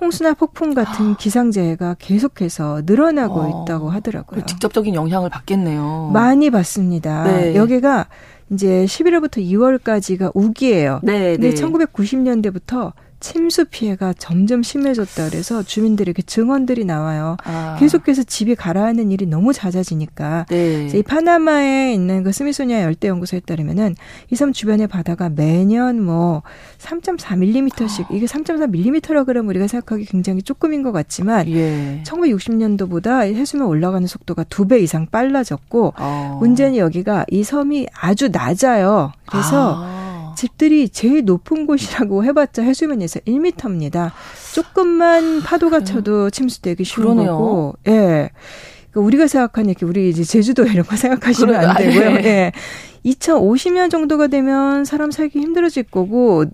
홍수나 0.00 0.34
폭풍 0.34 0.74
같은 0.74 1.12
아. 1.12 1.16
기상재해가 1.16 1.96
계속해서 1.98 2.82
늘어나고 2.86 3.40
어. 3.40 3.64
있다고 3.64 3.90
하더라고요. 3.90 4.44
직접적인 4.46 4.94
영향을 4.94 5.28
받겠네요. 5.28 6.10
많이 6.12 6.50
받습니다. 6.50 7.24
네. 7.24 7.56
여기가 7.56 8.06
이제 8.50 8.84
11월부터 8.86 9.38
2월까지가 9.38 10.30
우기예요. 10.34 11.00
네, 11.02 11.36
근데 11.36 11.50
네. 11.50 11.62
1990년대부터 11.62 12.92
침수 13.20 13.64
피해가 13.64 14.14
점점 14.18 14.62
심해졌다 14.62 15.28
그래서 15.30 15.62
주민들에게 15.62 16.22
증언들이 16.22 16.84
나와요. 16.84 17.36
아. 17.44 17.76
계속해서 17.78 18.22
집이 18.22 18.54
가라앉는 18.54 19.10
일이 19.10 19.26
너무 19.26 19.52
잦아지니까 19.52 20.46
네. 20.48 20.86
이 20.94 21.02
파나마에 21.02 21.92
있는 21.94 22.22
그 22.22 22.30
스미소니아 22.32 22.82
열대 22.82 23.08
연구소에 23.08 23.40
따르면은 23.40 23.94
이 24.30 24.36
섬 24.36 24.52
주변의 24.52 24.86
바다가 24.86 25.28
매년 25.28 26.00
뭐 26.00 26.42
3.4mm씩 26.78 28.06
이게 28.12 28.26
3.4mm라 28.26 29.26
그러면 29.26 29.50
우리가 29.50 29.66
생각하기 29.66 30.04
굉장히 30.04 30.42
조금인 30.42 30.82
것 30.84 30.92
같지만 30.92 31.48
예. 31.48 32.02
1960년도보다 32.06 33.22
해수면 33.34 33.66
올라가는 33.66 34.06
속도가 34.06 34.44
두 34.44 34.68
배 34.68 34.78
이상 34.80 35.06
빨라졌고 35.06 35.94
어. 35.98 36.36
문제는 36.40 36.76
여기가 36.76 37.24
이 37.30 37.42
섬이 37.42 37.86
아주 37.98 38.28
낮아요. 38.28 39.12
그래서 39.26 39.76
아. 39.82 39.97
집들이 40.38 40.88
제일 40.88 41.24
높은 41.24 41.66
곳이라고 41.66 42.22
해봤자 42.26 42.62
해수면에서 42.62 43.18
1m입니다. 43.20 44.12
조금만 44.54 45.42
파도가 45.42 45.82
쳐도 45.82 46.30
침수되기 46.30 46.84
쉬운 46.84 47.08
그러네요. 47.08 47.32
거고, 47.32 47.74
예. 47.88 48.30
그러니까 48.90 49.00
우리가 49.00 49.26
생각하는 49.26 49.70
이렇게 49.70 49.84
우리 49.84 50.08
이제 50.08 50.22
제주도 50.22 50.62
이런 50.64 50.86
거 50.86 50.94
생각하시면 50.94 51.54
안 51.56 51.76
되고요. 51.76 52.10
예. 52.22 52.52
2050년 53.04 53.90
정도가 53.90 54.28
되면 54.28 54.84
사람 54.84 55.10
살기 55.10 55.40
힘들어질 55.40 55.82
거고 55.84 56.44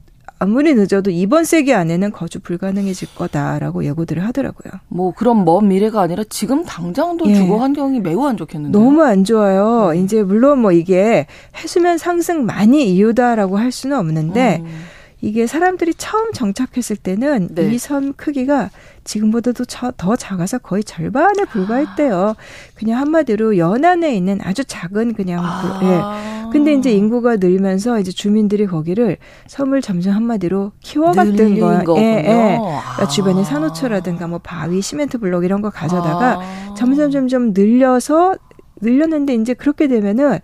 아무리 0.44 0.74
늦어도 0.74 1.10
이번 1.10 1.44
세기 1.44 1.72
안에는 1.72 2.12
거주 2.12 2.38
불가능해질 2.38 3.08
거다라고 3.14 3.84
예고들을 3.86 4.22
하더라고요. 4.26 4.74
뭐 4.88 5.12
그런 5.12 5.46
먼 5.46 5.68
미래가 5.68 6.02
아니라 6.02 6.22
지금 6.28 6.64
당장도 6.64 7.30
예. 7.30 7.34
주거 7.34 7.56
환경이 7.56 8.00
매우 8.00 8.26
안 8.26 8.36
좋겠는데요. 8.36 8.82
너무 8.82 9.02
안 9.02 9.24
좋아요. 9.24 9.92
음. 9.92 10.04
이제 10.04 10.22
물론 10.22 10.60
뭐 10.60 10.70
이게 10.72 11.26
해수면 11.56 11.96
상승 11.96 12.44
많이 12.44 12.94
이유다라고 12.94 13.56
할 13.56 13.72
수는 13.72 13.96
없는데 13.96 14.60
음. 14.62 14.84
이게 15.24 15.46
사람들이 15.46 15.94
처음 15.94 16.32
정착했을 16.32 16.96
때는 16.96 17.48
네. 17.52 17.72
이섬 17.72 18.12
크기가 18.12 18.68
지금보다도 19.04 19.64
더 19.96 20.16
작아서 20.16 20.58
거의 20.58 20.84
절반에 20.84 21.44
불과했대요. 21.50 22.34
그냥 22.74 23.00
한마디로 23.00 23.56
연안에 23.56 24.14
있는 24.14 24.40
아주 24.42 24.64
작은 24.66 25.14
그냥 25.14 25.40
아. 25.42 25.80
예. 25.82 26.50
근데 26.52 26.74
이제 26.74 26.92
인구가 26.92 27.36
늘면서 27.36 28.00
이제 28.00 28.12
주민들이 28.12 28.66
거기를 28.66 29.16
섬을 29.46 29.80
점점 29.80 30.14
한마디로 30.14 30.72
키워갔던 30.82 31.58
거예요. 31.58 31.84
예, 31.96 32.02
예. 32.02 32.58
그러니까 32.58 33.08
주변에 33.08 33.44
산호초라든가 33.44 34.28
뭐 34.28 34.40
바위, 34.40 34.82
시멘트 34.82 35.18
블록 35.18 35.44
이런 35.44 35.62
거 35.62 35.70
가져다가 35.70 36.38
아. 36.38 36.74
점점 36.76 37.10
점점 37.10 37.52
늘려서 37.54 38.36
늘렸는데 38.80 39.34
이제 39.34 39.54
그렇게 39.54 39.88
되면은 39.88 40.38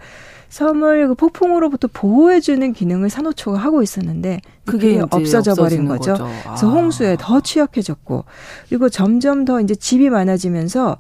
섬을 0.51 1.09
그 1.09 1.15
폭풍으로부터 1.15 1.89
보호해주는 1.93 2.73
기능을 2.73 3.09
산호초가 3.09 3.57
하고 3.57 3.83
있었는데 3.83 4.41
그게 4.67 5.01
없어져 5.11 5.55
버린 5.55 5.87
거죠. 5.87 6.13
거죠. 6.13 6.25
아. 6.25 6.43
그래서 6.43 6.69
홍수에 6.69 7.17
더 7.19 7.41
취약해졌고 7.41 8.25
그리고 8.69 8.89
점점 8.89 9.45
더 9.45 9.61
이제 9.61 9.75
집이 9.75 10.11
많아지면서 10.11 10.99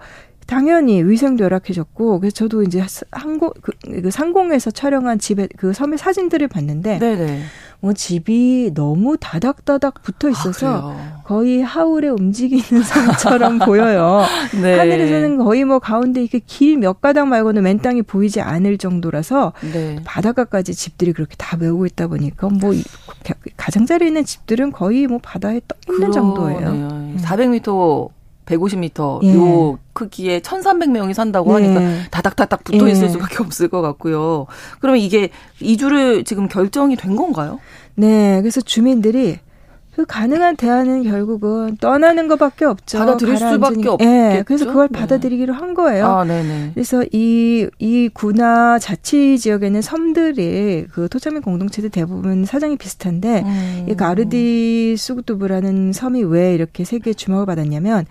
당연히 0.51 1.01
위생도 1.05 1.45
열악해졌고 1.45 2.19
그래서 2.19 2.35
저도 2.35 2.65
이제 2.65 2.85
항공 3.13 3.53
그, 3.63 3.71
그 4.03 4.11
상공에서 4.11 4.73
촬영한 4.73 5.21
집에 5.21 5.49
그 5.57 5.73
섬의 5.73 5.97
사진들을 5.97 6.49
봤는데 6.49 6.99
네네. 6.99 7.43
뭐 7.79 7.93
집이 7.93 8.73
너무 8.75 9.17
다닥다닥 9.19 10.03
붙어 10.03 10.27
아, 10.27 10.31
있어서 10.33 10.93
아, 10.93 11.23
거의 11.25 11.63
하울에 11.63 12.09
움직이는 12.09 12.83
섬처럼 12.83 13.61
보여요. 13.61 14.25
네. 14.61 14.77
하늘에서는 14.77 15.39
거의 15.39 15.65
뭐 15.65 15.79
가운데 15.79 16.21
이렇게 16.21 16.41
길 16.41 16.81
몇 16.81 17.01
가닥 17.01 17.29
말고는 17.29 17.63
맨 17.63 17.79
땅이 17.79 18.03
보이지 18.03 18.41
않을 18.41 18.79
정도라서 18.79 19.53
네. 19.73 20.01
바닷가까지 20.05 20.75
집들이 20.75 21.13
그렇게 21.13 21.37
다 21.37 21.57
메우고 21.57 21.87
있다 21.87 22.09
보니까 22.09 22.49
뭐 22.49 22.73
가장자리에 23.57 24.09
있는 24.09 24.25
집들은 24.25 24.73
거의 24.73 25.07
뭐 25.07 25.21
바다에 25.23 25.61
떠 25.69 25.77
있는 25.93 26.11
정도예요. 26.11 27.15
400m 27.19 28.20
150m 28.51 29.23
예. 29.25 29.35
요 29.35 29.79
크기에 29.93 30.41
1,300명이 30.41 31.15
산다고 31.15 31.55
하니까 31.55 31.83
예. 31.83 31.99
다닥다닥 32.11 32.65
붙어 32.65 32.89
있을 32.89 33.05
예. 33.05 33.09
수밖에 33.09 33.43
없을 33.43 33.69
것 33.69 33.81
같고요. 33.83 34.47
그러면 34.81 35.01
이게 35.01 35.31
이주를 35.61 36.25
지금 36.25 36.49
결정이 36.49 36.97
된 36.97 37.17
건가요? 37.17 37.61
네. 37.95 38.41
그래서 38.41 38.61
주민들이 38.61 39.39
그 40.01 40.07
가능한 40.07 40.57
대안은 40.57 41.03
결국은 41.03 41.77
떠나는 41.79 42.29
것밖에 42.29 42.65
없죠. 42.65 42.99
받아들일 42.99 43.37
수밖에 43.37 43.89
없겠죠. 43.89 43.99
예, 44.01 44.43
그래서 44.47 44.65
그걸 44.67 44.89
네. 44.89 44.99
받아들이기로 44.99 45.53
한 45.53 45.75
거예요. 45.75 46.07
아, 46.07 46.25
네네. 46.25 46.71
그래서 46.75 47.05
이, 47.13 47.69
이 47.79 48.09
구나 48.13 48.79
자치 48.79 49.39
지역에는 49.39 49.83
섬들이 49.83 50.87
그 50.93 51.09
토착민 51.09 51.43
공동체들 51.43 51.91
대부분 51.91 52.45
사정이 52.45 52.77
비슷한데 52.77 53.43
음. 53.45 53.87
이 53.91 53.95
가르디 53.95 54.95
수구두브라는 54.97 55.93
섬이 55.93 56.23
왜 56.23 56.55
이렇게 56.55 56.85
세계에 56.85 57.13
주목을 57.13 57.47
받았냐면 57.47 58.07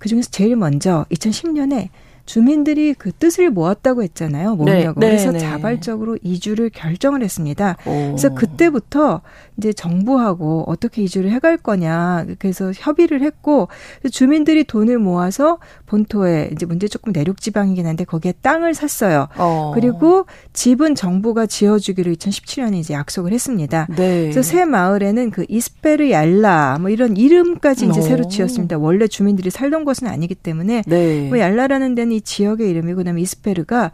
그 0.00 0.08
중에서 0.08 0.30
제일 0.30 0.56
먼저 0.56 1.06
2010년에 1.12 1.90
주민들이 2.26 2.94
그 2.94 3.10
뜻을 3.10 3.50
모았다고 3.50 4.04
했잖아요. 4.04 4.54
모으려고. 4.54 5.00
네, 5.00 5.06
네, 5.08 5.16
그래서 5.16 5.32
네. 5.32 5.40
자발적으로 5.40 6.16
이주를 6.22 6.70
결정을 6.70 7.24
했습니다. 7.24 7.76
오. 7.86 7.90
그래서 7.90 8.34
그때부터 8.34 9.20
이제 9.56 9.72
정부하고 9.72 10.64
어떻게 10.68 11.02
이주를 11.02 11.32
해갈 11.32 11.56
거냐. 11.56 12.26
그래서 12.38 12.72
협의를 12.74 13.22
했고 13.22 13.66
주민들이 14.12 14.62
돈을 14.64 14.98
모아서 14.98 15.58
본토에 15.90 16.50
이제 16.52 16.66
문제 16.66 16.86
조금 16.86 17.12
내륙 17.12 17.40
지방이긴 17.40 17.84
한데 17.84 18.04
거기에 18.04 18.32
땅을 18.42 18.74
샀어요. 18.74 19.26
어. 19.36 19.72
그리고 19.74 20.26
집은 20.52 20.94
정부가 20.94 21.46
지어주기로 21.46 22.12
2017년에 22.12 22.76
이제 22.76 22.94
약속을 22.94 23.32
했습니다. 23.32 23.88
네. 23.90 24.22
그래서 24.22 24.40
새 24.40 24.64
마을에는 24.64 25.32
그 25.32 25.44
이스페르 25.48 26.10
얄라 26.10 26.78
뭐 26.80 26.90
이런 26.90 27.16
이름까지 27.16 27.88
이제 27.88 27.98
오. 27.98 28.02
새로 28.02 28.28
지었습니다. 28.28 28.78
원래 28.78 29.08
주민들이 29.08 29.50
살던 29.50 29.84
곳은 29.84 30.06
아니기 30.06 30.36
때문에 30.36 30.84
네. 30.86 31.28
뭐 31.28 31.40
얄라라는 31.40 31.96
데는 31.96 32.12
이 32.12 32.20
지역의 32.20 32.70
이름이고 32.70 32.98
그다음에 32.98 33.20
이스페르가 33.22 33.90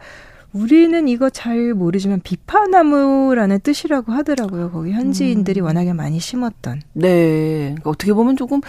우리는 0.53 1.07
이거 1.07 1.31
잘 1.31 1.73
모르지만 1.73 2.21
비파나무라는 2.21 3.59
뜻이라고 3.61 4.11
하더라고요. 4.11 4.69
거기 4.69 4.91
현지인들이 4.91 5.61
음. 5.61 5.65
워낙에 5.65 5.93
많이 5.93 6.19
심었던. 6.19 6.81
네. 6.93 7.69
그러니까 7.69 7.89
어떻게 7.89 8.13
보면 8.13 8.37
조금 8.37 8.61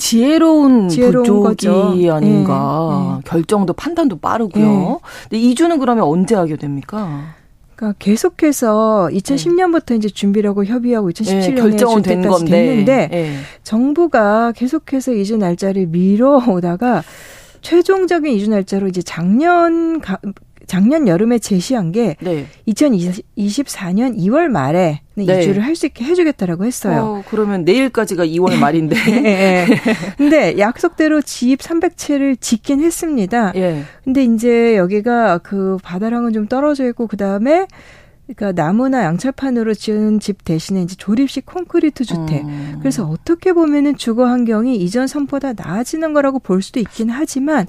지혜로운, 0.00 0.88
지혜로운 0.88 1.24
부족이 1.24 1.42
거죠. 1.42 2.12
아닌가. 2.12 2.90
네, 2.90 3.16
네. 3.16 3.22
결정도 3.26 3.72
판단도 3.72 4.18
빠르고요. 4.18 4.64
네. 4.64 4.98
근데 5.28 5.38
이주는 5.38 5.78
그러면 5.78 6.04
언제 6.04 6.34
하게 6.34 6.56
됩니까? 6.56 7.34
그러니까 7.76 7.96
계속해서 7.98 9.10
2010년부터 9.12 9.96
이제 9.96 10.08
준비를 10.08 10.50
하고 10.50 10.64
협의하고 10.64 11.10
2017년에 11.10 11.56
결정은 11.56 12.02
된 12.02 12.22
건데 12.22 12.50
됐는데 12.50 13.38
정부가 13.62 14.52
계속해서 14.52 15.12
이주 15.12 15.36
날짜를 15.36 15.86
미뤄오다가 15.86 17.02
최종적인 17.62 18.32
이주 18.32 18.50
날짜로 18.50 18.88
이제 18.88 19.02
작년 19.02 20.00
작년 20.70 21.08
여름에 21.08 21.40
제시한 21.40 21.90
게 21.90 22.14
네. 22.20 22.46
2024년 22.68 24.16
2월 24.16 24.46
말에 24.46 25.00
네. 25.14 25.24
이주를 25.24 25.64
할 25.64 25.74
수 25.74 25.86
있게 25.86 26.04
해주겠다라고 26.04 26.64
했어요. 26.64 27.00
어, 27.00 27.22
그러면 27.28 27.64
내일까지가 27.64 28.24
2월 28.26 28.56
말인데. 28.56 28.94
네. 29.20 29.66
근데 30.16 30.56
약속대로 30.58 31.22
집 31.22 31.58
300채를 31.58 32.40
짓긴 32.40 32.80
했습니다. 32.84 33.52
예. 33.56 33.82
근데 34.04 34.22
이제 34.22 34.76
여기가 34.76 35.38
그 35.38 35.76
바다랑은 35.82 36.32
좀 36.34 36.46
떨어져 36.46 36.86
있고 36.86 37.08
그 37.08 37.16
다음에 37.16 37.66
그러니까 38.34 38.52
나무나 38.52 39.04
양철판으로 39.04 39.74
지은 39.74 40.20
집 40.20 40.44
대신에 40.44 40.82
이제 40.82 40.94
조립식 40.96 41.46
콘크리트 41.46 42.04
주택. 42.04 42.44
음. 42.44 42.76
그래서 42.78 43.04
어떻게 43.04 43.52
보면은 43.52 43.96
주거 43.96 44.26
환경이 44.26 44.76
이전 44.76 45.06
섬보다 45.06 45.54
나아지는 45.54 46.12
거라고 46.12 46.38
볼 46.38 46.62
수도 46.62 46.78
있긴 46.80 47.10
하지만 47.10 47.66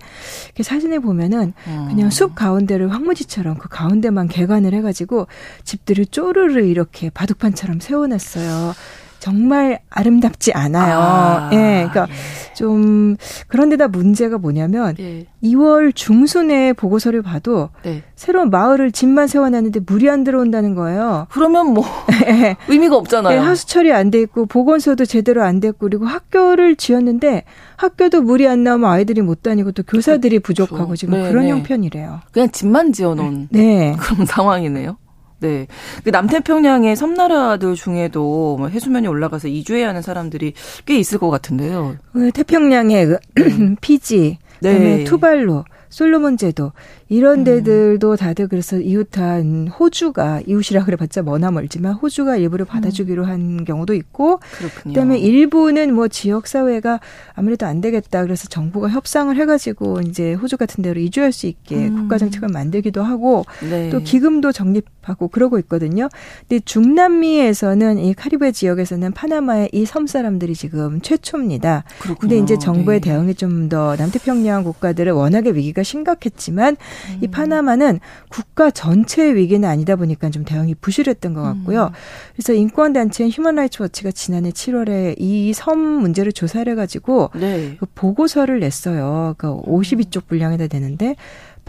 사진에 0.61 0.99
보면은 0.99 1.53
음. 1.67 1.87
그냥 1.89 2.09
숲 2.09 2.35
가운데를 2.35 2.91
황무지처럼 2.93 3.57
그 3.57 3.69
가운데만 3.69 4.27
개관을 4.27 4.73
해가지고 4.73 5.27
집들을 5.63 6.05
쪼르르 6.07 6.61
이렇게 6.61 7.09
바둑판처럼 7.09 7.79
세워놨어요. 7.79 8.73
정말 9.21 9.79
아름답지 9.91 10.51
않아요. 10.51 10.97
아, 10.99 11.49
예, 11.53 11.87
그러니까 11.89 12.07
예. 12.09 12.53
좀 12.55 13.15
그런데다 13.47 13.87
문제가 13.87 14.39
뭐냐면 14.39 14.95
예. 14.99 15.27
2월 15.43 15.93
중순에 15.95 16.73
보고서를 16.73 17.21
봐도 17.21 17.69
네. 17.83 18.01
새로운 18.15 18.49
마을을 18.49 18.91
집만 18.91 19.27
세워놨는데 19.27 19.81
물이 19.85 20.09
안 20.09 20.23
들어온다는 20.23 20.73
거예요. 20.73 21.27
그러면 21.29 21.67
뭐 21.73 21.85
예. 22.27 22.57
의미가 22.67 22.95
없잖아요. 22.95 23.35
예, 23.35 23.39
하수 23.39 23.67
처리 23.67 23.93
안 23.93 24.09
돼 24.11 24.19
있고 24.21 24.45
보건소도 24.47 25.05
제대로 25.05 25.43
안 25.43 25.59
됐고 25.59 25.77
그리고 25.87 26.05
학교를 26.05 26.75
지었는데 26.75 27.43
학교도 27.77 28.23
물이 28.23 28.47
안 28.47 28.63
나오면 28.63 28.89
아이들이 28.89 29.21
못 29.21 29.43
다니고 29.43 29.71
또 29.71 29.83
교사들이 29.83 30.39
그렇죠. 30.39 30.65
부족하고 30.65 30.95
지금 30.95 31.13
네, 31.21 31.29
그런 31.29 31.45
네. 31.45 31.51
형편이래요. 31.51 32.21
그냥 32.31 32.49
집만 32.51 32.91
지어놓은 32.91 33.49
네. 33.51 33.95
그런 33.99 34.25
상황이네요. 34.27 34.97
네. 35.41 35.67
그 36.03 36.09
남태평양의 36.09 36.95
섬나라들 36.95 37.75
중에도 37.75 38.55
뭐 38.57 38.67
해수면이 38.67 39.07
올라가서 39.07 39.47
이주해야 39.47 39.89
하는 39.89 40.01
사람들이 40.01 40.53
꽤 40.85 40.97
있을 40.97 41.17
것 41.17 41.29
같은데요. 41.29 41.97
그 42.13 42.31
태평양의 42.31 43.05
그 43.07 43.75
피지, 43.81 44.37
그다음에 44.59 44.97
네. 44.97 45.03
투발루, 45.03 45.63
솔로몬 45.89 46.37
제도 46.37 46.71
이런 47.11 47.39
음. 47.39 47.43
데들도 47.43 48.15
다들 48.15 48.47
그래서 48.47 48.79
이웃한 48.79 49.67
호주가 49.67 50.41
이웃이라 50.47 50.85
그래봤자 50.85 51.23
머나 51.23 51.51
멀지만 51.51 51.93
호주가 51.93 52.37
일부를 52.37 52.65
받아주기로 52.65 53.25
한 53.25 53.65
경우도 53.65 53.93
있고 53.93 54.39
그렇군요. 54.57 54.93
그다음에 54.93 55.19
일부는 55.19 55.93
뭐 55.93 56.07
지역 56.07 56.47
사회가 56.47 57.01
아무래도 57.33 57.65
안 57.65 57.81
되겠다 57.81 58.23
그래서 58.23 58.47
정부가 58.47 58.87
협상을 58.89 59.35
해가지고 59.35 60.01
이제 60.07 60.33
호주 60.33 60.55
같은 60.55 60.81
데로 60.81 61.01
이주할 61.01 61.33
수 61.33 61.47
있게 61.47 61.75
음. 61.89 61.95
국가 61.97 62.17
정책을 62.17 62.47
만들기도 62.47 63.03
하고 63.03 63.45
네. 63.69 63.89
또 63.89 63.99
기금도 63.99 64.53
적립하고 64.53 65.27
그러고 65.27 65.59
있거든요. 65.59 66.07
근데 66.47 66.61
중남미에서는 66.63 67.99
이 67.99 68.13
카리브해 68.13 68.51
지역에서는 68.53 69.11
파나마의 69.11 69.69
이 69.73 69.85
섬 69.85 70.07
사람들이 70.07 70.55
지금 70.55 71.01
최초입니다. 71.01 71.83
그렇군요. 71.99 72.19
근데 72.19 72.37
이제 72.37 72.57
정부의 72.57 73.01
네. 73.01 73.09
대응이 73.11 73.35
좀 73.35 73.67
더 73.67 73.95
남태평양 73.95 74.63
국가들은 74.63 75.13
워낙에 75.13 75.51
위기가 75.51 75.83
심각했지만 75.83 76.77
음. 77.09 77.19
이 77.21 77.27
파나마는 77.27 77.99
국가 78.29 78.69
전체의 78.71 79.35
위기는 79.35 79.67
아니다 79.67 79.95
보니까 79.95 80.29
좀 80.29 80.43
대응이 80.45 80.75
부실했던 80.75 81.33
것 81.33 81.41
같고요. 81.41 81.85
음. 81.85 81.89
그래서 82.35 82.53
인권 82.53 82.93
단체인 82.93 83.29
휴먼 83.31 83.55
라이츠 83.55 83.81
워치가 83.81 84.11
지난해 84.11 84.49
7월에 84.51 85.15
이 85.19 85.51
섬 85.53 85.79
문제를 85.79 86.31
조사를 86.31 86.71
해 86.71 86.75
가지고 86.75 87.29
네. 87.35 87.75
그 87.79 87.85
보고서를 87.93 88.59
냈어요. 88.59 89.35
그 89.37 89.47
52쪽 89.47 90.27
분량에다 90.27 90.67
되는데 90.67 91.15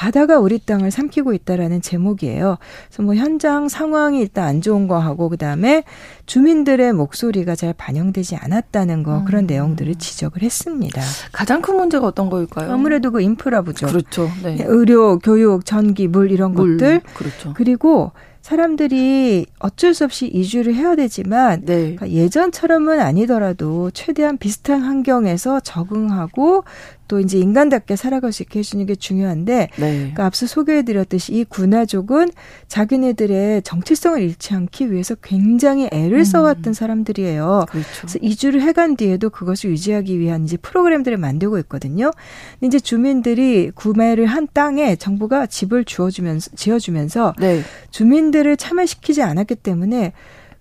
바다가 0.03 0.41
우리 0.41 0.59
땅을 0.59 0.91
삼키고 0.91 1.33
있다라는 1.33 1.81
제목이에요. 1.81 2.59
그래서 2.89 3.03
뭐 3.05 3.15
현장 3.15 3.69
상황이 3.69 4.19
일단 4.19 4.49
안 4.49 4.61
좋은 4.61 4.89
거 4.89 4.99
하고 4.99 5.29
그다음에 5.29 5.85
주민들의 6.27 6.93
목소리가 6.93 7.55
잘 7.55 7.73
반영되지 7.73 8.35
않았다는 8.35 9.05
거 9.05 9.23
그런 9.25 9.45
음. 9.45 9.47
내용들을 9.47 9.95
지적을 9.95 10.43
했습니다. 10.43 11.01
가장 11.31 11.63
큰 11.63 11.77
문제가 11.77 12.05
어떤 12.09 12.31
거일까요? 12.31 12.73
아무래도 12.73 13.13
그 13.13 13.21
인프라 13.21 13.48
부족이죠. 13.48 13.87
그렇죠. 13.87 14.29
네. 14.43 14.65
의료, 14.67 15.21
교육, 15.21 15.65
전기, 15.65 16.09
물 16.09 16.33
이런 16.33 16.51
물, 16.51 16.79
것들. 16.79 17.03
그렇죠. 17.15 17.53
그리고 17.55 18.11
사람들이 18.41 19.47
어쩔 19.61 19.95
수 19.95 20.05
없이 20.05 20.27
이주를 20.27 20.75
해야 20.75 20.97
되지만 20.97 21.65
네. 21.65 21.95
그러니까 21.95 22.11
예전처럼은 22.11 22.99
아니더라도 22.99 23.93
최대한 23.93 24.37
비슷한 24.37 24.83
환경에서 24.83 25.61
적응하고 25.61 26.65
또 27.13 27.21
이제 27.21 27.37
인간답게 27.37 27.95
살아갈 27.95 28.33
수 28.33 28.43
있게 28.43 28.61
해주는 28.61 28.87
게 28.87 28.95
중요한데 28.95 29.69
네. 29.77 29.97
그러니까 29.99 30.25
앞서 30.25 30.47
소개해드렸듯이 30.47 31.35
이 31.35 31.45
군화족은 31.45 32.31
자기네들의 32.69 33.61
정체성을 33.61 34.23
잃지 34.23 34.55
않기 34.55 34.91
위해서 34.91 35.15
굉장히 35.17 35.91
애를 35.93 36.21
음. 36.21 36.25
써왔던 36.25 36.73
사람들이에요. 36.73 37.67
그렇죠. 37.69 37.89
그래서 37.99 38.19
이주를 38.23 38.63
해간 38.63 38.97
뒤에도 38.97 39.29
그것을 39.29 39.73
유지하기 39.73 40.19
위한 40.21 40.45
이제 40.45 40.57
프로그램들을 40.57 41.19
만들고 41.19 41.59
있거든요. 41.59 42.13
이제 42.63 42.81
주민들이 42.81 43.71
구매를 43.75 44.25
한 44.25 44.49
땅에 44.51 44.97
정부가 44.97 45.45
집을 45.45 45.85
주어주면서 45.85 46.53
지어주면서 46.57 47.35
네. 47.39 47.61
주민들을 47.91 48.57
참여시키지 48.57 49.21
않았기 49.21 49.57
때문에 49.57 50.15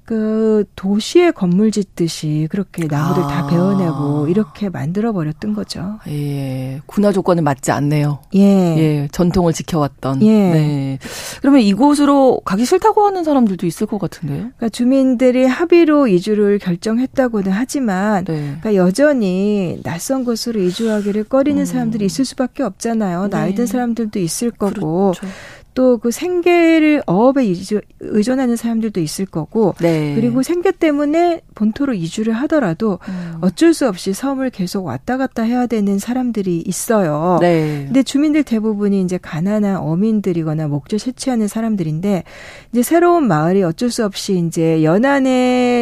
그 0.05 0.65
도시의 0.75 1.31
건물 1.31 1.71
짓듯이 1.71 2.47
그렇게 2.49 2.85
나무를 2.85 3.23
아. 3.23 3.27
다 3.27 3.47
베어내고 3.47 4.27
이렇게 4.27 4.69
만들어 4.69 5.13
버렸던 5.13 5.53
거죠. 5.53 5.99
예. 6.07 6.81
군화 6.85 7.11
조건에 7.11 7.41
맞지 7.41 7.71
않네요. 7.71 8.19
예. 8.35 8.39
예. 8.41 9.07
전통을 9.11 9.53
지켜왔던. 9.53 10.21
예. 10.23 10.27
네. 10.27 10.99
그러면 11.39 11.61
이곳으로 11.61 12.41
가기 12.43 12.65
싫다고 12.65 13.05
하는 13.05 13.23
사람들도 13.23 13.65
있을 13.65 13.87
것 13.87 13.99
같은데요. 13.99 14.39
그러니까 14.39 14.69
주민들이 14.69 15.45
합의로 15.45 16.07
이주를 16.07 16.59
결정했다고는 16.59 17.51
하지만 17.51 18.25
네. 18.25 18.57
그러니까 18.59 18.75
여전히 18.75 19.79
낯선 19.83 20.25
곳으로 20.25 20.59
이주하기를 20.59 21.25
꺼리는 21.25 21.61
음. 21.61 21.65
사람들이 21.65 22.05
있을 22.05 22.25
수밖에 22.25 22.63
없잖아요. 22.63 23.23
네. 23.23 23.29
나이 23.29 23.55
든 23.55 23.65
사람들도 23.65 24.19
있을 24.19 24.51
거고. 24.51 25.13
그렇죠. 25.17 25.33
또 25.73 26.01
그 26.01 26.09
생계를 26.11 27.03
어업에 27.05 27.53
의존하는 27.99 28.55
사람들도 28.55 28.99
있을 29.01 29.25
거고 29.25 29.75
네. 29.79 30.15
그리고 30.15 30.41
생계 30.41 30.71
때문에 30.71 31.41
본토로 31.53 31.93
이주를 31.93 32.33
하더라도 32.33 32.97
음. 33.07 33.37
어쩔 33.41 33.73
수 33.73 33.87
없이 33.87 34.13
섬을 34.13 34.49
계속 34.49 34.85
왔다 34.85 35.17
갔다 35.17 35.43
해야 35.43 35.67
되는 35.67 35.99
사람들이 35.99 36.63
있어요. 36.65 37.37
네. 37.39 37.83
근데 37.85 38.01
주민들 38.03 38.43
대부분이 38.43 39.01
이제 39.01 39.19
가난한 39.21 39.77
어민들이거나 39.77 40.67
목조 40.67 40.97
채취하는 40.97 41.47
사람들인데 41.47 42.23
이제 42.71 42.81
새로운 42.81 43.27
마을이 43.27 43.63
어쩔 43.63 43.91
수 43.91 44.03
없이 44.05 44.43
이제 44.47 44.83
연안 44.83 45.27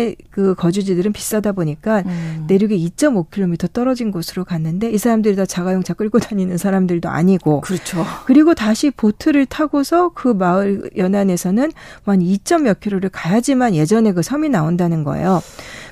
의그 0.09 0.55
거주지들은 0.55 1.13
비싸다 1.13 1.53
보니까 1.53 2.03
음. 2.05 2.45
내륙에 2.47 2.77
2.5km 2.77 3.73
떨어진 3.73 4.11
곳으로 4.11 4.45
갔는데 4.45 4.91
이 4.91 4.97
사람들이 4.97 5.35
다 5.35 5.45
자가용차 5.45 5.93
끌고 5.93 6.19
다니는 6.19 6.57
사람들도 6.57 7.09
아니고 7.09 7.61
그렇죠. 7.61 8.05
그리고 8.25 8.53
다시 8.53 8.91
보트를 8.91 9.45
타고 9.45 9.79
하고서 9.79 10.09
그 10.09 10.27
마을 10.27 10.89
연안에서는 10.97 11.71
한 12.03 12.19
2점 12.19 12.63
몇 12.63 12.79
킬로를 12.79 13.09
가야지만 13.09 13.75
예전에 13.75 14.11
그 14.13 14.21
섬이 14.21 14.49
나온다는 14.49 15.03
거예요. 15.03 15.41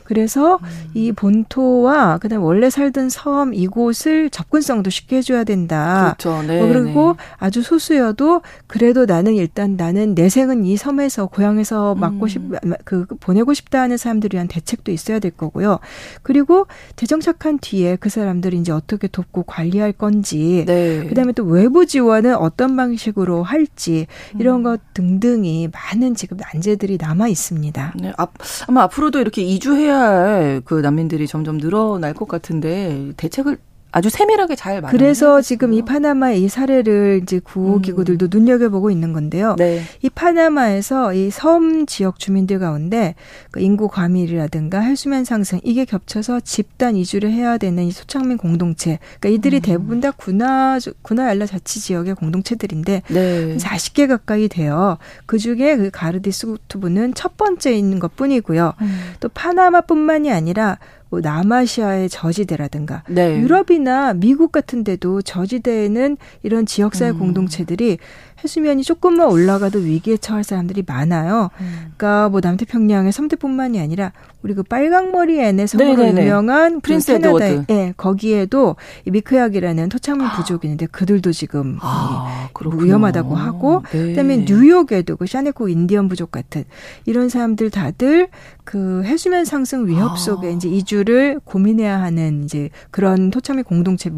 그래서 0.07 0.55
음. 0.55 0.67
이 0.93 1.11
본토와 1.11 2.19
그다음 2.19 2.41
원래 2.41 2.69
살던 2.69 3.09
섬 3.09 3.53
이곳을 3.53 4.29
접근성도 4.29 4.89
쉽게 4.89 5.17
해줘야 5.17 5.43
된다. 5.43 6.15
그렇죠. 6.17 6.41
네, 6.47 6.59
뭐 6.59 6.69
그리고 6.69 7.15
네. 7.17 7.23
아주 7.35 7.61
소수여도 7.61 8.41
그래도 8.67 9.05
나는 9.05 9.35
일단 9.35 9.75
나는 9.75 10.15
내 10.15 10.29
생은 10.29 10.63
이 10.63 10.77
섬에서 10.77 11.25
고향에서 11.25 11.95
맡고 11.95 12.25
음. 12.25 12.27
싶그 12.29 13.05
보내고 13.19 13.53
싶다 13.53 13.81
하는 13.81 13.97
사람들을 13.97 14.37
위한 14.37 14.47
대책도 14.47 14.93
있어야 14.93 15.19
될 15.19 15.31
거고요. 15.31 15.79
그리고 16.23 16.67
재정착한 16.95 17.59
뒤에 17.59 17.97
그 17.97 18.07
사람들이 18.07 18.57
이제 18.59 18.71
어떻게 18.71 19.09
돕고 19.09 19.43
관리할 19.43 19.91
건지, 19.91 20.63
네. 20.65 21.05
그다음에 21.09 21.33
또 21.33 21.43
외부 21.43 21.85
지원은 21.85 22.35
어떤 22.35 22.77
방식으로 22.77 23.43
할지 23.43 24.07
이런 24.39 24.61
음. 24.61 24.63
것 24.63 24.79
등등이 24.93 25.67
많은 25.73 26.15
지금 26.15 26.37
난제들이 26.37 26.97
남아 26.97 27.27
있습니다. 27.27 27.93
네, 27.99 28.13
앞, 28.15 28.35
아마 28.69 28.83
앞으로도 28.83 29.19
이렇게 29.19 29.41
이주해야 29.41 29.96
할 29.97 30.61
그 30.65 30.75
난민들이 30.75 31.27
점점 31.27 31.57
늘어날 31.59 32.13
것 32.13 32.27
같은데 32.27 33.11
대책을 33.17 33.57
아주 33.97 34.09
세밀하게 34.09 34.55
잘 34.55 34.81
그래서 34.81 35.41
지금 35.41 35.73
이 35.73 35.81
파나마의 35.83 36.43
이 36.43 36.47
사례를 36.49 37.21
이제 37.23 37.39
구호 37.39 37.79
기구들도 37.79 38.27
음. 38.27 38.29
눈여겨보고 38.31 38.91
있는 38.91 39.11
건데요. 39.11 39.55
네. 39.57 39.81
이 40.01 40.09
파나마에서 40.09 41.13
이 41.13 41.31
섬 41.31 41.85
지역 41.85 42.19
주민들 42.19 42.59
가운데 42.59 43.15
그 43.51 43.59
인구 43.59 43.87
과밀이라든가 43.87 44.79
해수면 44.79 45.23
상승 45.25 45.59
이게 45.63 45.83
겹쳐서 45.85 46.41
집단 46.41 46.95
이주를 46.95 47.31
해야 47.31 47.57
되는 47.57 47.83
이 47.83 47.91
소창민 47.91 48.37
공동체. 48.37 48.99
그러니까 49.19 49.29
이들이 49.29 49.57
음. 49.57 49.61
대부분 49.61 50.01
다 50.01 50.11
군화 50.11 50.79
군화 51.01 51.27
알라 51.27 51.45
자치 51.45 51.79
지역의 51.79 52.15
공동체들인데 52.15 53.01
네. 53.07 53.57
40개 53.57 54.07
가까이 54.07 54.47
돼요. 54.47 54.97
그 55.25 55.37
중에 55.39 55.75
그 55.77 55.89
가르디 55.91 56.32
수그두브는 56.32 57.13
첫 57.15 57.35
번째 57.37 57.73
있는 57.75 57.99
것뿐이고요. 57.99 58.73
음. 58.79 58.99
또 59.19 59.29
파나마뿐만이 59.29 60.31
아니라 60.31 60.77
뭐 61.09 61.21
남아시아의 61.21 62.09
저지대라든가 62.09 63.03
네. 63.09 63.39
유럽이나 63.39 64.13
미국 64.13 64.51
같은 64.51 64.83
데도 64.83 65.21
저지대에는 65.21 66.17
이런 66.43 66.65
지역사회 66.65 67.11
음. 67.11 67.19
공동체들이 67.19 67.97
해수면이 68.43 68.83
조금만 68.83 69.29
올라가도 69.29 69.79
위기에 69.79 70.17
처할 70.17 70.43
사람들이 70.43 70.83
많아요. 70.85 71.49
음. 71.59 71.93
그러니까 71.97 72.29
뭐 72.29 72.39
남태평양의 72.43 73.11
섬들뿐만이 73.11 73.79
아니라 73.79 74.11
우리 74.43 74.53
그 74.53 74.63
빨강머리 74.63 75.39
앤의 75.39 75.67
섬으로 75.67 75.95
네네네. 75.97 76.21
유명한 76.21 76.75
그 76.75 76.79
프린스 76.81 77.11
에드워드. 77.11 77.65
예, 77.69 77.93
거기에도 77.97 78.75
이 79.05 79.11
미크맥이라는 79.11 79.89
토착민 79.89 80.29
부족이 80.35 80.67
있는데 80.67 80.85
그들도 80.85 81.31
지금 81.31 81.77
아, 81.81 82.49
위험하다고 82.63 83.35
하고 83.35 83.83
네. 83.91 84.09
그다음에 84.09 84.45
뉴욕에도 84.47 85.17
그 85.17 85.25
시네콕 85.25 85.67
인디언 85.69 86.07
부족 86.07 86.31
같은 86.31 86.63
이런 87.05 87.29
사람들 87.29 87.71
다들 87.71 88.29
그 88.63 89.03
해수면 89.03 89.45
상승 89.45 89.87
위협 89.87 90.11
아. 90.11 90.15
속에 90.15 90.47
아. 90.47 90.51
이제 90.51 90.69
이주를 90.69 91.39
고민해야 91.43 91.99
하는 92.01 92.43
이제 92.43 92.69
그런 92.91 93.31
토착물 93.31 93.63
공동체 93.63 94.11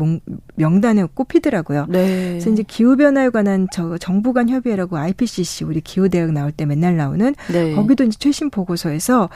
명단에 0.56 1.06
꼽히더라고요. 1.14 1.86
네. 1.88 2.30
그래서 2.32 2.50
이제 2.50 2.64
기후 2.68 2.98
변화에 2.98 3.30
관한 3.30 3.68
저 3.72 3.98
정부 4.10 4.34
간 4.34 4.50
협의회라고 4.50 4.98
IPCC 4.98 5.66
우리 5.66 5.82
기후 5.82 6.10
대응 6.10 6.34
나올 6.34 6.52
때 6.52 6.66
맨날 6.66 6.98
나오는 6.98 7.36
네. 7.54 7.76
거기도 7.76 8.04
이제 8.04 8.18
최신 8.18 8.50
보고서에서 8.50 9.30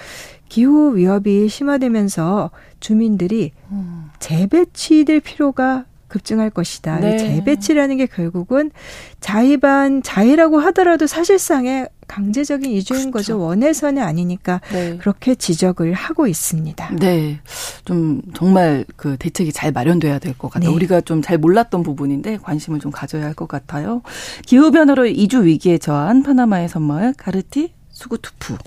기후 0.49 0.95
위협이 0.95 1.47
심화되면서 1.47 2.49
주민들이 2.79 3.51
음. 3.69 4.09
재배치될 4.17 5.19
필요가 5.19 5.85
급증할 6.07 6.49
것이다. 6.49 7.01
네. 7.01 7.17
재배치라는 7.17 7.97
게 7.97 8.07
결국은 8.07 8.71
자의반 9.19 10.01
자의라고 10.01 10.57
하더라도 10.57 11.05
사실상의 11.05 11.87
강제적인 12.13 12.71
이주인 12.71 13.11
그렇죠. 13.11 13.33
거죠. 13.33 13.39
원해서는 13.39 14.01
아니니까 14.03 14.61
네. 14.71 14.97
그렇게 14.97 15.33
지적을 15.35 15.93
하고 15.93 16.27
있습니다. 16.27 16.95
네. 16.99 17.39
좀 17.85 18.21
정말 18.35 18.85
그 18.95 19.17
대책이 19.17 19.51
잘 19.51 19.71
마련돼야 19.71 20.19
될 20.19 20.33
것 20.37 20.49
같아요. 20.51 20.69
네. 20.69 20.75
우리가 20.75 21.01
좀 21.01 21.21
잘 21.23 21.37
몰랐던 21.37 21.83
부분인데 21.83 22.37
관심을 22.37 22.79
좀 22.79 22.91
가져야 22.91 23.23
할 23.25 23.33
것 23.33 23.47
같아요. 23.47 24.01
기후변화로 24.45 25.07
이주 25.07 25.45
위기에 25.45 25.77
처한 25.77 26.21
파나마의 26.23 26.69
선마을 26.69 27.13
가르티 27.17 27.71
수구투프 28.03 28.57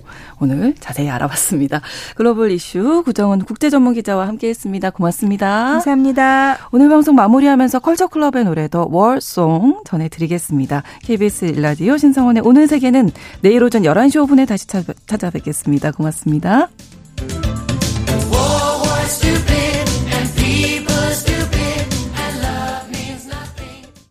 오늘 0.41 0.75
자세히 0.81 1.09
알아봤습니다. 1.11 1.81
글로벌 2.17 2.51
이슈 2.51 3.03
구정은 3.05 3.41
국제 3.41 3.71
전문 3.71 3.95
기자와 3.95 4.27
함께했습니다. 4.29 4.91
고맙습니다. 4.91 5.73
감사합니다. 5.73 6.59
오늘 6.73 6.89
방송 6.89 7.15
마무리하면서 7.15 7.81
컬처 7.81 8.09
클럽의 8.09 8.45
노래 8.45 8.69
더 8.69 8.87
월송 8.91 9.83
전해드리겠습니다. 9.85 10.83
KBS 11.03 11.47
일라디오 11.47 11.97
신성원의 11.97 12.43
오늘 12.45 12.67
세계는 12.67 13.11
내일 13.43 13.63
오전 13.63 13.83
11시 13.83 14.27
5분에 14.27 14.49
다시 14.49 14.67
찾아뵙겠습니다. 15.07 15.93
고맙습니다. 15.93 16.69